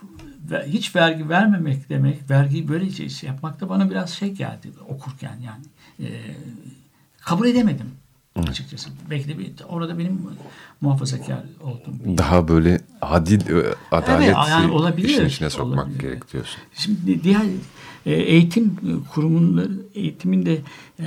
hiç 0.67 0.95
vergi 0.95 1.29
vermemek 1.29 1.89
demek, 1.89 2.29
vergiyi 2.29 2.67
böylece 2.67 3.10
şey 3.10 3.29
yapmak 3.29 3.62
da 3.62 3.69
bana 3.69 3.89
biraz 3.89 4.10
şey 4.10 4.32
geldi 4.32 4.71
okurken 4.89 5.38
yani. 5.45 5.65
E, 6.00 6.08
kabul 7.22 7.48
edemedim 7.48 7.92
açıkçası. 8.48 8.90
Belki 9.10 9.28
de 9.28 9.40
bir, 9.40 9.52
orada 9.70 10.00
benim 10.00 10.22
muhafazakar 10.82 11.44
oldum. 11.62 12.18
Daha 12.18 12.48
böyle 12.48 12.82
adil, 13.02 13.42
adalet 13.92 14.26
evet, 14.26 14.36
yani 14.50 14.72
olabilir, 14.72 15.10
işin 15.10 15.26
içine 15.26 15.50
sokmak 15.50 15.86
olabilir. 15.86 16.00
gerek 16.00 16.34
diyorsun. 16.34 16.62
Şimdi 16.76 17.24
diğer 17.24 17.42
e, 18.06 18.14
eğitim 18.14 18.76
kurumunun 19.14 19.88
eğitimin 19.96 20.46
de 20.46 20.62
e, 21.00 21.06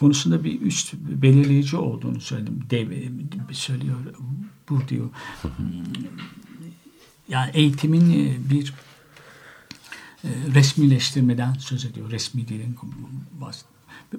konusunda 0.00 0.44
bir 0.44 0.60
üst 0.60 0.94
belirleyici 0.94 1.76
olduğunu 1.76 2.20
söyledim. 2.20 2.62
Dev, 2.70 2.90
söylüyor 3.52 3.96
bu 4.68 4.88
diyor. 4.88 5.10
yani 7.28 7.50
eğitimin 7.54 8.10
e, 8.10 8.50
bir 8.50 8.68
e, 8.68 8.85
resmileştirmeden 10.54 11.54
söz 11.54 11.84
ediyor. 11.84 12.10
Resmi 12.10 12.48
dilin 12.48 12.76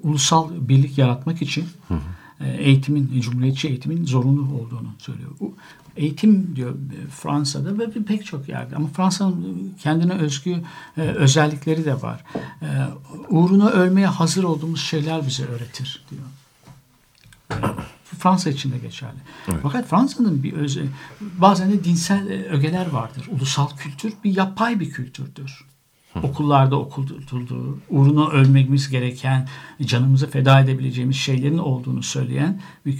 ulusal 0.03 0.49
birlik 0.51 0.97
yaratmak 0.97 1.41
için 1.41 1.65
hı 1.87 1.93
hı. 1.93 1.99
E, 2.39 2.49
eğitimin, 2.49 3.21
cumhuriyetçi 3.21 3.67
eğitimin 3.67 4.05
zorunlu 4.05 4.41
olduğunu 4.41 4.89
söylüyor. 4.97 5.31
Eğitim 5.97 6.55
diyor 6.55 6.75
Fransa'da 7.21 7.79
ve 7.79 7.91
pek 8.07 8.25
çok 8.25 8.49
yerde 8.49 8.75
ama 8.75 8.87
Fransa'nın 8.87 9.73
kendine 9.79 10.13
özgü 10.13 10.63
özellikleri 10.97 11.85
de 11.85 12.01
var. 12.01 12.23
Uğruna 13.29 13.69
ölmeye 13.69 14.07
hazır 14.07 14.43
olduğumuz 14.43 14.81
şeyler 14.81 15.27
bize 15.27 15.45
öğretir 15.45 16.05
diyor. 16.11 16.23
Fransa 18.03 18.49
için 18.49 18.71
de 18.71 18.77
geçerli. 18.77 19.17
Evet. 19.47 19.59
Fakat 19.63 19.87
Fransa'nın 19.87 20.43
bir 20.43 20.53
öze, 20.53 20.85
bazen 21.21 21.71
de 21.71 21.83
dinsel 21.83 22.29
ögeler 22.49 22.89
vardır. 22.89 23.27
Ulusal 23.31 23.69
kültür 23.77 24.13
bir 24.23 24.37
yapay 24.37 24.79
bir 24.79 24.89
kültürdür. 24.89 25.65
Okullarda 26.23 26.79
okutulduğu, 26.79 27.79
uğruna 27.89 28.27
ölmemiz 28.27 28.89
gereken, 28.89 29.47
canımızı 29.81 30.29
feda 30.29 30.59
edebileceğimiz 30.59 31.15
şeylerin 31.15 31.57
olduğunu 31.57 32.03
söyleyen 32.03 32.61
bir 32.85 32.99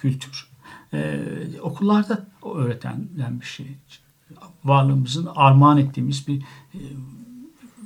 kültür. 0.00 0.48
Ee, 0.94 1.20
okullarda 1.62 2.26
öğretilen 2.54 3.40
bir 3.40 3.46
şey. 3.46 3.66
Varlığımızın 4.64 5.28
armağan 5.36 5.78
ettiğimiz 5.78 6.28
bir 6.28 6.40
e, 6.74 6.80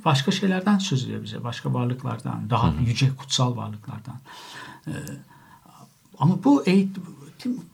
başka 0.05 0.31
şeylerden 0.31 0.77
söz 0.77 1.03
ediyor 1.03 1.23
bize. 1.23 1.43
Başka 1.43 1.73
varlıklardan, 1.73 2.49
daha 2.49 2.67
hı 2.67 2.77
hı. 2.77 2.83
yüce 2.83 3.15
kutsal 3.15 3.57
varlıklardan. 3.57 4.15
Ee, 4.87 4.91
ama 6.19 6.43
bu 6.43 6.63
eğitim 6.65 7.03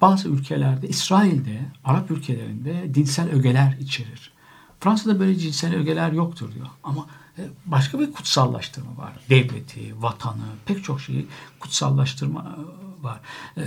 bazı 0.01 0.29
ülkelerde, 0.29 0.87
İsrail'de, 0.87 1.61
Arap 1.83 2.11
ülkelerinde 2.11 2.93
dinsel 2.93 3.29
ögeler 3.29 3.77
içerir. 3.79 4.36
Fransa'da 4.79 5.19
böyle 5.19 5.35
cinsel 5.35 5.75
ögeler 5.75 6.11
yoktur 6.11 6.53
diyor. 6.53 6.67
Ama 6.83 7.07
e, 7.37 7.41
başka 7.65 7.99
bir 7.99 8.11
kutsallaştırma 8.11 8.97
var. 8.97 9.13
Devleti, 9.29 10.01
vatanı, 10.01 10.45
pek 10.65 10.83
çok 10.83 11.01
şeyi 11.01 11.27
kutsallaştırma 11.59 12.57
e, 12.57 13.03
var. 13.03 13.19
E, 13.57 13.63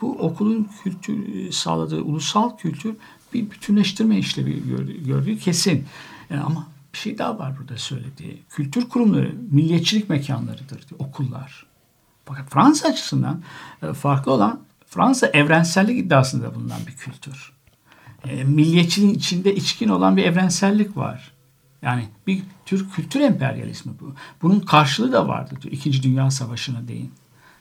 bu 0.00 0.18
okulun 0.18 0.68
kültür 0.82 1.52
sağladığı 1.52 2.02
ulusal 2.02 2.56
kültür 2.56 2.96
bir 3.34 3.50
bütünleştirme 3.50 4.18
işlevi 4.18 4.62
gördüğü 5.04 5.38
kesin. 5.38 5.86
Ama 6.30 6.66
bir 6.92 6.98
şey 6.98 7.18
daha 7.18 7.38
var 7.38 7.58
burada 7.58 7.76
söylediği. 7.76 8.42
Kültür 8.50 8.88
kurumları 8.88 9.34
milliyetçilik 9.50 10.08
mekanlarıdır 10.08 10.88
diyor, 10.88 11.00
okullar. 11.00 11.66
Fakat 12.24 12.50
Fransa 12.50 12.88
açısından 12.88 13.42
farklı 13.94 14.32
olan 14.32 14.60
Fransa 14.86 15.26
evrensellik 15.26 15.98
iddiasında 15.98 16.54
bulunan 16.54 16.80
bir 16.86 16.96
kültür. 16.96 17.52
E, 18.24 18.44
milliyetçiliğin 18.44 19.14
içinde 19.14 19.54
içkin 19.54 19.88
olan 19.88 20.16
bir 20.16 20.24
evrensellik 20.24 20.96
var. 20.96 21.32
Yani 21.82 22.08
bir 22.26 22.42
tür 22.66 22.90
kültür 22.90 23.20
emperyalizmi 23.20 23.92
bu. 24.00 24.14
Bunun 24.42 24.60
karşılığı 24.60 25.12
da 25.12 25.28
vardı 25.28 25.54
diyor. 25.62 25.74
İkinci 25.74 26.02
Dünya 26.02 26.30
Savaşı'na 26.30 26.88
değin. 26.88 27.12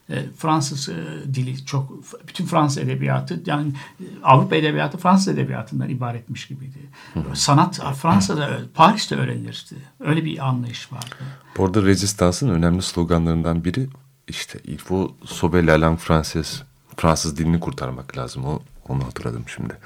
E, 0.10 0.26
Fransız 0.38 0.90
e, 0.90 0.94
dili 1.34 1.66
çok 1.66 1.92
bütün 2.28 2.46
Fransız 2.46 2.78
edebiyatı 2.78 3.44
yani 3.46 3.72
e, 4.00 4.04
Avrupa 4.24 4.56
edebiyatı 4.56 4.98
Fransız 4.98 5.28
edebiyatından 5.28 5.90
ibaretmiş 5.90 6.48
gibiydi. 6.48 6.78
Sanat 7.34 7.80
Fransa'da 8.02 8.60
Paris'te 8.74 9.16
öğrenilirdi. 9.16 9.76
Öyle 10.00 10.26
bir 10.26 10.48
anlayış 10.48 10.94
vardı. 10.94 11.16
Bu 11.58 11.66
arada 11.66 11.84
rezistansın 11.84 12.50
önemli 12.50 12.82
sloganlarından 12.82 13.64
biri 13.64 13.88
işte 14.28 14.60
il 14.64 14.78
faut 14.78 15.12
sauver 15.26 15.68
la 15.68 15.82
langue 15.82 16.00
française. 16.00 16.64
Fransız 16.98 17.38
dilini 17.38 17.60
kurtarmak 17.60 18.18
lazım. 18.18 18.46
O, 18.46 18.60
onu 18.88 19.06
hatırladım 19.06 19.44
şimdi 19.48 19.78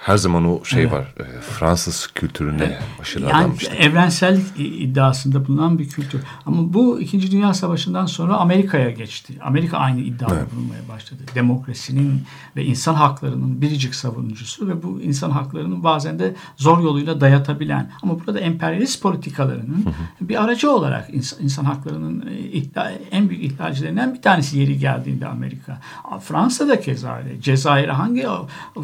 her 0.00 0.16
zaman 0.16 0.44
o 0.44 0.64
şey 0.64 0.82
evet. 0.82 0.92
var. 0.92 1.14
E, 1.20 1.40
Fransız 1.40 2.06
kültürüne 2.06 2.64
evet. 2.64 2.78
aşırı 3.00 3.22
yani 3.22 3.34
adanmıştı. 3.34 3.74
Evrensellik 3.74 4.46
iddiasında 4.58 5.46
bulunan 5.46 5.78
bir 5.78 5.88
kültür. 5.88 6.20
Ama 6.46 6.72
bu 6.72 7.00
İkinci 7.00 7.30
Dünya 7.30 7.54
Savaşı'ndan 7.54 8.06
sonra 8.06 8.36
Amerika'ya 8.36 8.90
geçti. 8.90 9.34
Amerika 9.40 9.78
aynı 9.78 10.00
iddiada 10.00 10.34
evet. 10.34 10.52
bulunmaya 10.52 10.88
başladı. 10.88 11.22
Demokrasinin 11.34 12.22
ve 12.56 12.64
insan 12.64 12.94
haklarının 12.94 13.60
biricik 13.60 13.94
savunucusu 13.94 14.68
ve 14.68 14.82
bu 14.82 15.00
insan 15.00 15.30
haklarının 15.30 15.84
bazen 15.84 16.18
de 16.18 16.34
zor 16.56 16.82
yoluyla 16.82 17.20
dayatabilen 17.20 17.90
ama 18.02 18.20
burada 18.20 18.40
emperyalist 18.40 19.02
politikalarının 19.02 19.84
bir 20.20 20.44
aracı 20.44 20.70
olarak 20.70 21.14
insan, 21.14 21.44
insan 21.44 21.64
haklarının 21.64 22.26
e, 22.26 22.38
iddia, 22.38 22.90
en 23.10 23.28
büyük 23.28 23.44
ihlalcilerinden 23.44 24.14
bir 24.14 24.22
tanesi 24.22 24.58
yeri 24.58 24.78
geldiğinde 24.78 25.26
Amerika. 25.26 25.80
Fransa'da 26.22 26.80
keza. 26.80 27.22
Cezayir'e 27.40 27.92
hangi 27.92 28.26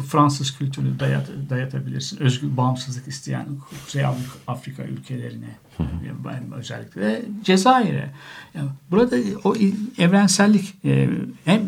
Fransız 0.07 0.57
kültürünü 0.57 0.99
dayat, 1.07 1.29
dayatabilirsin. 1.49 2.17
Özgür 2.19 2.57
bağımsızlık 2.57 3.07
isteyen 3.07 3.45
Kuzey 3.85 4.05
Afrika 4.47 4.83
ülkelerine 4.83 5.55
özellikle 6.55 7.25
Cezayir'e. 7.43 8.09
Yani 8.53 8.69
burada 8.91 9.15
o 9.43 9.55
evrensellik 9.97 10.75
e, 10.85 11.09
hem 11.45 11.61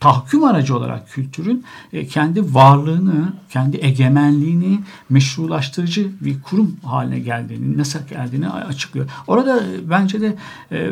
tahkim 0.00 0.44
aracı 0.44 0.76
olarak 0.76 1.08
kültürün 1.08 1.64
e, 1.92 2.06
kendi 2.06 2.54
varlığını, 2.54 3.32
kendi 3.50 3.76
egemenliğini 3.76 4.80
meşrulaştırıcı 5.10 6.10
bir 6.20 6.42
kurum 6.42 6.76
haline 6.84 7.18
geldiğini, 7.18 7.78
nasıl 7.78 7.98
geldiğini 8.10 8.48
açıklıyor. 8.48 9.10
Orada 9.26 9.62
bence 9.90 10.20
de 10.20 10.36
e, 10.72 10.90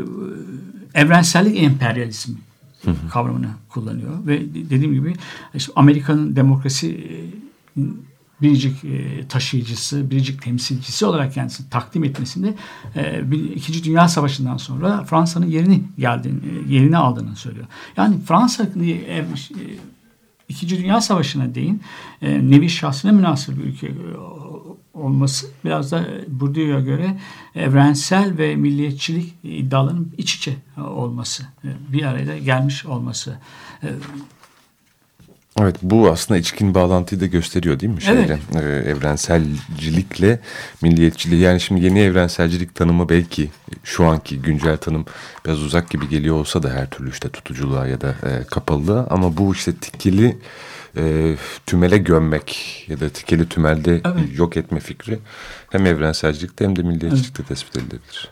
evrensellik 0.94 1.62
emperyalizmi 1.62 2.36
kavramını 3.10 3.48
kullanıyor 3.68 4.26
ve 4.26 4.54
dediğim 4.54 4.94
gibi 4.94 5.14
işte 5.54 5.72
Amerika'nın 5.76 6.36
demokrasi 6.36 6.90
e, 6.90 7.82
biricik 8.42 8.84
e, 8.84 9.28
taşıyıcısı, 9.28 10.10
biricik 10.10 10.42
temsilcisi 10.42 11.06
olarak 11.06 11.34
kendisini 11.34 11.70
takdim 11.70 12.04
etmesinde 12.04 12.54
e, 12.96 13.24
İkinci 13.54 13.84
Dünya 13.84 14.08
Savaşı'ndan 14.08 14.56
sonra 14.56 15.04
Fransa'nın 15.04 15.46
yerini 15.46 15.82
geldiğini, 15.98 16.40
yerini 16.68 16.96
aldığını 16.96 17.36
söylüyor. 17.36 17.66
Yani 17.96 18.16
Fransa 18.20 18.66
İkinci 20.48 20.78
Dünya 20.78 21.00
Savaşı'na 21.00 21.54
değin 21.54 21.82
nevi 22.22 22.70
şahsına 22.70 23.12
münasır 23.12 23.56
bir 23.58 23.64
ülke 23.64 23.92
olması 24.94 25.46
biraz 25.64 25.92
da 25.92 26.06
Bourdieu'ya 26.28 26.80
göre 26.80 27.16
evrensel 27.54 28.38
ve 28.38 28.56
milliyetçilik 28.56 29.34
iddialarının 29.42 30.14
iç 30.18 30.34
içe 30.34 30.56
olması, 30.78 31.42
bir 31.92 32.02
araya 32.02 32.38
gelmiş 32.38 32.86
olması. 32.86 33.38
Evet 35.60 35.76
bu 35.82 36.10
aslında 36.10 36.38
içkin 36.38 36.74
bağlantıyı 36.74 37.20
da 37.20 37.26
gösteriyor 37.26 37.80
değil 37.80 37.92
mi? 37.92 38.02
Şeyle, 38.02 38.38
evet. 38.54 38.86
e, 38.86 38.90
evrenselcilikle 38.90 40.40
milliyetçiliği. 40.82 41.40
Yani 41.40 41.60
şimdi 41.60 41.84
yeni 41.84 42.00
evrenselcilik 42.00 42.74
tanımı 42.74 43.08
belki 43.08 43.50
şu 43.84 44.04
anki 44.04 44.42
güncel 44.42 44.76
tanım 44.76 45.04
biraz 45.46 45.62
uzak 45.62 45.90
gibi 45.90 46.08
geliyor 46.08 46.36
olsa 46.36 46.62
da 46.62 46.70
her 46.70 46.90
türlü 46.90 47.10
işte 47.10 47.28
tutuculuğa 47.28 47.86
ya 47.86 48.00
da 48.00 48.08
e, 48.08 48.44
kapalılığa. 48.44 49.06
Ama 49.10 49.36
bu 49.36 49.52
işte 49.52 49.74
tikili 49.74 50.38
e, 50.96 51.36
tümele 51.66 51.98
gömmek 51.98 52.84
ya 52.88 53.00
da 53.00 53.08
tikeli 53.08 53.48
tümelde 53.48 54.00
evet. 54.04 54.38
yok 54.38 54.56
etme 54.56 54.80
fikri 54.80 55.18
hem 55.70 55.86
evrenselcilikte 55.86 56.64
hem 56.64 56.76
de 56.76 56.82
milliyetçilikte 56.82 57.42
evet. 57.42 57.48
tespit 57.48 57.76
edilebilir. 57.76 58.28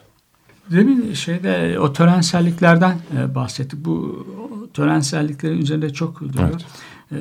Demin 0.70 1.14
şeyde 1.14 1.78
o 1.80 1.92
törenselliklerden 1.92 2.98
e, 3.18 3.34
bahsettik. 3.34 3.84
Bu 3.84 4.26
törenselliklerin 4.74 5.58
üzerinde 5.58 5.92
çok 5.92 6.20
duruyor. 6.20 6.50
Evet. 6.50 6.64
E, 7.12 7.16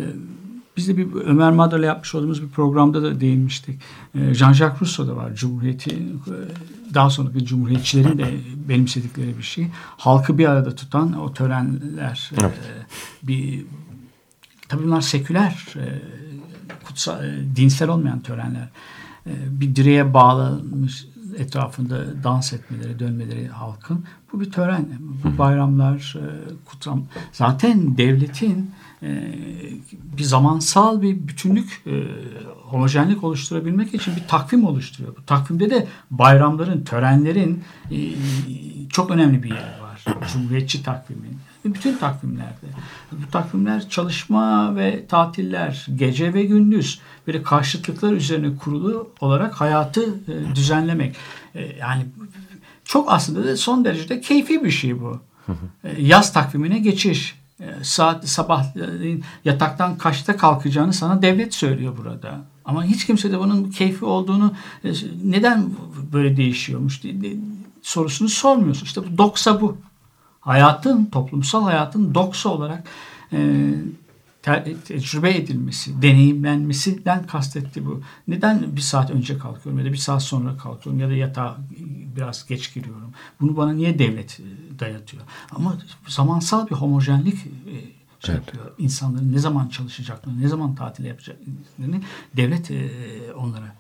biz 0.78 0.88
de 0.88 0.98
bir 0.98 1.14
Ömer 1.14 1.52
Madra'yla 1.52 1.88
yapmış 1.88 2.16
olduğumuz 2.16 2.44
bir 2.44 2.50
programda 2.50 3.04
da 3.04 3.20
değinmiştik. 3.20 3.82
E, 4.16 4.20
Jean-Jacques 4.20 4.82
Rousseau 4.82 5.08
da 5.08 5.16
var. 5.16 5.36
Cumhuriyeti 5.36 5.90
e, 5.90 6.36
daha 6.94 7.10
sonraki 7.10 7.46
cumhuriyetçilerin 7.46 8.18
de 8.18 8.26
benimsedikleri 8.70 9.38
bir 9.38 9.44
şey. 9.44 9.68
Halkı 9.98 10.38
bir 10.38 10.46
arada 10.46 10.76
tutan 10.76 11.20
o 11.20 11.34
törenler 11.34 12.32
e, 12.38 12.44
bir 13.24 13.66
tabii 14.72 14.84
bunlar 14.84 15.02
seküler 15.02 15.66
e, 15.76 15.86
kutsal, 16.86 17.26
e, 17.26 17.56
dinsel 17.56 17.90
olmayan 17.90 18.20
törenler. 18.20 18.70
E, 19.28 19.32
bir 19.48 19.76
direğe 19.76 20.14
bağlanmış 20.14 21.06
etrafında 21.38 22.24
dans 22.24 22.54
etmeleri, 22.54 23.00
dönmeleri 23.00 23.48
halkın. 23.48 24.06
Bu 24.34 24.42
bir 24.42 24.52
tören. 24.52 24.86
Bu 25.00 25.38
bayramlar, 25.38 26.16
kutsam. 26.66 27.04
Zaten 27.32 27.98
devletin 27.98 28.72
bir 30.18 30.24
zamansal 30.24 31.02
bir 31.02 31.28
bütünlük, 31.28 31.86
homojenlik 32.64 33.24
oluşturabilmek 33.24 33.94
için 33.94 34.16
bir 34.16 34.28
takvim 34.28 34.66
oluşturuyor. 34.66 35.16
Bu 35.18 35.26
takvimde 35.26 35.70
de 35.70 35.88
bayramların, 36.12 36.84
törenlerin 36.84 37.64
çok 38.90 39.12
önemli 39.12 39.44
bir 39.44 39.50
yeri 39.50 39.82
var. 39.82 39.91
Cumhuriyetçi 40.34 40.84
takvimin. 40.84 41.38
Bütün 41.66 41.98
takvimlerde. 41.98 42.68
Bu 43.12 43.32
takvimler 43.32 43.90
çalışma 43.90 44.76
ve 44.76 45.08
tatiller, 45.08 45.88
gece 45.96 46.34
ve 46.34 46.44
gündüz 46.44 47.00
böyle 47.28 47.44
karşıtlıklar 47.44 48.14
üzerine 48.14 48.58
kurulu 48.58 49.10
olarak 49.20 49.62
hayatı 49.62 50.02
e, 50.04 50.56
düzenlemek. 50.56 51.16
E, 51.56 51.62
yani 51.80 52.06
çok 52.86 53.12
aslında 53.12 53.44
da 53.44 53.58
son 53.58 53.86
derecede 53.86 54.22
keyfi 54.22 54.64
bir 54.64 54.72
şey 54.72 55.02
bu. 55.02 55.20
E, 55.84 56.02
yaz 56.02 56.34
takvimine 56.34 56.80
geçiş. 56.80 57.42
Saat 57.82 58.30
sabah 58.30 58.66
yataktan 59.46 59.98
kaçta 59.98 60.38
kalkacağını 60.38 60.94
sana 60.94 61.22
devlet 61.22 61.54
söylüyor 61.54 61.98
burada. 61.98 62.42
Ama 62.66 62.84
hiç 62.84 63.06
kimse 63.06 63.32
de 63.32 63.40
bunun 63.40 63.72
keyfi 63.72 64.06
olduğunu 64.06 64.54
neden 65.24 65.70
böyle 66.14 66.38
değişiyormuş 66.38 67.02
sorusunu 67.82 68.30
sormuyorsun. 68.30 68.86
İşte 68.86 69.02
bu 69.02 69.18
doksa 69.18 69.62
bu 69.62 69.78
hayatın, 70.42 71.06
toplumsal 71.06 71.64
hayatın 71.64 72.16
doksa 72.16 72.50
olarak 72.50 72.84
e, 73.34 73.70
te, 74.42 74.76
tecrübe 74.86 75.36
edilmesi, 75.36 76.02
deneyimlenmesinden 76.02 77.28
kastetti 77.28 77.86
bu. 77.86 78.02
Neden 78.28 78.76
bir 78.76 78.82
saat 78.82 79.12
önce 79.12 79.38
kalkıyorum 79.38 79.80
ya 79.80 79.86
da 79.86 79.94
bir 79.94 79.98
saat 79.98 80.24
sonra 80.24 80.58
kalkıyorum 80.58 81.02
ya 81.02 81.10
da 81.10 81.14
yatağa 81.14 81.58
biraz 82.16 82.48
geç 82.48 82.74
giriyorum. 82.74 83.12
Bunu 83.42 83.58
bana 83.58 83.74
niye 83.74 84.00
devlet 84.00 84.40
e, 84.40 84.80
dayatıyor? 84.80 85.24
Ama 85.52 85.78
zamansal 86.08 86.68
bir 86.68 86.76
homojenlik 86.76 87.36
e, 87.36 87.42
şey 88.26 88.36
evet. 88.36 88.48
yapıyor. 88.48 88.72
İnsanların 88.78 89.34
ne 89.34 89.40
zaman 89.40 89.68
çalışacaklarını, 89.68 90.42
ne 90.42 90.48
zaman 90.48 90.76
tatil 90.76 91.06
yapacaklarını 91.06 92.02
devlet 92.38 92.72
e, 92.72 92.90
onlara 93.36 93.76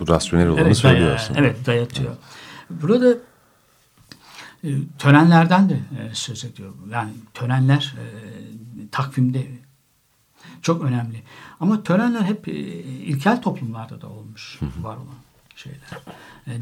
bu 0.00 0.08
rasyonel 0.08 0.48
olanı 0.48 0.60
evet, 0.60 0.76
söylüyor 0.76 1.14
aslında. 1.14 1.40
Evet 1.40 1.66
dayatıyor. 1.66 2.10
Evet. 2.10 2.82
Burada 2.82 3.16
törenlerden 4.98 5.68
de 5.68 5.74
e, 5.74 6.14
söz 6.14 6.44
ediyor. 6.44 6.74
Yani 6.90 7.12
törenler 7.34 7.94
e, 7.98 8.06
takvimde 8.90 9.46
çok 10.62 10.84
önemli. 10.84 11.22
Ama 11.60 11.82
törenler 11.82 12.22
hep 12.22 12.48
ilkel 12.48 13.42
toplumlarda 13.42 14.00
da 14.00 14.08
olmuş 14.08 14.58
var 14.80 14.96
olan 14.96 15.14
şeyler. 15.56 15.80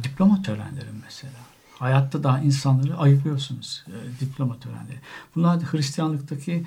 Diploma 0.05 0.43
törenleri 0.43 0.89
mesela. 1.05 1.33
Hayatta 1.79 2.23
daha 2.23 2.41
insanları 2.41 2.97
ayıplıyorsunuz 2.97 3.85
diploma 4.21 4.59
törenleri. 4.61 5.01
Bunlar 5.35 5.61
da 5.61 5.65
Hristiyanlıktaki 5.65 6.65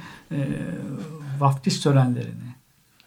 vaftiz 1.40 1.84
törenlerini 1.84 2.55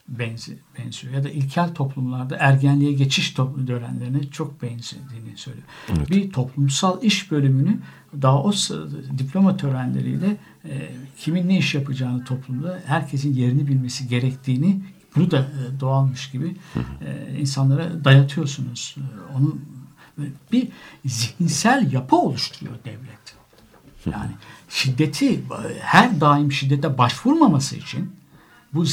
benziyor. 0.08 1.14
Ya 1.14 1.24
da 1.24 1.30
ilkel 1.30 1.74
toplumlarda 1.74 2.36
ergenliğe 2.36 2.92
geçiş 2.92 3.30
törenlerine 3.30 4.30
çok 4.30 4.62
benzediğini 4.62 5.36
söylüyor. 5.36 5.66
Evet. 5.88 6.10
Bir 6.10 6.32
toplumsal 6.32 7.02
iş 7.02 7.30
bölümünü 7.30 7.78
daha 8.22 8.42
o 8.42 8.52
diploma 9.18 9.56
törenleriyle 9.56 10.36
e, 10.64 10.90
kimin 11.18 11.48
ne 11.48 11.58
iş 11.58 11.74
yapacağını 11.74 12.24
toplumda 12.24 12.82
herkesin 12.86 13.34
yerini 13.34 13.66
bilmesi 13.66 14.08
gerektiğini 14.08 14.80
bunu 15.16 15.30
da 15.30 15.38
e, 15.38 15.80
doğalmış 15.80 16.30
gibi 16.30 16.56
e, 17.06 17.38
insanlara 17.38 18.04
dayatıyorsunuz. 18.04 18.96
E, 18.98 19.36
onun 19.36 19.64
bir 20.52 20.68
zihinsel 21.04 21.92
yapı 21.92 22.16
oluşturuyor 22.16 22.76
devlet. 22.84 23.38
Yani 24.06 24.30
şiddeti 24.68 25.42
her 25.80 26.20
daim 26.20 26.52
şiddete 26.52 26.98
başvurmaması 26.98 27.76
için 27.76 28.17
bu 28.74 28.84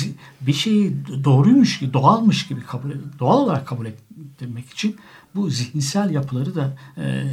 bir 0.42 0.54
şeyi 0.54 0.96
doğruymuş 1.24 1.80
gibi, 1.80 1.94
doğalmış 1.94 2.48
gibi 2.48 2.62
kabul 2.62 2.92
doğal 3.20 3.38
olarak 3.38 3.68
kabul 3.68 3.86
ettirmek 3.86 4.70
için 4.70 4.96
bu 5.36 5.50
zihinsel 5.50 6.10
yapıları 6.10 6.56
da 6.56 6.78
e, 6.98 7.24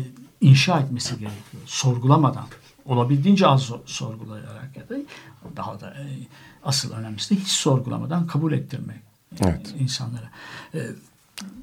inşa 0.41 0.81
etmesi 0.81 1.11
gerekiyor. 1.11 1.63
Sorgulamadan. 1.67 2.47
Olabildiğince 2.85 3.47
az 3.47 3.71
sorgulayarak 3.87 4.77
ya 4.77 4.89
da 4.89 4.95
daha 5.57 5.81
da 5.81 5.91
e, 5.91 6.05
asıl 6.65 6.93
önemlisi 6.93 7.37
de 7.37 7.41
hiç 7.41 7.49
sorgulamadan 7.49 8.27
kabul 8.27 8.53
ettirmek 8.53 8.97
evet. 9.41 9.75
insanlara. 9.79 10.31
E, 10.75 10.81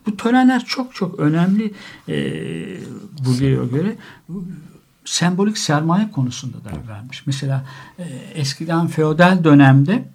bu 0.06 0.18
törenler 0.18 0.66
çok 0.66 0.96
çok 0.96 1.20
önemli 1.20 1.74
e, 2.10 2.16
Bulgari'ye 3.26 3.66
göre 3.66 3.98
sembolik 5.06 5.58
sermaye 5.58 6.12
konusunda 6.12 6.58
da 6.64 6.88
vermiş. 6.88 7.28
Mesela 7.28 7.66
e, 8.00 8.04
eskiden 8.34 8.88
feodal 8.88 9.44
dönemde 9.44 9.94
e, 9.94 10.06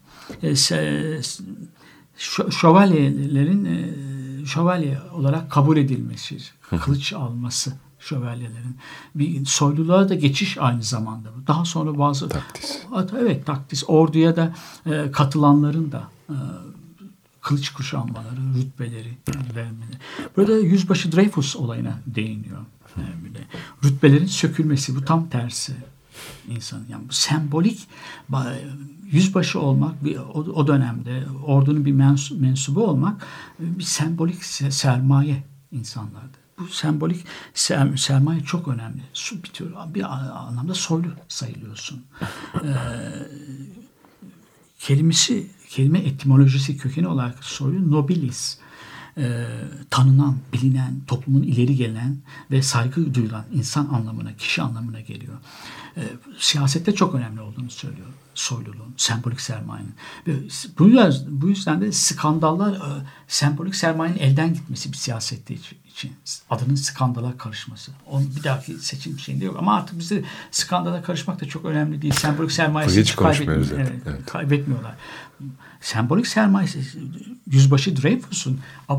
şövalyelerin 2.51 3.65
e, 3.65 3.95
şövalye 4.47 4.99
olarak 5.13 5.51
kabul 5.51 5.77
edilmesi, 5.77 6.39
kılıç 6.81 7.13
alması 7.13 7.73
şövalyelerin. 7.99 8.77
Bir 9.15 9.47
soyluluğa 9.47 10.09
da 10.09 10.15
geçiş 10.15 10.59
aynı 10.59 10.83
zamanda. 10.83 11.29
Daha 11.47 11.65
sonra 11.65 11.99
bazı 11.99 12.29
taktis. 12.29 12.79
Evet 13.19 13.47
taktis. 13.47 13.85
Orduya 13.87 14.37
da 14.37 14.55
e, 14.87 15.11
katılanların 15.11 15.93
da 15.93 16.09
e, 16.29 16.37
kılıç 17.41 17.73
kuşanmaları, 17.73 18.55
rütbeleri 18.57 19.19
vermeleri. 19.57 19.99
Burada 20.37 20.59
yüzbaşı 20.59 21.13
Dreyfus 21.13 21.57
olayına 21.57 21.99
değiniyor. 22.07 22.59
Yani 22.97 23.15
rütbelerin 23.85 24.27
sökülmesi 24.27 24.97
bu 24.97 25.05
tam 25.05 25.29
tersi 25.29 25.73
insan. 26.49 26.81
Yani 26.89 27.09
bu 27.09 27.13
sembolik 27.13 27.89
yüzbaşı 29.15 29.61
olmak 29.61 30.05
bir, 30.05 30.17
o, 30.55 30.67
dönemde 30.67 31.25
ordunun 31.47 31.85
bir 31.85 31.93
mens, 31.93 32.31
mensubu 32.31 32.87
olmak 32.87 33.27
bir 33.59 33.85
sembolik 33.85 34.45
sermaye 34.45 35.45
insanlardı. 35.73 36.39
Bu 36.59 36.67
sembolik 36.67 37.25
ser, 37.55 37.97
sermaye 37.97 38.41
çok 38.41 38.69
önemli. 38.69 39.03
Su 39.13 39.43
bitiyor. 39.43 39.71
Bir 39.95 40.03
anlamda 40.47 40.75
soylu 40.75 41.09
sayılıyorsun. 41.29 42.05
Ee, 42.55 42.69
kelimesi, 44.79 45.51
kelime 45.69 45.99
etimolojisi 45.99 46.77
kökeni 46.77 47.09
olarak 47.09 47.45
soylu 47.45 47.91
nobilis 47.91 48.59
e, 49.19 49.47
tanınan, 49.91 50.37
bilinen, 50.53 51.01
toplumun 51.07 51.43
ileri 51.43 51.77
gelen 51.77 52.17
ve 52.51 52.63
saygı 52.63 53.15
duyulan 53.15 53.45
insan 53.53 53.87
anlamına, 53.87 54.37
kişi 54.37 54.63
anlamına 54.63 55.01
geliyor. 55.01 55.39
E, 55.97 56.03
siyasette 56.39 56.95
çok 56.95 57.15
önemli 57.15 57.41
olduğunu 57.41 57.71
söylüyor 57.71 58.09
soyluluğun, 58.35 58.95
sembolik 58.97 59.41
sermayenin. 59.41 59.95
Bu 60.79 60.87
yüzden, 60.87 61.13
bu 61.29 61.49
yüzden 61.49 61.81
de 61.81 61.93
skandallar, 61.93 62.73
e, 62.73 63.07
sembolik 63.29 63.75
sermayenin 63.75 64.19
elden 64.19 64.55
gitmesi 64.55 64.93
bir 64.93 64.97
siyasette 64.97 65.55
için. 65.95 66.13
Adının 66.51 66.75
skandala 66.75 67.39
karışması. 67.39 67.93
Onun 68.07 68.37
bir 68.37 68.45
dahaki 68.45 68.75
seçim 68.75 69.19
şeyinde 69.19 69.45
yok. 69.45 69.57
Ama 69.59 69.75
artık 69.75 69.99
bize 69.99 70.25
skandala 70.51 71.03
karışmak 71.03 71.41
da 71.41 71.49
çok 71.49 71.65
önemli 71.65 72.03
değil. 72.03 72.15
Sembolik 72.15 72.53
sermayesi 72.53 73.01
hiç 73.01 73.17
kaybetmiyor. 73.17 73.67
Evet, 73.75 74.03
evet. 74.07 74.27
kaybetmiyorlar. 74.27 74.95
Sembolik 75.81 76.27
sermayesi, 76.27 76.81
yüzbaşı 77.51 78.03
Dreyfus'un 78.03 78.61
e, 78.91 78.95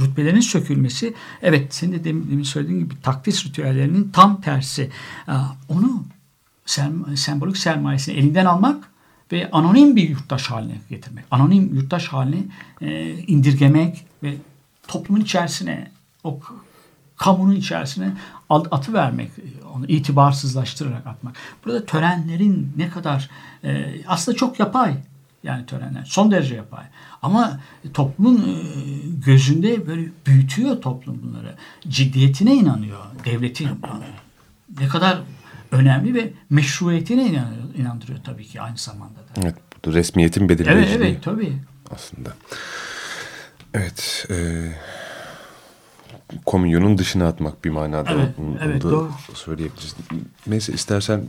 rütbelerinin 0.00 0.40
sökülmesi, 0.40 1.14
evet 1.42 1.74
senin 1.74 1.92
de 1.92 2.04
demin 2.04 2.42
söylediğin 2.42 2.80
gibi 2.80 2.94
takdis 3.02 3.46
ritüellerinin 3.46 4.10
tam 4.10 4.40
tersi. 4.40 4.90
E, 5.28 5.32
onu 5.68 6.04
sembolik 7.14 7.56
sermayesini 7.56 8.16
elinden 8.16 8.44
almak 8.44 8.90
ve 9.32 9.50
anonim 9.50 9.96
bir 9.96 10.08
yurttaş 10.08 10.50
haline 10.50 10.80
getirmek. 10.90 11.24
Anonim 11.30 11.74
yurttaş 11.74 12.08
haline 12.08 12.44
e, 12.80 13.12
indirgemek 13.12 14.06
ve 14.22 14.34
toplumun 14.88 15.20
içerisine 15.20 15.90
o 16.24 16.40
kamunun 17.16 17.54
içerisine 17.54 18.12
atı 18.48 18.92
vermek, 18.92 19.30
onu 19.74 19.86
itibarsızlaştırarak 19.86 21.06
atmak. 21.06 21.36
Burada 21.64 21.86
törenlerin 21.86 22.72
ne 22.76 22.88
kadar 22.88 23.30
e, 23.64 24.00
aslında 24.06 24.36
çok 24.36 24.60
yapay 24.60 24.94
yani 25.42 25.66
törenler 25.66 26.04
son 26.04 26.30
derece 26.30 26.54
yapay. 26.54 26.84
Ama 27.22 27.60
toplumun 27.94 28.38
e, 28.38 28.54
gözünde 29.26 29.86
böyle 29.86 30.08
büyütüyor 30.26 30.82
toplum 30.82 31.22
bunları. 31.22 31.54
Ciddiyetine 31.88 32.54
inanıyor 32.54 33.00
devletin. 33.24 33.68
Ne 34.80 34.88
kadar 34.88 35.18
önemli 35.72 36.14
ve 36.14 36.32
meşruiyetine 36.50 37.44
inandırıyor 37.76 38.18
tabii 38.24 38.44
ki 38.46 38.60
aynı 38.60 38.76
zamanda 38.78 39.18
da. 39.18 39.40
Evet, 39.42 39.54
resmiyetin 39.86 40.40
Evet, 40.40 40.58
belirleyiciliği 40.58 41.10
evet 41.10 41.24
tabii. 41.24 41.56
aslında. 41.94 42.30
Evet. 43.74 44.26
E, 44.30 44.36
komünyonun 46.46 46.98
dışına 46.98 47.28
atmak 47.28 47.64
bir 47.64 47.70
manada. 47.70 48.10
Evet, 48.10 48.28
bunu 48.38 48.56
evet, 48.64 48.82
da 48.82 48.90
doğru. 48.90 49.10
Söyleyebiliriz. 49.34 49.96
Neyse 50.46 50.72
istersen 50.72 51.22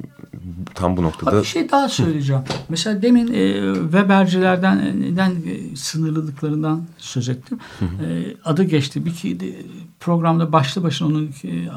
tam 0.73 0.97
bu 0.97 1.01
Ha, 1.01 1.05
noktada 1.05 1.41
Bir 1.41 1.47
şey 1.47 1.71
daha 1.71 1.89
söyleyeceğim. 1.89 2.41
Mesela 2.69 3.01
demin 3.01 3.33
e, 3.33 3.73
Webercilerden 3.81 4.79
e, 4.79 5.01
neden 5.01 5.31
e, 5.31 5.75
sınırlılıklarından 5.75 6.83
söz 6.97 7.29
ettim. 7.29 7.59
E, 7.81 8.35
adı 8.45 8.63
geçti. 8.63 9.05
Bir 9.05 9.13
ki 9.13 9.39
de, 9.39 9.55
programda 9.99 10.51
başlı 10.51 10.83
başına 10.83 11.07
onun 11.07 11.25
e, 11.43 11.67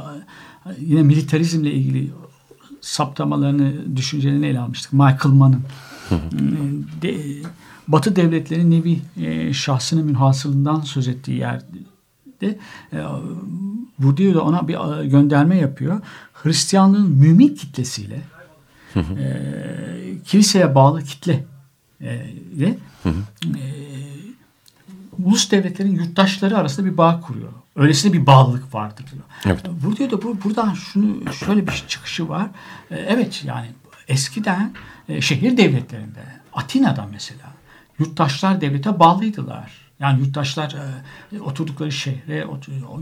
yine 0.80 1.02
militarizmle 1.02 1.72
ilgili 1.72 2.10
saptamalarını, 2.80 3.96
düşüncelerini 3.96 4.46
ele 4.46 4.60
almıştık. 4.60 4.92
Michael 4.92 5.34
Mann'ın. 5.34 5.62
E, 6.10 7.02
de, 7.02 7.16
Batı 7.88 8.16
devletlerinin 8.16 8.70
nevi 8.70 9.00
e, 9.16 9.52
şahsının 9.52 10.04
münhasırından 10.04 10.80
söz 10.80 11.08
ettiği 11.08 11.38
yerde 11.38 11.66
e, 12.92 12.99
Bourdieu 13.99 14.34
da 14.34 14.42
ona 14.42 14.68
bir 14.68 15.03
e, 15.03 15.07
gönderme 15.07 15.57
yapıyor. 15.57 16.01
Hristiyanlığın 16.32 17.11
mümin 17.11 17.55
kitlesiyle 17.55 18.22
e, 18.97 19.40
kiliseye 20.24 20.74
bağlı 20.74 21.03
kitle 21.03 21.45
e, 22.01 22.30
ile 22.55 22.78
e, 23.45 23.62
ulus 25.24 25.51
devletlerin 25.51 25.92
yurttaşları 25.92 26.59
arasında 26.59 26.86
bir 26.86 26.97
bağ 26.97 27.20
kuruyor. 27.20 27.53
Öylesine 27.76 28.12
bir 28.12 28.26
bağlılık 28.26 28.74
vardır 28.74 29.05
diyor. 29.12 29.24
Evet. 29.47 29.64
Burada 29.84 30.11
da 30.11 30.22
bu, 30.22 30.38
buradan 30.45 30.74
şunu 30.74 31.32
şöyle 31.32 31.66
bir 31.66 31.84
çıkışı 31.88 32.28
var. 32.28 32.49
E, 32.90 32.97
evet 32.97 33.45
yani 33.45 33.66
eskiden 34.09 34.72
e, 35.09 35.20
şehir 35.20 35.57
devletlerinde 35.57 36.20
Atina'da 36.53 37.07
mesela 37.12 37.53
yurttaşlar 37.99 38.61
devlete 38.61 38.99
bağlıydılar. 38.99 39.84
Yani 40.01 40.20
yurttaşlar 40.20 40.76
e, 41.32 41.40
oturdukları 41.40 41.92
şehre, 41.92 42.47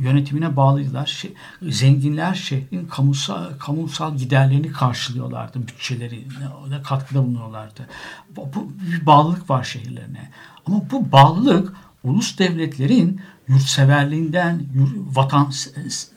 yönetimine 0.00 0.56
bağlıydılar. 0.56 1.06
Şey, 1.06 1.34
zenginler 1.62 2.34
şehrin 2.34 2.86
kamusal, 2.86 3.58
kamusal 3.58 4.16
giderlerini 4.16 4.72
karşılıyorlardı, 4.72 5.68
bütçeleri, 5.68 6.24
ona 6.66 6.82
katkıda 6.82 7.24
bulunuyorlardı. 7.24 7.88
Bu, 8.36 8.48
bu 8.54 8.72
bir 8.92 9.06
bağlılık 9.06 9.50
var 9.50 9.64
şehirlerine. 9.64 10.30
Ama 10.66 10.82
bu 10.90 11.12
bağlılık 11.12 11.72
ulus 12.04 12.38
devletlerin 12.38 13.20
yurtseverliğinden, 13.48 14.62
yur- 14.74 15.16
vatan 15.16 15.46
se- 15.46 16.08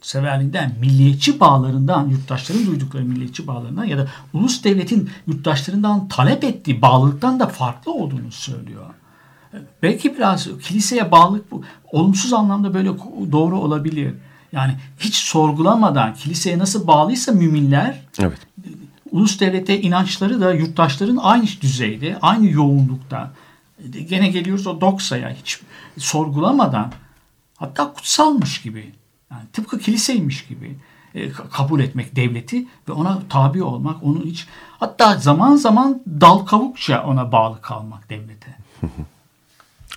severliğinden, 0.00 0.74
milliyetçi 0.80 1.40
bağlarından, 1.40 2.08
yurttaşların 2.08 2.66
duydukları 2.66 3.04
milliyetçi 3.04 3.46
bağlarından 3.46 3.84
ya 3.84 3.98
da 3.98 4.08
ulus 4.32 4.64
devletin 4.64 5.10
yurttaşlarından 5.26 6.08
talep 6.08 6.44
ettiği 6.44 6.82
bağlılıktan 6.82 7.40
da 7.40 7.46
farklı 7.46 7.92
olduğunu 7.92 8.32
söylüyor. 8.32 8.86
Belki 9.82 10.16
biraz 10.16 10.48
kiliseye 10.62 11.10
bağlılık 11.10 11.50
bu 11.50 11.62
olumsuz 11.92 12.32
anlamda 12.32 12.74
böyle 12.74 12.88
doğru 13.32 13.58
olabilir. 13.58 14.14
Yani 14.52 14.74
hiç 14.98 15.14
sorgulamadan 15.14 16.14
kiliseye 16.14 16.58
nasıl 16.58 16.86
bağlıysa 16.86 17.32
müminler 17.32 18.00
evet. 18.20 18.38
ulus 19.10 19.40
devlete 19.40 19.80
inançları 19.80 20.40
da 20.40 20.54
yurttaşların 20.54 21.18
aynı 21.22 21.46
düzeyde, 21.60 22.18
aynı 22.22 22.50
yoğunlukta. 22.50 23.32
Gene 24.08 24.28
geliyoruz 24.28 24.66
o 24.66 24.80
doksaya 24.80 25.30
hiç 25.30 25.60
sorgulamadan 25.98 26.92
hatta 27.56 27.92
kutsalmış 27.92 28.62
gibi 28.62 28.92
yani 29.30 29.42
tıpkı 29.52 29.78
kiliseymiş 29.78 30.46
gibi 30.46 30.78
e, 31.14 31.30
kabul 31.30 31.80
etmek 31.80 32.16
devleti 32.16 32.66
ve 32.88 32.92
ona 32.92 33.18
tabi 33.28 33.62
olmak, 33.62 34.02
onun 34.02 34.24
hiç 34.24 34.46
hatta 34.80 35.16
zaman 35.16 35.56
zaman 35.56 36.02
dal 36.20 36.38
kavukça 36.38 37.04
ona 37.04 37.32
bağlı 37.32 37.60
kalmak 37.60 38.10
devlete. 38.10 38.56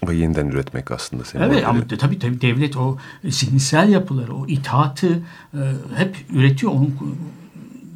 Ve 0.08 0.16
yeniden 0.16 0.48
üretmek 0.48 0.92
aslında. 0.92 1.26
Senin 1.26 1.44
Evet 1.44 1.66
ama 1.68 1.90
de- 1.90 1.98
tabii 1.98 2.20
tabii 2.20 2.42
devlet 2.42 2.78
o 2.78 2.98
zihinsel 3.24 3.90
yapıları, 3.90 4.36
o 4.36 4.48
itaatı 4.48 5.24
e, 5.54 5.60
hep 5.96 6.26
üretiyor, 6.30 6.72
onu 6.72 6.88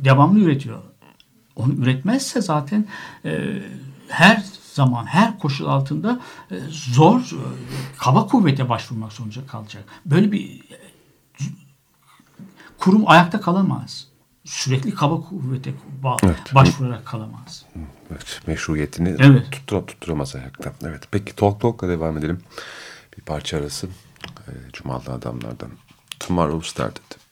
devamlı 0.03 0.39
üretiyor. 0.39 0.79
Onu 1.55 1.73
üretmezse 1.73 2.41
zaten 2.41 2.85
e, 3.25 3.61
her 4.09 4.43
zaman, 4.73 5.05
her 5.05 5.39
koşul 5.39 5.65
altında 5.65 6.19
e, 6.51 6.55
zor, 6.69 7.21
e, 7.21 7.45
kaba 7.97 8.27
kuvvete 8.27 8.69
başvurmak 8.69 9.13
sonucu 9.13 9.47
kalacak. 9.47 9.83
Böyle 10.05 10.31
bir 10.31 10.49
e, 10.59 10.77
kurum 12.77 13.03
ayakta 13.09 13.41
kalamaz. 13.41 14.07
Sürekli 14.45 14.93
kaba 14.93 15.21
kuvvete 15.21 15.73
ba- 16.03 16.19
Evet. 16.23 16.55
başvurarak 16.55 17.05
kalamaz. 17.05 17.65
Evet, 18.11 18.41
meşruiyetini 18.47 19.15
Evet. 19.19 19.51
tuttura, 19.51 19.85
tutturamaz 19.85 20.35
ayakta. 20.35 20.73
Evet. 20.83 21.03
Peki 21.11 21.35
Talk 21.35 21.61
Talk'la 21.61 21.89
devam 21.89 22.17
edelim. 22.17 22.39
Bir 23.17 23.21
parça 23.21 23.57
arası. 23.57 23.87
E, 24.47 24.51
Cumalı 24.73 25.11
Adamlardan. 25.13 25.69
Tomorrow 26.19 26.69
Started. 26.69 27.24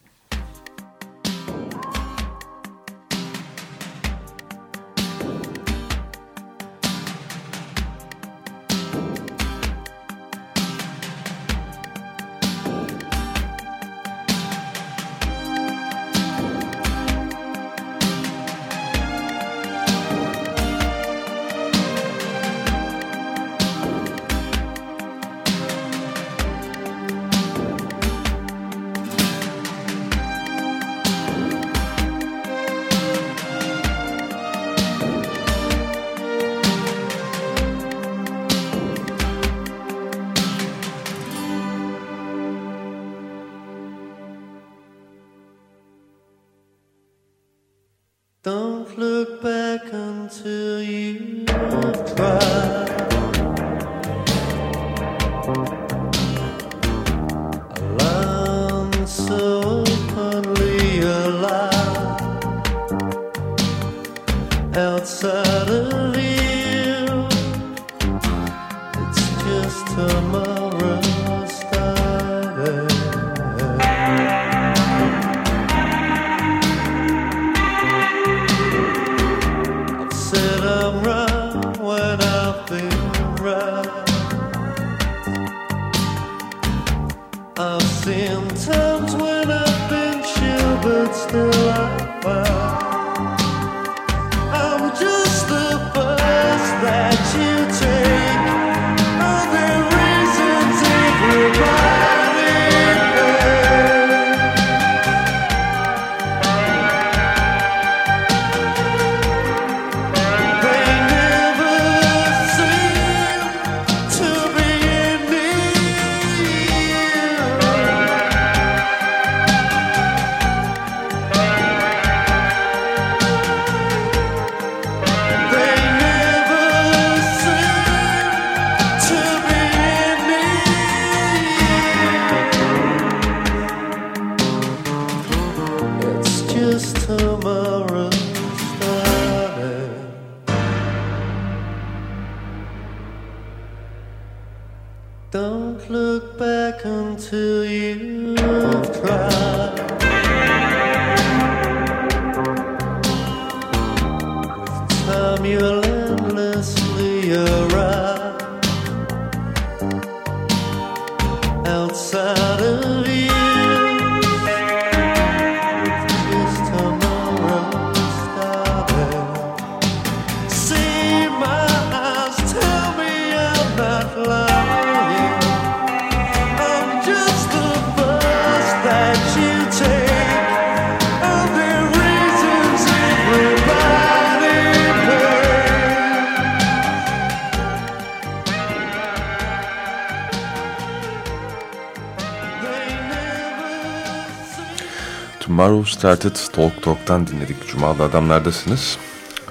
Started 196.04 196.36
Talk 196.54 196.84
Talk'tan 196.84 197.28
dinledik. 197.28 197.68
Cumalı 197.68 198.04
Adamlardasınız. 198.04 198.98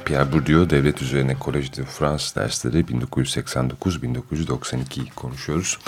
Pierre 0.04 0.32
Bourdieu 0.32 0.70
Devlet 0.70 1.02
Üzerine 1.02 1.36
Collège 1.40 1.76
de 1.76 1.84
France 1.84 2.24
dersleri 2.36 2.80
1989-1992'yi 2.80 5.10
konuşuyoruz. 5.16 5.78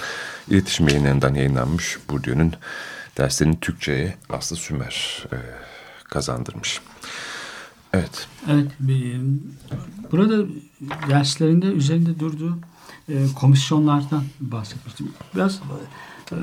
İletişim 0.49 0.89
yayınlarından 0.89 1.35
yayınlanmış 1.35 1.99
Bourdieu'nun 2.11 2.53
derslerini 3.19 3.61
Türkçe'ye 3.61 4.15
Aslı 4.31 4.57
Sümer 4.57 5.25
e, 5.33 5.37
kazandırmış. 6.05 6.81
Evet. 7.93 8.27
Evet, 8.51 8.71
burada 10.13 10.47
derslerinde 11.09 11.67
üzerinde 11.67 12.19
durduğu 12.19 12.59
e, 13.09 13.27
komisyonlardan 13.41 14.25
bahsetmiştim. 14.41 15.13
Biraz 15.35 15.61
e, 16.33 16.37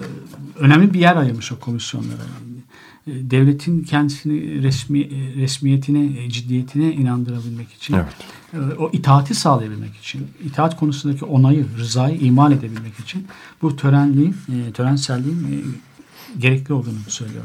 önemli 0.59 0.93
bir 0.93 0.99
yer 0.99 1.15
ayırmış 1.15 1.51
o 1.51 1.59
komisyonlara. 1.59 2.23
E, 3.07 3.31
devletin 3.31 3.83
kendisini 3.83 4.63
resmi 4.63 4.99
e, 5.01 5.35
resmiyetine, 5.35 6.23
e, 6.23 6.29
ciddiyetine 6.29 6.93
inandırabilmek 6.93 7.73
için, 7.73 7.95
Evet. 7.95 8.79
o 8.79 8.89
itaati 8.93 9.35
sağlayabilmek 9.35 9.95
için, 9.95 10.27
itaat 10.43 10.79
konusundaki 10.79 11.25
onayı, 11.25 11.67
rızayı 11.77 12.19
imal 12.19 12.51
edebilmek 12.51 12.99
için 12.99 13.27
bu 13.61 13.75
törenliğin, 13.75 14.35
törenselliğin 14.73 15.75
gerekli 16.37 16.73
olduğunu 16.73 16.99
söylüyor. 17.07 17.43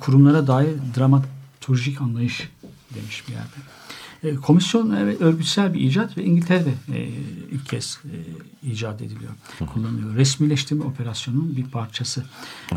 Kurumlara 0.00 0.46
dair 0.46 0.74
dramaturjik 0.96 2.00
anlayış 2.00 2.48
demiş 2.94 3.24
bir 3.28 3.32
yerde. 3.32 3.56
E, 4.24 4.34
komisyon 4.34 4.90
evet, 4.90 5.20
örgütsel 5.20 5.74
bir 5.74 5.80
icat 5.80 6.18
ve 6.18 6.24
İngiltere'de 6.24 6.74
e, 6.94 7.08
ilk 7.50 7.66
kez 7.66 8.00
e, 8.04 8.16
icat 8.70 9.02
ediliyor, 9.02 9.32
kullanılıyor. 9.72 10.16
Resmileştirme 10.16 10.84
operasyonunun 10.84 11.56
bir 11.56 11.64
parçası 11.64 12.24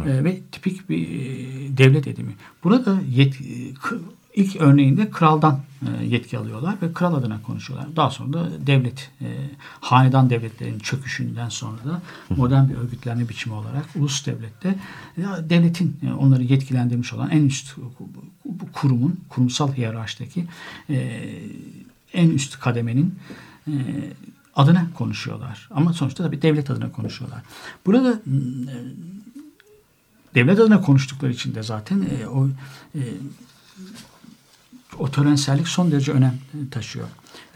E, 0.06 0.24
ve 0.24 0.42
tipik 0.52 0.90
bir 0.90 1.08
e, 1.08 1.78
devlet 1.78 2.08
edimi. 2.08 2.36
Burada 2.64 3.02
yet, 3.10 3.42
e, 3.42 3.74
ilk 4.36 4.56
örneğinde 4.56 5.10
kraldan 5.10 5.60
e, 5.82 6.06
yetki 6.06 6.38
alıyorlar 6.38 6.76
ve 6.82 6.94
kral 6.94 7.14
adına 7.14 7.42
konuşuyorlar. 7.42 7.96
Daha 7.96 8.10
sonra 8.10 8.34
da 8.34 8.68
devlet, 8.68 9.12
e, 9.22 9.28
hanedan 9.80 10.30
devletlerin 10.30 10.80
çöküşünden 10.80 11.50
sonra 11.50 11.78
da 11.86 12.02
modern 12.30 12.70
bir 12.70 12.76
örgütlenme 12.76 13.30
biçimi 13.30 13.56
olarak 13.56 13.86
ulus 13.96 14.26
devlette 14.26 14.76
devletin 15.50 15.98
e, 16.04 16.14
onları 16.14 16.44
yetkilendirmiş 16.44 17.14
olan 17.14 17.30
en 17.30 17.46
üst 17.46 17.76
kurumun, 18.74 19.20
kurumsal 19.30 19.74
hiyerarşideki 19.74 20.46
en 22.14 22.30
üst 22.30 22.60
kademenin 22.60 23.16
adına 24.56 24.88
konuşuyorlar. 24.98 25.70
Ama 25.72 25.94
sonuçta 25.94 26.24
tabii 26.24 26.42
devlet 26.42 26.70
adına 26.70 26.92
konuşuyorlar. 26.92 27.42
Burada 27.86 28.22
devlet 30.36 30.60
adına 30.60 30.82
konuştukları 30.82 31.32
için 31.32 31.56
de 31.56 31.64
zaten 31.64 32.08
o 32.34 32.48
o 35.00 35.12
törensellik 35.12 35.68
son 35.68 35.92
derece 35.92 36.12
önem 36.12 36.38
taşıyor. 36.72 37.08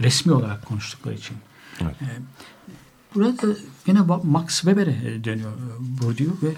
Resmi 0.01 0.31
olarak 0.31 0.65
konuştukları 0.65 1.15
için. 1.15 1.37
Evet. 1.81 2.01
E, 2.01 2.07
Burada 3.15 3.47
yine 3.87 4.01
Max 4.23 4.47
Weber'e 4.47 5.23
dönüyor 5.23 5.51
e, 5.51 6.01
Bourdieu 6.01 6.37
ve 6.43 6.53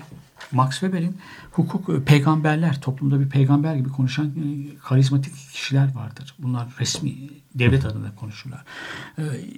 Max 0.52 0.72
Weber'in 0.72 1.18
hukuk 1.52 1.90
e, 1.90 2.04
peygamberler, 2.04 2.82
toplumda 2.82 3.20
bir 3.20 3.30
peygamber 3.30 3.76
gibi 3.76 3.90
konuşan 3.90 4.26
e, 4.26 4.78
karizmatik 4.84 5.36
kişiler 5.54 5.96
vardır. 5.96 6.36
Bunlar 6.40 6.68
resmi 6.80 7.14
devlet 7.56 7.86
adına 7.86 8.16
konuşurlar. 8.16 8.64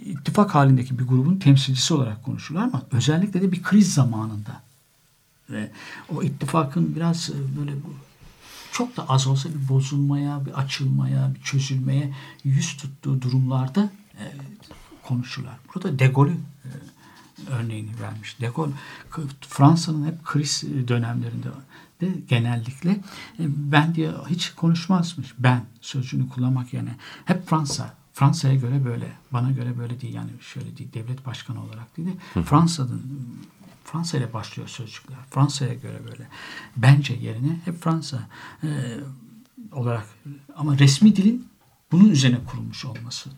İttifak 0.05 0.55
halindeki 0.55 0.99
bir 0.99 1.03
grubun 1.03 1.37
temsilcisi 1.37 1.93
olarak 1.93 2.23
konuşurlar 2.23 2.63
ama 2.63 2.81
özellikle 2.91 3.41
de 3.41 3.51
bir 3.51 3.63
kriz 3.63 3.93
zamanında 3.93 4.61
ve 5.49 5.71
o 6.15 6.23
ittifakın 6.23 6.95
biraz 6.95 7.29
böyle 7.59 7.71
bu 7.71 7.93
çok 8.71 8.97
da 8.97 9.09
az 9.09 9.27
olsa 9.27 9.49
bir 9.49 9.69
bozulmaya, 9.69 10.45
bir 10.45 10.59
açılmaya, 10.59 11.33
bir 11.35 11.41
çözülmeye 11.41 12.13
yüz 12.43 12.77
tuttuğu 12.77 13.21
durumlarda 13.21 13.89
e, 14.19 14.23
konuşurlar. 15.03 15.55
Burada 15.73 15.99
De 15.99 16.07
Gaulle'ü 16.07 16.37
e, 16.65 16.69
örneğini 17.49 17.99
vermiş. 18.01 18.39
De 18.41 18.51
Gaulle 18.55 18.73
Fransa'nın 19.41 20.07
hep 20.07 20.23
kriz 20.23 20.63
dönemlerinde 20.87 21.47
de 22.01 22.09
genellikle 22.27 22.91
e, 23.39 23.43
ben 23.47 23.95
diye 23.95 24.11
hiç 24.29 24.49
konuşmazmış. 24.49 25.33
Ben 25.39 25.65
sözcüğünü 25.81 26.29
kullanmak 26.29 26.73
yerine 26.73 26.95
hep 27.25 27.47
Fransa. 27.47 27.93
Fransa'ya 28.13 28.55
göre 28.55 28.85
böyle, 28.85 29.11
bana 29.31 29.51
göre 29.51 29.77
böyle 29.77 30.01
değil 30.01 30.13
yani 30.13 30.29
şöyle 30.41 30.77
değil, 30.77 30.93
devlet 30.93 31.25
başkanı 31.25 31.63
olarak 31.63 31.97
değil 31.97 32.07
de 32.07 32.43
Fransa'nın 32.43 33.03
Fransa 33.83 34.17
ile 34.17 34.33
başlıyor 34.33 34.69
sözcükler. 34.69 35.17
Fransa'ya 35.29 35.73
göre 35.73 35.99
böyle. 36.09 36.27
Bence 36.77 37.13
yerine 37.13 37.59
hep 37.65 37.81
Fransa 37.83 38.19
e, 38.63 38.67
olarak 39.71 40.05
ama 40.55 40.79
resmi 40.79 41.15
dilin 41.15 41.47
bunun 41.91 42.09
üzerine 42.09 42.37
kurulmuş 42.45 42.85
olması. 42.85 43.29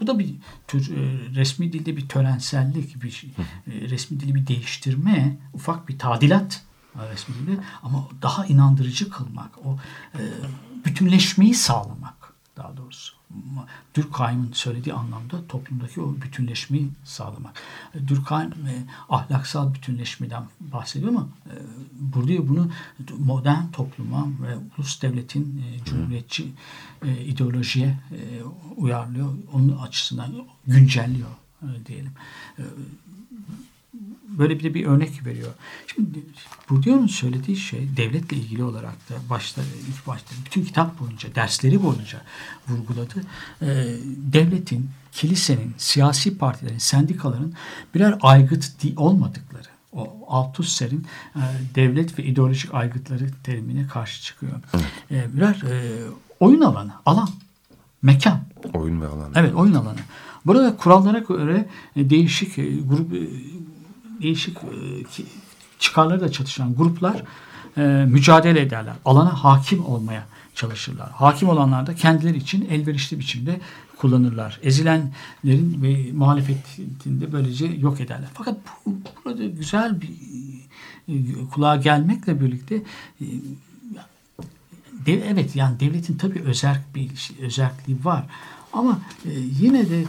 Bu 0.00 0.06
da 0.06 0.18
bir 0.18 0.34
tür 0.68 0.96
e, 0.96 1.34
resmi 1.34 1.72
dilde 1.72 1.96
bir 1.96 2.08
törensellik, 2.08 3.02
bir 3.02 3.24
e, 3.66 3.90
resmi 3.90 4.20
dili 4.20 4.34
bir 4.34 4.46
değiştirme, 4.46 5.38
ufak 5.54 5.88
bir 5.88 5.98
tadilat 5.98 6.64
resmi 7.12 7.34
dilde 7.34 7.60
ama 7.82 8.08
daha 8.22 8.46
inandırıcı 8.46 9.10
kılmak, 9.10 9.66
o 9.66 9.78
e, 10.14 10.20
bütünleşmeyi 10.84 11.54
sağlamak 11.54 12.34
daha 12.56 12.76
doğrusu. 12.76 13.17
Durkheim'in 13.96 14.52
söylediği 14.52 14.94
anlamda 14.94 15.46
toplumdaki 15.46 16.00
o 16.00 16.14
bütünleşmeyi 16.22 16.88
sağlamak. 17.04 17.62
E, 17.94 18.08
Durkheim 18.08 18.50
e, 18.50 18.84
ahlaksal 19.08 19.74
bütünleşmeden 19.74 20.44
bahsediyor 20.60 21.10
ama 21.12 21.28
e, 21.46 21.54
burada 21.92 22.48
bunu 22.48 22.70
modern 23.18 23.70
topluma 23.72 24.26
ve 24.42 24.56
ulus 24.78 25.02
devletin 25.02 25.64
e, 25.66 25.84
cumhuriyetçi 25.84 26.52
e, 27.04 27.24
ideolojiye 27.24 27.86
e, 27.88 28.42
uyarlıyor. 28.76 29.34
Onun 29.52 29.78
açısından 29.78 30.34
güncelliyor 30.66 31.30
e, 31.62 31.86
diyelim. 31.86 32.12
Böyle 34.38 34.58
bir 34.58 34.64
de 34.64 34.74
bir 34.74 34.86
örnek 34.86 35.26
veriyor. 35.26 35.50
Şimdi 35.86 36.18
Bourdieu'nun 36.70 37.06
söylediği 37.06 37.56
şey 37.56 37.88
devletle 37.96 38.36
ilgili 38.36 38.64
olarak 38.64 39.10
da 39.10 39.14
başta 39.30 39.62
ilk 39.88 40.06
başta 40.06 40.34
bütün 40.46 40.64
kitap 40.64 41.00
boyunca 41.00 41.34
dersleri 41.34 41.82
boyunca 41.82 42.20
vurguladı. 42.68 43.22
Ee, 43.62 43.66
devletin, 44.32 44.90
kilisenin, 45.12 45.74
siyasi 45.78 46.38
partilerin, 46.38 46.78
sendikaların 46.78 47.52
birer 47.94 48.18
aygıt 48.22 48.64
olmadıkları. 48.96 49.68
O 49.92 50.18
Althusser'in 50.28 51.06
e, 51.36 51.42
devlet 51.74 52.18
ve 52.18 52.24
ideolojik 52.24 52.74
aygıtları 52.74 53.30
terimine 53.42 53.86
karşı 53.86 54.22
çıkıyor. 54.22 54.52
E, 55.10 55.36
birer 55.36 55.62
e, 55.70 56.02
oyun 56.40 56.60
alanı, 56.60 56.92
alan, 57.06 57.28
mekan. 58.02 58.40
Oyun 58.74 59.00
ve 59.00 59.06
alan. 59.06 59.32
Evet 59.34 59.54
oyun 59.54 59.74
alanı. 59.74 59.98
Burada 60.46 60.76
kurallara 60.76 61.18
göre 61.18 61.68
e, 61.96 62.10
değişik 62.10 62.58
e, 62.58 62.76
grup 62.76 63.14
e, 63.14 63.28
değişik 64.22 64.56
e, 64.56 65.04
çıkarları 65.78 66.20
da 66.20 66.32
çatışan 66.32 66.74
gruplar 66.74 67.22
e, 67.76 67.82
mücadele 68.08 68.60
ederler. 68.60 68.94
Alana 69.04 69.44
hakim 69.44 69.86
olmaya 69.86 70.26
çalışırlar. 70.54 71.10
Hakim 71.10 71.48
olanlar 71.48 71.86
da 71.86 71.94
kendileri 71.94 72.36
için 72.36 72.68
elverişli 72.70 73.18
biçimde 73.18 73.60
kullanırlar. 73.96 74.60
Ezilenlerin 74.62 75.82
ve 75.82 76.12
muhalefetinde 76.12 77.32
böylece 77.32 77.66
yok 77.66 78.00
ederler. 78.00 78.28
Fakat 78.34 78.56
bu, 78.86 78.94
burada 79.24 79.46
güzel 79.46 80.00
bir 80.00 80.10
e, 81.08 81.14
kulağa 81.52 81.76
gelmekle 81.76 82.40
birlikte 82.40 82.82
evet 85.06 85.56
yani 85.56 85.80
devletin 85.80 86.16
tabii 86.16 86.42
özerk 86.42 86.94
bir 86.94 87.10
özerkliği 87.42 88.04
var. 88.04 88.24
Ama 88.72 89.00
yine 89.60 89.90
de 89.90 90.04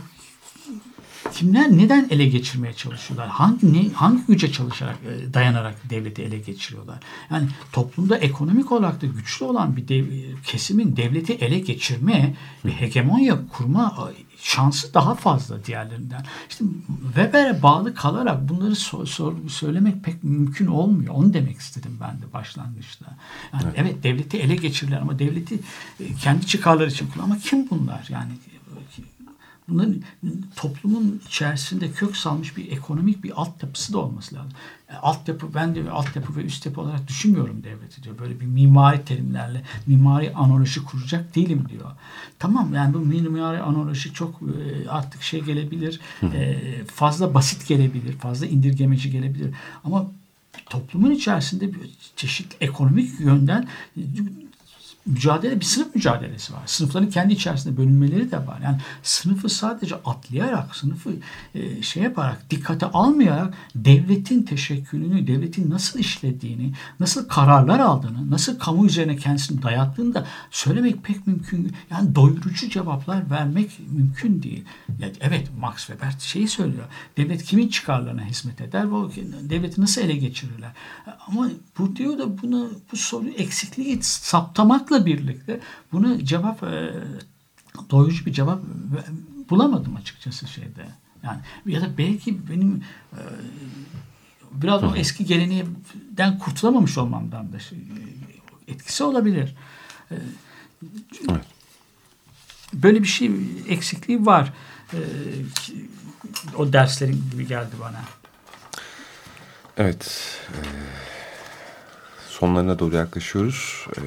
kimler 1.33 1.77
neden 1.77 2.07
ele 2.09 2.25
geçirmeye 2.25 2.73
çalışıyorlar? 2.73 3.27
Hangi 3.29 3.73
ne, 3.73 3.89
hangi 3.89 4.21
güce 4.27 4.51
çalışarak 4.51 4.97
e, 5.05 5.33
dayanarak 5.33 5.89
devleti 5.89 6.21
ele 6.21 6.37
geçiriyorlar? 6.37 6.99
Yani 7.31 7.47
toplumda 7.71 8.17
ekonomik 8.17 8.71
olarak 8.71 9.01
da 9.01 9.05
güçlü 9.05 9.45
olan 9.45 9.77
bir 9.77 9.87
dev, 9.87 10.05
kesimin 10.45 10.95
devleti 10.95 11.33
ele 11.33 11.59
geçirme 11.59 12.35
ve 12.65 12.71
hegemonya 12.71 13.39
kurma 13.47 14.11
e, 14.11 14.29
şansı 14.41 14.93
daha 14.93 15.15
fazla 15.15 15.65
diğerlerinden. 15.65 16.25
İşte 16.49 16.65
Weber'e 17.05 17.63
bağlı 17.63 17.95
kalarak 17.95 18.49
bunları 18.49 18.75
so, 18.75 19.05
so, 19.05 19.35
söylemek 19.49 20.03
pek 20.03 20.23
mümkün 20.23 20.67
olmuyor. 20.67 21.15
Onu 21.15 21.33
demek 21.33 21.57
istedim 21.57 21.97
ben 22.01 22.21
de 22.21 22.33
başlangıçta. 22.33 23.05
Yani 23.53 23.63
evet, 23.63 23.75
evet 23.77 24.03
devleti 24.03 24.37
ele 24.37 24.55
geçirirler 24.55 25.01
ama 25.01 25.19
devleti 25.19 25.59
e, 25.99 26.13
kendi 26.13 26.47
çıkarları 26.47 26.89
için 26.89 27.07
kullanır. 27.07 27.25
Ama 27.25 27.37
kim 27.37 27.69
bunlar? 27.69 28.07
Yani 28.09 28.31
bunların 29.69 30.01
toplumun 30.55 31.21
içerisinde 31.27 31.91
kök 31.91 32.17
salmış 32.17 32.57
bir 32.57 32.71
ekonomik 32.71 33.23
bir 33.23 33.41
altyapısı 33.41 33.93
da 33.93 33.97
olması 33.97 34.35
lazım. 34.35 34.51
E, 34.89 34.93
altyapı 34.93 35.53
ben 35.53 35.75
de 35.75 35.91
altyapı 35.91 36.35
ve 36.35 36.43
üst 36.43 36.65
yapı 36.65 36.81
olarak 36.81 37.07
düşünmüyorum 37.07 37.63
devleti 37.63 38.03
diyor. 38.03 38.19
Böyle 38.19 38.39
bir 38.39 38.45
mimari 38.45 39.05
terimlerle 39.05 39.63
mimari 39.87 40.33
analoji 40.33 40.83
kuracak 40.83 41.35
değilim 41.35 41.65
diyor. 41.69 41.91
Tamam 42.39 42.73
yani 42.73 42.93
bu 42.93 42.99
mimari 42.99 43.61
analoji 43.61 44.13
çok 44.13 44.41
e, 44.41 44.89
artık 44.89 45.23
şey 45.23 45.41
gelebilir. 45.41 45.99
E, 46.23 46.57
fazla 46.87 47.33
basit 47.33 47.67
gelebilir. 47.67 48.13
Fazla 48.13 48.45
indirgemeci 48.45 49.11
gelebilir. 49.11 49.55
Ama 49.83 50.07
toplumun 50.65 51.11
içerisinde 51.11 51.73
bir 51.73 51.79
çeşitli 52.15 52.65
ekonomik 52.65 53.19
yönden 53.19 53.67
mücadele 55.05 55.59
bir 55.59 55.65
sınıf 55.65 55.95
mücadelesi 55.95 56.53
var. 56.53 56.61
Sınıfların 56.65 57.09
kendi 57.09 57.33
içerisinde 57.33 57.77
bölünmeleri 57.77 58.31
de 58.31 58.37
var. 58.37 58.59
Yani 58.63 58.77
sınıfı 59.03 59.49
sadece 59.49 59.95
atlayarak, 59.95 60.75
sınıfı 60.75 61.09
e, 61.55 61.81
şey 61.81 62.03
yaparak, 62.03 62.49
dikkate 62.49 62.85
almayarak 62.85 63.53
devletin 63.75 64.43
teşekkülünü, 64.43 65.27
devletin 65.27 65.69
nasıl 65.69 65.99
işlediğini, 65.99 66.73
nasıl 66.99 67.27
kararlar 67.27 67.79
aldığını, 67.79 68.31
nasıl 68.31 68.59
kamu 68.59 68.85
üzerine 68.85 69.15
kendisini 69.15 69.61
dayattığını 69.61 70.13
da 70.13 70.27
söylemek 70.51 71.03
pek 71.03 71.27
mümkün. 71.27 71.75
Yani 71.91 72.15
doyurucu 72.15 72.69
cevaplar 72.69 73.29
vermek 73.29 73.79
mümkün 73.91 74.43
değil. 74.43 74.65
Yani 74.99 75.13
evet 75.21 75.47
Max 75.59 75.77
Weber 75.77 76.15
şeyi 76.19 76.47
söylüyor. 76.47 76.85
Devlet 77.17 77.43
kimin 77.43 77.67
çıkarlarına 77.67 78.25
hizmet 78.25 78.61
eder? 78.61 78.91
Bu 78.91 79.11
devleti 79.41 79.81
nasıl 79.81 80.01
ele 80.01 80.15
geçirirler? 80.15 80.71
Ama 81.27 81.49
bu 81.77 81.95
diyor 81.95 82.17
da 82.17 82.41
bunu 82.41 82.71
bu 82.91 82.97
soru 82.97 83.27
eksikliği 83.27 83.99
saptamakla 84.01 84.98
birlikte 85.05 85.59
bunu 85.91 86.23
cevap 86.25 86.63
e, 86.63 86.93
doyurucu 87.89 88.25
bir 88.25 88.33
cevap 88.33 88.61
bulamadım 89.49 89.95
açıkçası 89.95 90.47
şeyde. 90.47 90.85
Yani 91.23 91.39
ya 91.65 91.81
da 91.81 91.97
belki 91.97 92.49
benim 92.49 92.83
e, 93.13 93.21
biraz 94.51 94.83
o 94.83 94.95
eski 94.95 95.25
geleneğden 95.25 96.39
kurtulamamış 96.39 96.97
olmamdan 96.97 97.53
da 97.53 97.59
şey, 97.59 97.77
etkisi 98.67 99.03
olabilir. 99.03 99.55
E, 100.11 100.15
evet. 101.29 101.45
Böyle 102.73 103.03
bir 103.03 103.07
şey 103.07 103.31
eksikliği 103.67 104.25
var. 104.25 104.53
E, 104.93 104.99
o 106.57 106.73
derslerin 106.73 107.23
gibi 107.31 107.47
geldi 107.47 107.75
bana. 107.81 108.01
Evet. 109.77 110.37
E, 110.49 110.59
sonlarına 112.39 112.79
doğru 112.79 112.95
yaklaşıyoruz. 112.95 113.87
E, 113.97 114.01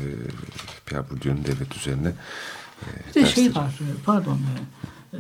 Pierre 0.86 1.10
Bourdieu'nun 1.10 1.44
devlet 1.44 1.76
üzerine 1.76 2.08
e, 2.08 2.86
Bir 3.08 3.14
de 3.14 3.26
şey 3.26 3.54
var, 3.54 3.78
e, 3.80 4.02
pardon. 4.04 4.38
E, 5.12 5.18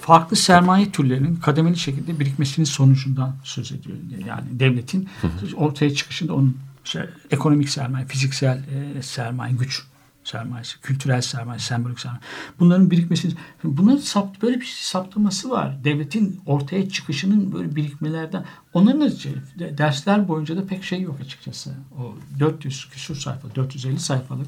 farklı 0.00 0.36
sermaye 0.36 0.92
türlerinin 0.92 1.36
kademeli 1.36 1.76
şekilde 1.76 2.20
birikmesinin 2.20 2.66
sonucundan 2.66 3.36
söz 3.44 3.72
ediyor. 3.72 3.96
Yani 4.26 4.44
devletin 4.60 5.08
ortaya 5.56 5.94
çıkışında 5.94 6.34
onun 6.34 6.56
şey, 6.84 7.02
ekonomik 7.30 7.68
sermaye, 7.68 8.06
fiziksel 8.06 8.62
e, 8.96 9.02
sermaye, 9.02 9.54
güç 9.54 9.82
sermayesi, 10.24 10.80
kültürel 10.80 11.20
sermaye, 11.20 11.58
sembolik 11.58 12.00
sermaye. 12.00 12.20
Bunların 12.60 12.90
birikmesi, 12.90 13.28
bunların 13.64 13.98
sapt, 13.98 14.42
böyle 14.42 14.60
bir 14.60 14.76
saptaması 14.80 15.50
var. 15.50 15.84
Devletin 15.84 16.40
ortaya 16.46 16.88
çıkışının 16.88 17.52
böyle 17.52 17.76
birikmelerden. 17.76 18.44
Onların 18.72 19.00
da 19.00 19.78
dersler 19.78 20.28
boyunca 20.28 20.56
da 20.56 20.66
pek 20.66 20.84
şey 20.84 21.00
yok 21.00 21.16
açıkçası. 21.20 21.70
O 21.98 22.14
400 22.40 22.88
küsur 22.90 23.16
sayfa, 23.16 23.54
450 23.54 24.00
sayfalık 24.00 24.46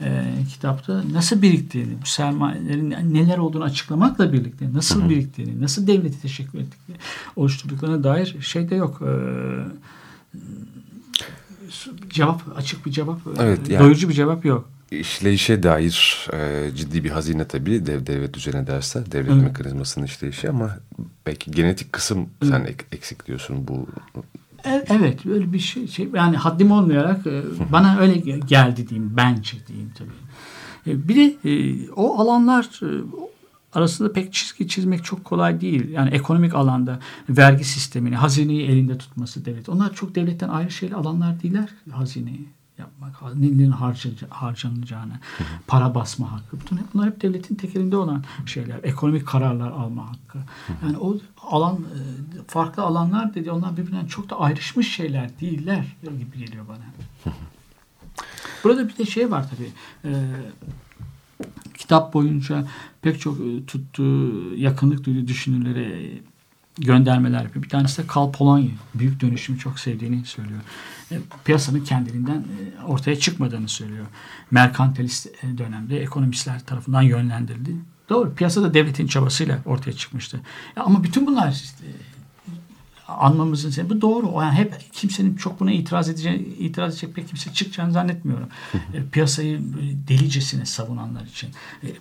E, 0.00 0.34
kitapta 0.50 1.02
nasıl 1.12 1.42
biriktiğini, 1.42 2.02
bu 2.02 2.06
sermayelerin 2.06 3.14
neler 3.14 3.38
olduğunu 3.38 3.64
açıklamakla 3.64 4.32
birlikte 4.32 4.72
nasıl 4.72 5.10
biriktiğini, 5.10 5.62
nasıl 5.62 5.86
devleti 5.86 6.22
teşekkür 6.22 6.58
ettiklerini 6.58 7.02
oluşturduklarına 7.36 8.04
dair 8.04 8.36
şey 8.40 8.70
de 8.70 8.74
yok. 8.74 9.02
E, 9.02 9.12
cevap 12.10 12.42
açık 12.56 12.86
bir 12.86 12.90
cevap, 12.90 13.20
evet, 13.38 13.68
yani, 13.68 13.80
doyurucu 13.80 14.08
bir 14.08 14.14
cevap 14.14 14.44
yok 14.44 14.75
işleyişe 14.90 15.62
dair 15.62 16.28
e, 16.32 16.70
ciddi 16.76 17.04
bir 17.04 17.10
hazine 17.10 17.44
tabii 17.44 17.86
dev, 17.86 18.06
devlet 18.06 18.36
üzerine 18.36 18.66
derse 18.66 19.04
devlet 19.12 19.32
evet. 19.32 19.42
mekanizmasının 19.42 20.04
işleyişi 20.04 20.50
ama 20.50 20.78
belki 21.26 21.50
genetik 21.50 21.92
kısım 21.92 22.28
evet. 22.42 22.52
sen 22.52 22.64
ek, 22.64 22.84
eksik 22.92 23.26
diyorsun 23.26 23.68
bu. 23.68 23.86
E, 24.64 24.84
evet 24.88 25.26
öyle 25.26 25.52
bir 25.52 25.58
şey, 25.58 25.88
şey 25.88 26.08
yani 26.14 26.36
haddim 26.36 26.70
olmayarak 26.70 27.26
e, 27.26 27.42
bana 27.72 27.98
öyle 27.98 28.16
geldi 28.38 28.88
diyeyim 28.88 29.12
bence 29.16 29.56
diyeyim 29.68 29.92
tabii. 29.98 30.10
E, 30.86 31.08
bir 31.08 31.16
de 31.16 31.50
e, 31.50 31.90
o 31.90 32.18
alanlar 32.20 32.80
e, 32.82 32.88
arasında 33.72 34.12
pek 34.12 34.32
çizgi 34.32 34.68
çizmek 34.68 35.04
çok 35.04 35.24
kolay 35.24 35.60
değil. 35.60 35.88
Yani 35.88 36.10
ekonomik 36.10 36.54
alanda 36.54 36.98
vergi 37.28 37.64
sistemini, 37.64 38.16
hazineyi 38.16 38.62
elinde 38.62 38.98
tutması 38.98 39.44
devlet. 39.44 39.68
Onlar 39.68 39.94
çok 39.94 40.14
devletten 40.14 40.48
ayrı 40.48 40.70
şeyler 40.70 40.94
alanlar 40.94 41.42
değiller 41.42 41.68
hazineyi 41.90 42.55
yapmak, 42.78 43.36
neyin 43.36 43.74
harcanacağını, 44.30 45.12
para 45.66 45.94
basma 45.94 46.32
hakkı. 46.32 46.60
Bütün 46.60 46.80
bunlar 46.94 47.06
hep 47.06 47.22
devletin 47.22 47.54
tekelinde 47.54 47.96
olan 47.96 48.24
şeyler. 48.46 48.80
Ekonomik 48.82 49.26
kararlar 49.26 49.70
alma 49.70 50.10
hakkı. 50.10 50.38
Yani 50.82 50.98
o 50.98 51.16
alan 51.42 51.76
e, 51.76 52.00
farklı 52.46 52.82
alanlar 52.82 53.34
dedi 53.34 53.50
onlar 53.50 53.76
birbirinden 53.76 54.06
çok 54.06 54.30
da 54.30 54.40
ayrışmış 54.40 54.94
şeyler 54.94 55.40
değiller 55.40 55.96
gibi 56.02 56.38
geliyor 56.38 56.64
bana. 56.68 57.34
Burada 58.64 58.88
bir 58.88 58.98
de 58.98 59.04
şey 59.06 59.30
var 59.30 59.46
tabii. 59.50 59.72
E, 60.04 60.10
kitap 61.74 62.14
boyunca 62.14 62.66
pek 63.02 63.20
çok 63.20 63.40
e, 63.40 63.66
tuttuğu, 63.66 64.54
yakınlık 64.56 65.04
duyduğu 65.04 65.28
düşünürlere 65.28 66.10
göndermeler 66.78 67.42
yapıyor. 67.42 67.64
Bir 67.64 67.68
tanesi 67.68 68.02
de 68.02 68.06
Karl 68.06 68.32
Polanyi. 68.32 68.74
Büyük 68.94 69.20
dönüşümü 69.20 69.58
çok 69.58 69.78
sevdiğini 69.78 70.24
söylüyor. 70.24 70.60
E, 71.12 71.18
piyasanın 71.44 71.84
kendiliğinden 71.84 72.36
e, 72.38 72.82
ortaya 72.82 73.18
çıkmadığını 73.18 73.68
söylüyor. 73.68 74.06
Merkantilist 74.50 75.26
e, 75.26 75.58
dönemde 75.58 76.02
ekonomistler 76.02 76.60
tarafından 76.64 77.02
yönlendirildi. 77.02 77.76
Doğru. 78.08 78.34
Piyasada 78.34 78.74
devletin 78.74 79.06
çabasıyla 79.06 79.58
ortaya 79.64 79.92
çıkmıştı. 79.92 80.40
Ama 80.76 81.04
bütün 81.04 81.26
bunlar 81.26 81.52
işte, 81.52 81.84
anmamızın 83.08 83.70
sebebi 83.70 83.90
bu 83.90 84.00
doğru. 84.00 84.42
Yani 84.42 84.54
hep 84.54 84.92
kimsenin 84.92 85.36
çok 85.36 85.60
buna 85.60 85.72
itiraz 85.72 86.08
edeceği, 86.08 86.56
itiraz 86.58 86.92
edecek 86.92 87.14
pek 87.14 87.28
kimse 87.28 87.52
çıkacağını 87.52 87.92
zannetmiyorum. 87.92 88.48
Piyasayı 89.12 89.60
delicesine 90.08 90.66
savunanlar 90.66 91.24
için. 91.24 91.50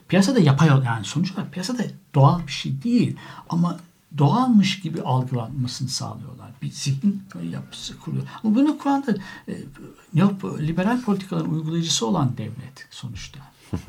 Piyasada 0.08 0.40
yapay 0.40 0.70
yani 0.86 1.06
sonuç 1.06 1.32
olarak 1.32 1.54
piyasada 1.54 1.84
doğal 2.16 2.48
bir 2.48 2.52
şey 2.52 2.84
değil. 2.84 3.16
Ama 3.50 3.80
doğalmış 4.18 4.80
gibi 4.80 5.01
algılanmasını 5.01 5.89
sağlıyorlar. 5.89 6.51
Bir 6.61 6.72
zihnin 6.72 7.24
yapısı 7.51 7.99
kuruyor. 7.99 8.24
Ama 8.43 8.55
bunu 8.55 8.78
kuran 8.78 9.05
da 9.07 9.16
e, 9.47 9.63
liberal 10.68 11.01
politikaların 11.01 11.53
uygulayıcısı 11.53 12.07
olan 12.07 12.38
devlet 12.38 12.88
sonuçta. 12.91 13.39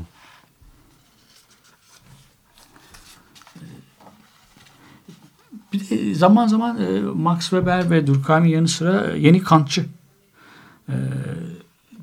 bir 5.72 5.90
de 5.90 6.14
zaman 6.14 6.46
zaman 6.46 6.82
e, 6.82 7.00
Max 7.00 7.40
Weber 7.40 7.90
ve 7.90 8.06
Durkheim'in 8.06 8.48
yanı 8.48 8.68
sıra 8.68 9.16
yeni 9.16 9.42
Kantçı 9.42 9.86
e, 10.88 10.94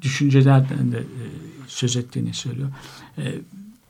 düşüncelerden 0.02 0.92
de 0.92 0.98
e, 0.98 1.24
söz 1.68 1.96
ettiğini 1.96 2.34
söylüyor. 2.34 2.70
E, 3.18 3.36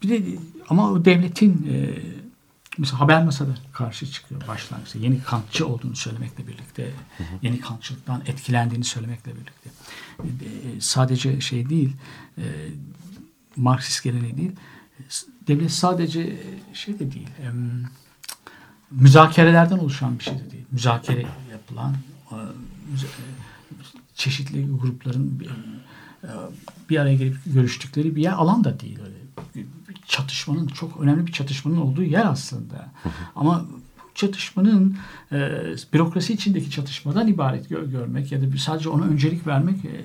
bir 0.04 0.10
de 0.10 0.24
ama 0.70 0.92
o 0.92 1.06
devletin 1.06 1.68
e, 1.72 2.00
mesela 2.78 3.00
haber 3.00 3.24
masada 3.24 3.52
karşı 3.74 4.12
çıkıyor 4.12 4.48
başlangıçta. 4.48 5.00
Yeni 5.00 5.24
kantçı 5.24 5.68
olduğunu 5.68 5.96
söylemekle 5.96 6.48
birlikte, 6.48 6.84
hı 7.18 7.24
hı. 7.24 7.28
yeni 7.42 7.60
kantçılıktan 7.60 8.22
etkilendiğini 8.28 8.84
söylemekle 8.84 9.32
birlikte. 9.36 9.70
E, 10.20 10.82
sadece 10.82 11.42
şey 11.42 11.70
değil, 11.70 11.96
e, 12.38 12.44
Marksist 13.56 14.04
geleneği 14.04 14.38
değil, 14.38 14.52
devlet 15.48 15.72
sadece 15.72 16.44
şey 16.74 17.00
de 17.00 17.12
değil, 17.12 17.28
e, 17.42 17.52
müzakerelerden 18.92 19.78
oluşan 19.78 20.20
bir 20.20 20.24
şey 20.24 20.40
de 20.40 20.52
değil. 20.52 20.66
Müzakere 20.72 21.26
yapılan, 21.52 21.96
e, 22.32 22.38
çeşitli 24.16 24.68
grupların 24.72 25.40
bir, 25.40 25.48
e, 25.48 26.32
bir 26.90 26.98
araya 26.98 27.16
gelip 27.16 27.38
görüştükleri 27.46 28.16
bir 28.16 28.22
yer 28.22 28.32
alan 28.32 28.64
da 28.64 28.80
değil. 28.80 29.00
Öyle 29.00 29.24
çatışmanın 30.08 30.68
çok 30.68 31.02
önemli 31.02 31.28
bir 31.28 31.32
çatışmanın 31.32 31.78
olduğu 31.78 32.04
yer 32.04 32.26
aslında. 32.26 32.92
Ama 33.36 33.66
çatışmanın 34.16 34.98
e, 35.32 35.38
bürokrasi 35.94 36.34
içindeki 36.34 36.72
çatışmadan 36.72 37.28
ibaret 37.28 37.70
gör, 37.70 37.84
görmek 37.84 38.32
ya 38.32 38.42
da 38.42 38.58
sadece 38.58 38.90
ona 38.90 39.04
öncelik 39.04 39.48
vermek 39.48 39.86
e, 39.86 40.02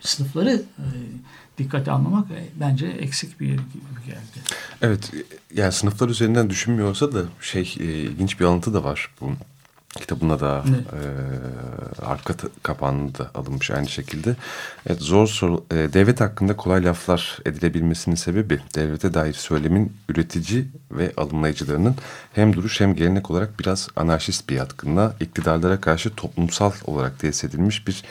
sınıfları 0.00 0.62
e, 0.78 0.86
dikkate 1.58 1.90
almamak 1.90 2.30
e, 2.30 2.48
bence 2.60 2.86
eksik 2.86 3.40
bir 3.40 3.46
yer 3.46 3.54
gibi 3.54 4.06
geldi. 4.06 4.44
Evet 4.82 5.12
yani 5.54 5.72
sınıflar 5.72 6.08
üzerinden 6.08 6.50
düşünmüyorsa 6.50 7.12
da 7.12 7.22
şey 7.40 7.74
e, 7.80 7.84
ilginç 7.84 8.40
bir 8.40 8.44
alıntı 8.44 8.74
da 8.74 8.84
var 8.84 9.10
bu 9.20 9.32
kitabına 9.96 10.40
da 10.40 10.64
e, 10.68 11.00
arka 12.02 12.34
kapağında 12.62 13.18
da 13.18 13.30
alınmış 13.34 13.70
aynı 13.70 13.88
şekilde. 13.88 14.36
Evet, 14.86 15.00
zor 15.00 15.26
soru. 15.26 15.64
E, 15.70 15.74
devlet 15.74 16.20
hakkında 16.20 16.56
kolay 16.56 16.84
laflar 16.84 17.38
edilebilmesinin 17.46 18.16
sebebi 18.16 18.60
devlete 18.74 19.14
dair 19.14 19.32
söylemin 19.32 19.92
üretici 20.08 20.66
ve 20.90 21.12
alımlayıcılarının 21.16 21.96
hem 22.32 22.56
duruş 22.56 22.80
hem 22.80 22.94
gelenek 22.94 23.30
olarak 23.30 23.60
biraz 23.60 23.88
anarşist 23.96 24.48
bir 24.48 24.54
yatkınlığa 24.54 25.14
iktidarlara 25.20 25.80
karşı 25.80 26.14
toplumsal 26.14 26.72
olarak 26.84 27.18
tesis 27.18 27.44
edilmiş 27.44 27.86
bir 27.86 28.04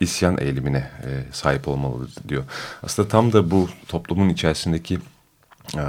isyan 0.00 0.38
eğilimine 0.40 0.78
e, 0.78 1.24
sahip 1.32 1.68
olmalıdır 1.68 2.12
diyor. 2.28 2.44
Aslında 2.82 3.08
tam 3.08 3.32
da 3.32 3.50
bu 3.50 3.68
toplumun 3.88 4.28
içerisindeki 4.28 4.98
e, 5.76 5.82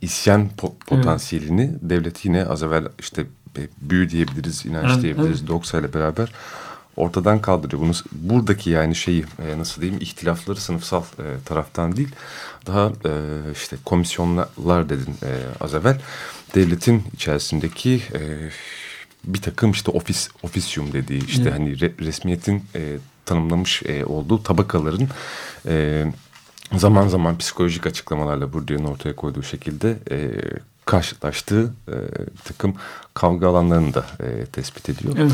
isyan 0.00 0.48
po 0.48 0.74
potansiyelini 0.86 1.62
evet. 1.62 1.80
devlet 1.82 2.24
yine 2.24 2.44
az 2.44 2.62
evvel 2.62 2.84
işte 2.98 3.26
büyü 3.80 4.10
diyebiliriz, 4.10 4.66
inanç 4.66 4.90
evet, 4.92 5.02
diyebiliriz, 5.02 5.38
evet. 5.38 5.48
doksa 5.48 5.78
ile 5.78 5.94
beraber 5.94 6.32
ortadan 6.96 7.40
kaldırıyor. 7.40 7.82
Bunu 7.82 7.92
buradaki 8.12 8.70
yani 8.70 8.94
şeyi 8.94 9.24
e, 9.48 9.58
nasıl 9.58 9.82
diyeyim 9.82 10.02
ihtilafları 10.02 10.60
sınıfsal 10.60 11.02
e, 11.02 11.24
taraftan 11.44 11.96
değil 11.96 12.14
daha 12.66 12.86
e, 12.86 13.12
işte 13.52 13.76
komisyonlar 13.84 14.88
dedin 14.88 15.14
e, 15.22 15.30
az 15.60 15.74
evvel 15.74 16.00
devletin 16.54 17.04
içerisindeki 17.12 18.02
e, 18.14 18.20
bir 19.24 19.42
takım 19.42 19.70
işte 19.70 19.90
ofis 19.90 20.28
ofisyum 20.42 20.92
dediği 20.92 21.26
işte 21.26 21.42
evet. 21.42 21.52
hani 21.52 21.80
re, 21.80 21.92
resmiyetin 22.00 22.64
e, 22.74 22.98
tanımlamış 23.26 23.82
e, 23.82 24.04
olduğu 24.04 24.42
tabakaların 24.42 25.08
e, 25.66 26.04
zaman 26.76 27.08
zaman 27.08 27.38
psikolojik 27.38 27.86
açıklamalarla 27.86 28.52
Bourdieu'nun 28.52 28.84
ortaya 28.84 29.16
koyduğu 29.16 29.42
şekilde 29.42 29.98
e, 30.10 30.30
karşılaştığı 30.90 31.74
e, 31.88 31.94
takım 32.44 32.74
kavga 33.14 33.48
alanlarını 33.48 33.94
da 33.94 34.04
e, 34.20 34.46
tespit 34.46 34.88
ediyor. 34.88 35.14
Evet. 35.18 35.32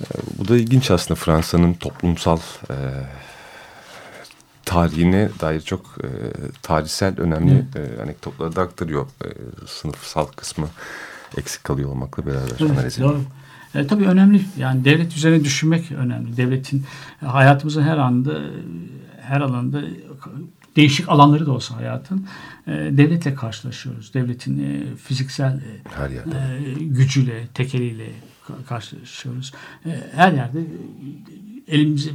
E, 0.00 0.06
bu 0.38 0.48
da 0.48 0.56
ilginç 0.56 0.90
aslında 0.90 1.20
Fransa'nın 1.20 1.74
toplumsal 1.74 2.38
e, 2.70 2.76
tarihine 4.64 5.28
dair 5.40 5.60
çok 5.60 5.80
e, 5.80 6.08
tarihsel 6.62 7.20
önemli 7.20 7.64
e, 7.76 8.02
anekdotları 8.02 8.56
da 8.56 8.62
aktarıyor. 8.62 9.06
E, 9.24 9.28
sınıfsal 9.66 10.26
kısmı 10.26 10.68
eksik 11.36 11.64
kalıyor 11.64 11.90
olmakla 11.90 12.26
beraber 12.26 12.56
evet, 12.60 12.70
analizinde. 12.70 13.08
Doğru. 13.08 13.20
E, 13.74 13.86
tabii 13.86 14.06
önemli. 14.06 14.44
Yani 14.58 14.84
devlet 14.84 15.16
üzerine 15.16 15.44
düşünmek 15.44 15.92
önemli. 15.92 16.36
Devletin 16.36 16.84
hayatımızın 17.20 17.82
her 17.82 17.96
anda 17.98 18.40
her 19.20 19.40
alanda 19.40 19.82
değişik 20.76 21.08
alanları 21.08 21.46
da 21.46 21.52
olsa 21.52 21.76
hayatın 21.76 22.18
e, 22.18 22.53
devletle 22.66 23.34
karşılaşıyoruz. 23.34 24.14
Devletin 24.14 24.58
e, 24.58 24.96
fiziksel 24.96 25.60
her 25.96 26.10
yerde. 26.10 26.30
E, 26.30 26.84
gücüyle, 26.84 27.46
tekeliyle 27.54 28.10
karşılaşıyoruz. 28.68 29.52
E, 29.86 29.90
her 30.12 30.32
yerde 30.32 30.60
elimize 31.68 32.10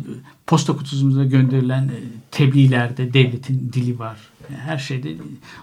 posta 0.48 0.74
kutusumuza 0.74 1.24
gönderilen 1.24 1.84
e, 1.84 2.00
tebliğlerde 2.32 3.14
devletin 3.14 3.72
dili 3.74 4.00
var. 4.00 4.18
Her 4.58 4.78
şeyde 4.78 5.10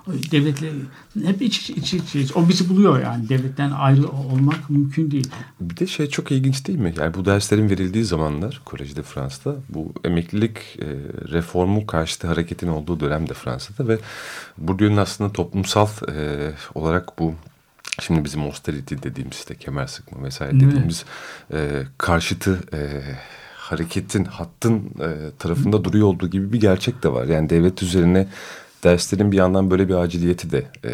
devletle 0.06 0.70
hep 1.24 1.42
iç 1.42 1.70
iç 1.70 1.94
iç 1.94 2.14
iç. 2.14 2.36
O 2.36 2.48
bizi 2.48 2.68
buluyor 2.68 3.02
yani. 3.02 3.28
Devletten 3.28 3.70
ayrı 3.70 4.08
olmak 4.08 4.70
mümkün 4.70 5.10
değil. 5.10 5.30
Bir 5.60 5.76
de 5.76 5.86
şey 5.86 6.06
çok 6.06 6.32
ilginç 6.32 6.66
değil 6.66 6.78
mi? 6.78 6.94
Yani 6.98 7.14
bu 7.14 7.24
derslerin 7.24 7.70
verildiği 7.70 8.04
zamanlar 8.04 8.60
Kolejde 8.64 9.02
Fransa'da 9.02 9.56
bu 9.68 9.92
emeklilik 10.04 10.58
e, 10.58 10.86
reformu 11.32 11.86
karşıtı 11.86 12.26
hareketin 12.26 12.68
olduğu 12.68 13.00
dönemde 13.00 13.34
Fransa'da 13.34 13.88
ve 13.88 13.98
bugünün 14.58 14.96
aslında 14.96 15.32
toplumsal 15.32 15.88
e, 16.08 16.52
olarak 16.74 17.18
bu 17.18 17.34
Şimdi 18.00 18.24
bizim 18.24 18.42
austerity 18.42 18.94
dediğimiz 19.02 19.36
işte 19.36 19.54
kemer 19.54 19.86
sıkma 19.86 20.24
vesaire 20.24 20.60
dediğimiz 20.60 21.04
e, 21.52 21.82
karşıtı 21.98 22.60
e, 22.72 23.02
hareketin, 23.70 24.24
hattın 24.24 24.76
e, 24.76 25.30
tarafında 25.38 25.84
duruyor 25.84 26.06
olduğu 26.06 26.28
gibi 26.28 26.52
bir 26.52 26.60
gerçek 26.60 27.02
de 27.02 27.12
var. 27.12 27.26
Yani 27.26 27.50
devlet 27.50 27.82
üzerine 27.82 28.26
derslerin 28.84 29.32
bir 29.32 29.36
yandan 29.36 29.70
böyle 29.70 29.88
bir 29.88 29.94
aciliyeti 29.94 30.50
de 30.50 30.66
e, 30.84 30.92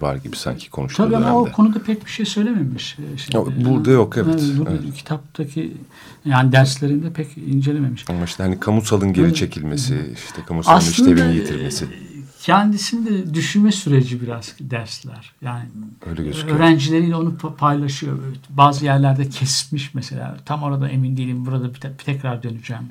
var 0.00 0.16
gibi 0.16 0.36
sanki 0.36 0.70
konuştuğu 0.70 1.02
Tabii 1.02 1.12
dönemde. 1.12 1.28
ama 1.28 1.40
o 1.40 1.52
konuda 1.52 1.82
pek 1.82 2.04
bir 2.04 2.10
şey 2.10 2.26
söylememiş. 2.26 2.98
E, 2.98 3.18
şimdi. 3.18 3.64
Burada 3.64 3.90
yok 3.90 4.16
evet. 4.16 4.42
Yani, 4.42 4.58
burada 4.58 4.70
evet. 4.84 4.94
Kitaptaki 4.94 5.72
yani 6.24 6.52
derslerinde 6.52 7.10
pek 7.12 7.38
incelememiş. 7.38 8.04
Ama 8.08 8.24
işte 8.24 8.42
hani 8.42 8.60
kamusalın 8.60 9.12
geri 9.12 9.34
çekilmesi, 9.34 10.12
işte 10.14 10.42
kamusalın 10.46 10.80
işlevini 10.80 11.36
yitirmesi. 11.36 11.84
E, 11.84 12.13
kendisinde 12.44 13.34
düşünme 13.34 13.72
süreci 13.72 14.22
biraz 14.22 14.54
dersler. 14.60 15.32
Yani 15.42 15.64
Öyle 16.06 16.24
gözüküyor. 16.24 16.56
öğrencileriyle 16.56 17.16
onu 17.16 17.36
paylaşıyor. 17.36 18.18
Bazı 18.50 18.84
yerlerde 18.84 19.28
kesmiş 19.28 19.94
mesela. 19.94 20.36
Tam 20.44 20.62
orada 20.62 20.88
emin 20.88 21.16
değilim. 21.16 21.46
Burada 21.46 21.74
bir, 21.74 21.80
te 21.80 21.92
tekrar 22.04 22.42
döneceğim. 22.42 22.82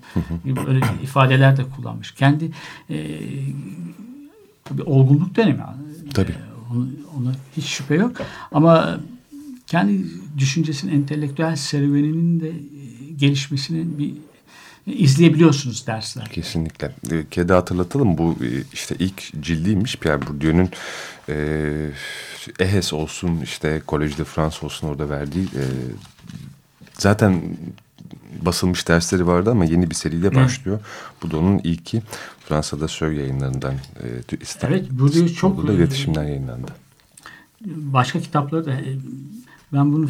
Öyle 0.67 0.85
ifadeler 1.03 1.57
de 1.57 1.63
kullanmış. 1.75 2.11
Kendi 2.11 2.51
e, 2.89 3.19
tabii 4.63 4.83
olgunluk 4.83 5.35
dönemi. 5.35 5.63
Tabii. 6.13 6.31
E, 6.31 6.73
ona, 6.73 6.85
ona 7.17 7.35
hiç 7.57 7.65
şüphe 7.65 7.95
yok. 7.95 8.15
Ama 8.51 8.99
kendi 9.67 10.05
düşüncesinin 10.37 10.93
entelektüel 10.93 11.55
serüveninin 11.55 12.39
de 12.39 12.51
gelişmesinin 13.17 13.97
bir 13.97 14.13
izleyebiliyorsunuz 14.85 15.87
dersler. 15.87 16.25
Kesinlikle. 16.25 16.91
E, 17.11 17.25
kedi 17.31 17.53
hatırlatalım 17.53 18.17
bu 18.17 18.35
e, 18.41 18.47
işte 18.73 18.95
ilk 18.99 19.41
cildiymiş 19.43 19.95
Pierre 19.95 20.27
Bourdieu'nun 20.27 20.69
e, 21.29 21.35
EHES 22.59 22.93
olsun 22.93 23.39
işte 23.43 23.81
Collège 23.87 24.17
de 24.17 24.23
France 24.23 24.57
olsun 24.61 24.87
orada 24.87 25.09
verdiği 25.09 25.43
e, 25.43 25.63
zaten 26.93 27.41
basılmış 28.41 28.87
dersleri 28.87 29.27
vardı 29.27 29.51
ama 29.51 29.65
yeni 29.65 29.89
bir 29.89 29.95
seriyle 29.95 30.35
başlıyor. 30.35 30.79
Bu 31.23 31.31
da 31.31 31.37
onun 31.37 31.57
ilki 31.57 32.01
Fransa'da 32.47 32.87
Söy 32.87 33.17
yayınlarından 33.17 33.73
e, 33.73 34.35
İstanbul, 34.41 34.75
evet, 34.75 34.91
Bourdieu 34.91 35.33
çok 35.33 35.69
iletişimden 35.69 36.23
yayınlandı. 36.23 36.71
Başka 37.65 38.19
kitapları 38.19 38.65
da 38.65 38.71
e, 38.71 38.97
ben 39.73 39.93
bunu 39.93 40.09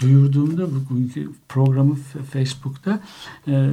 duyurduğumda 0.00 0.66
bugünkü 0.74 1.30
programı 1.48 1.96
Facebook'ta 2.32 3.00
e, 3.48 3.70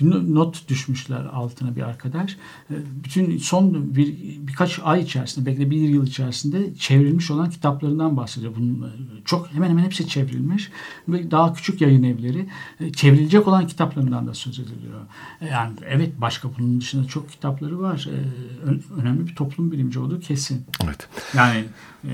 not 0.00 0.68
düşmüşler 0.68 1.24
altına 1.24 1.76
bir 1.76 1.82
arkadaş. 1.82 2.36
E, 2.70 2.74
bütün 3.04 3.38
son 3.38 3.96
bir 3.96 4.16
birkaç 4.46 4.80
ay 4.82 5.02
içerisinde 5.02 5.46
belki 5.46 5.60
de 5.60 5.70
bir 5.70 5.76
yıl 5.76 6.06
içerisinde 6.06 6.74
çevrilmiş 6.74 7.30
olan 7.30 7.50
kitaplarından 7.50 8.16
bahsediyor. 8.16 8.52
Bunun 8.56 8.82
e, 8.82 8.90
çok 9.24 9.52
hemen 9.52 9.68
hemen 9.70 9.84
hepsi 9.84 10.08
çevrilmiş. 10.08 10.70
Ve 11.08 11.30
daha 11.30 11.54
küçük 11.54 11.80
yayın 11.80 12.02
evleri 12.02 12.48
e, 12.80 12.92
çevrilecek 12.92 13.48
olan 13.48 13.66
kitaplarından 13.66 14.26
da 14.26 14.34
söz 14.34 14.58
ediliyor. 14.58 15.00
E, 15.40 15.46
yani 15.46 15.72
evet 15.88 16.20
başka 16.20 16.48
bunun 16.58 16.80
dışında 16.80 17.08
çok 17.08 17.30
kitapları 17.30 17.80
var. 17.80 18.08
E, 18.12 19.00
önemli 19.00 19.26
bir 19.26 19.34
toplum 19.34 19.72
bilimci 19.72 19.98
olduğu 19.98 20.20
kesin. 20.20 20.64
Evet. 20.84 21.08
Yani 21.34 21.64
e, 22.04 22.10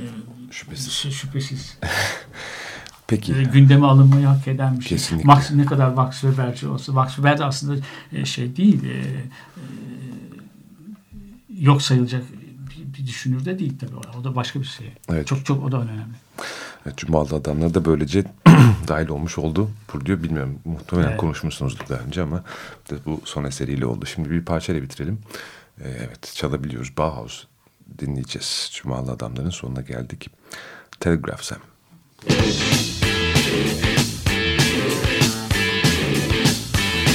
şüphesiz. 0.50 1.12
Şüphesiz. 1.12 1.78
Peki. 3.06 3.34
E, 3.34 3.42
gündeme 3.42 3.86
alınmayı 3.86 4.26
hak 4.26 4.48
eden 4.48 4.78
bir 4.78 4.84
şey. 4.84 4.98
Kesinlikle. 4.98 5.26
Max, 5.26 5.50
ne 5.50 5.64
kadar 5.64 5.90
Max 5.90 6.20
Weber'ci 6.20 6.68
olsa. 6.68 6.92
Max 6.92 7.14
Weber 7.14 7.38
de 7.38 7.44
aslında 7.44 7.80
e, 8.12 8.24
şey 8.24 8.56
değil. 8.56 8.84
E, 8.84 8.96
e, 8.96 9.62
yok 11.48 11.82
sayılacak 11.82 12.22
bir, 12.70 12.98
bir 12.98 13.06
düşünür 13.06 13.44
de 13.44 13.58
değil 13.58 13.78
tabii. 13.80 14.18
O 14.20 14.24
da 14.24 14.36
başka 14.36 14.60
bir 14.60 14.64
şey. 14.66 14.92
Evet. 15.08 15.26
Çok 15.26 15.46
çok 15.46 15.64
o 15.64 15.72
da 15.72 15.76
önemli. 15.76 16.14
Evet, 16.86 16.96
Cumalı 16.96 17.34
adamlar 17.34 17.74
da 17.74 17.84
böylece 17.84 18.24
dahil 18.88 19.08
olmuş 19.08 19.38
oldu. 19.38 19.70
Burada 19.92 20.22
bilmiyorum 20.22 20.58
muhtemelen 20.64 21.08
evet. 21.08 21.20
konuşmuşsunuzdur 21.20 21.88
daha 21.88 21.98
önce 21.98 22.22
ama 22.22 22.44
bu 23.06 23.20
son 23.24 23.44
eseriyle 23.44 23.86
oldu. 23.86 24.06
Şimdi 24.06 24.30
bir 24.30 24.44
parçayla 24.44 24.82
bitirelim. 24.82 25.18
Ee, 25.80 25.88
evet 25.88 26.32
çalabiliyoruz. 26.34 26.96
Bauhaus 26.98 27.44
dinleyeceğiz. 27.98 28.70
Cumalı 28.72 29.12
adamların 29.12 29.50
sonuna 29.50 29.80
geldik. 29.80 30.30
Telegraph 31.00 31.42
Sam. 31.42 31.58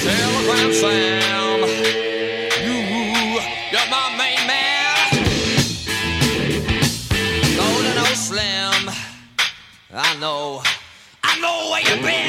Telegram 0.03 0.73
Sam, 0.73 1.59
you, 2.65 2.75
you're 3.71 3.89
my 3.89 4.15
main 4.17 4.41
man. 4.47 4.95
Golden 7.55 7.97
old 7.97 8.17
Slim, 8.17 8.89
I 9.93 10.15
know, 10.19 10.61
I 11.23 11.39
know 11.39 11.69
where 11.71 11.81
you've 11.81 12.03
been. 12.03 12.28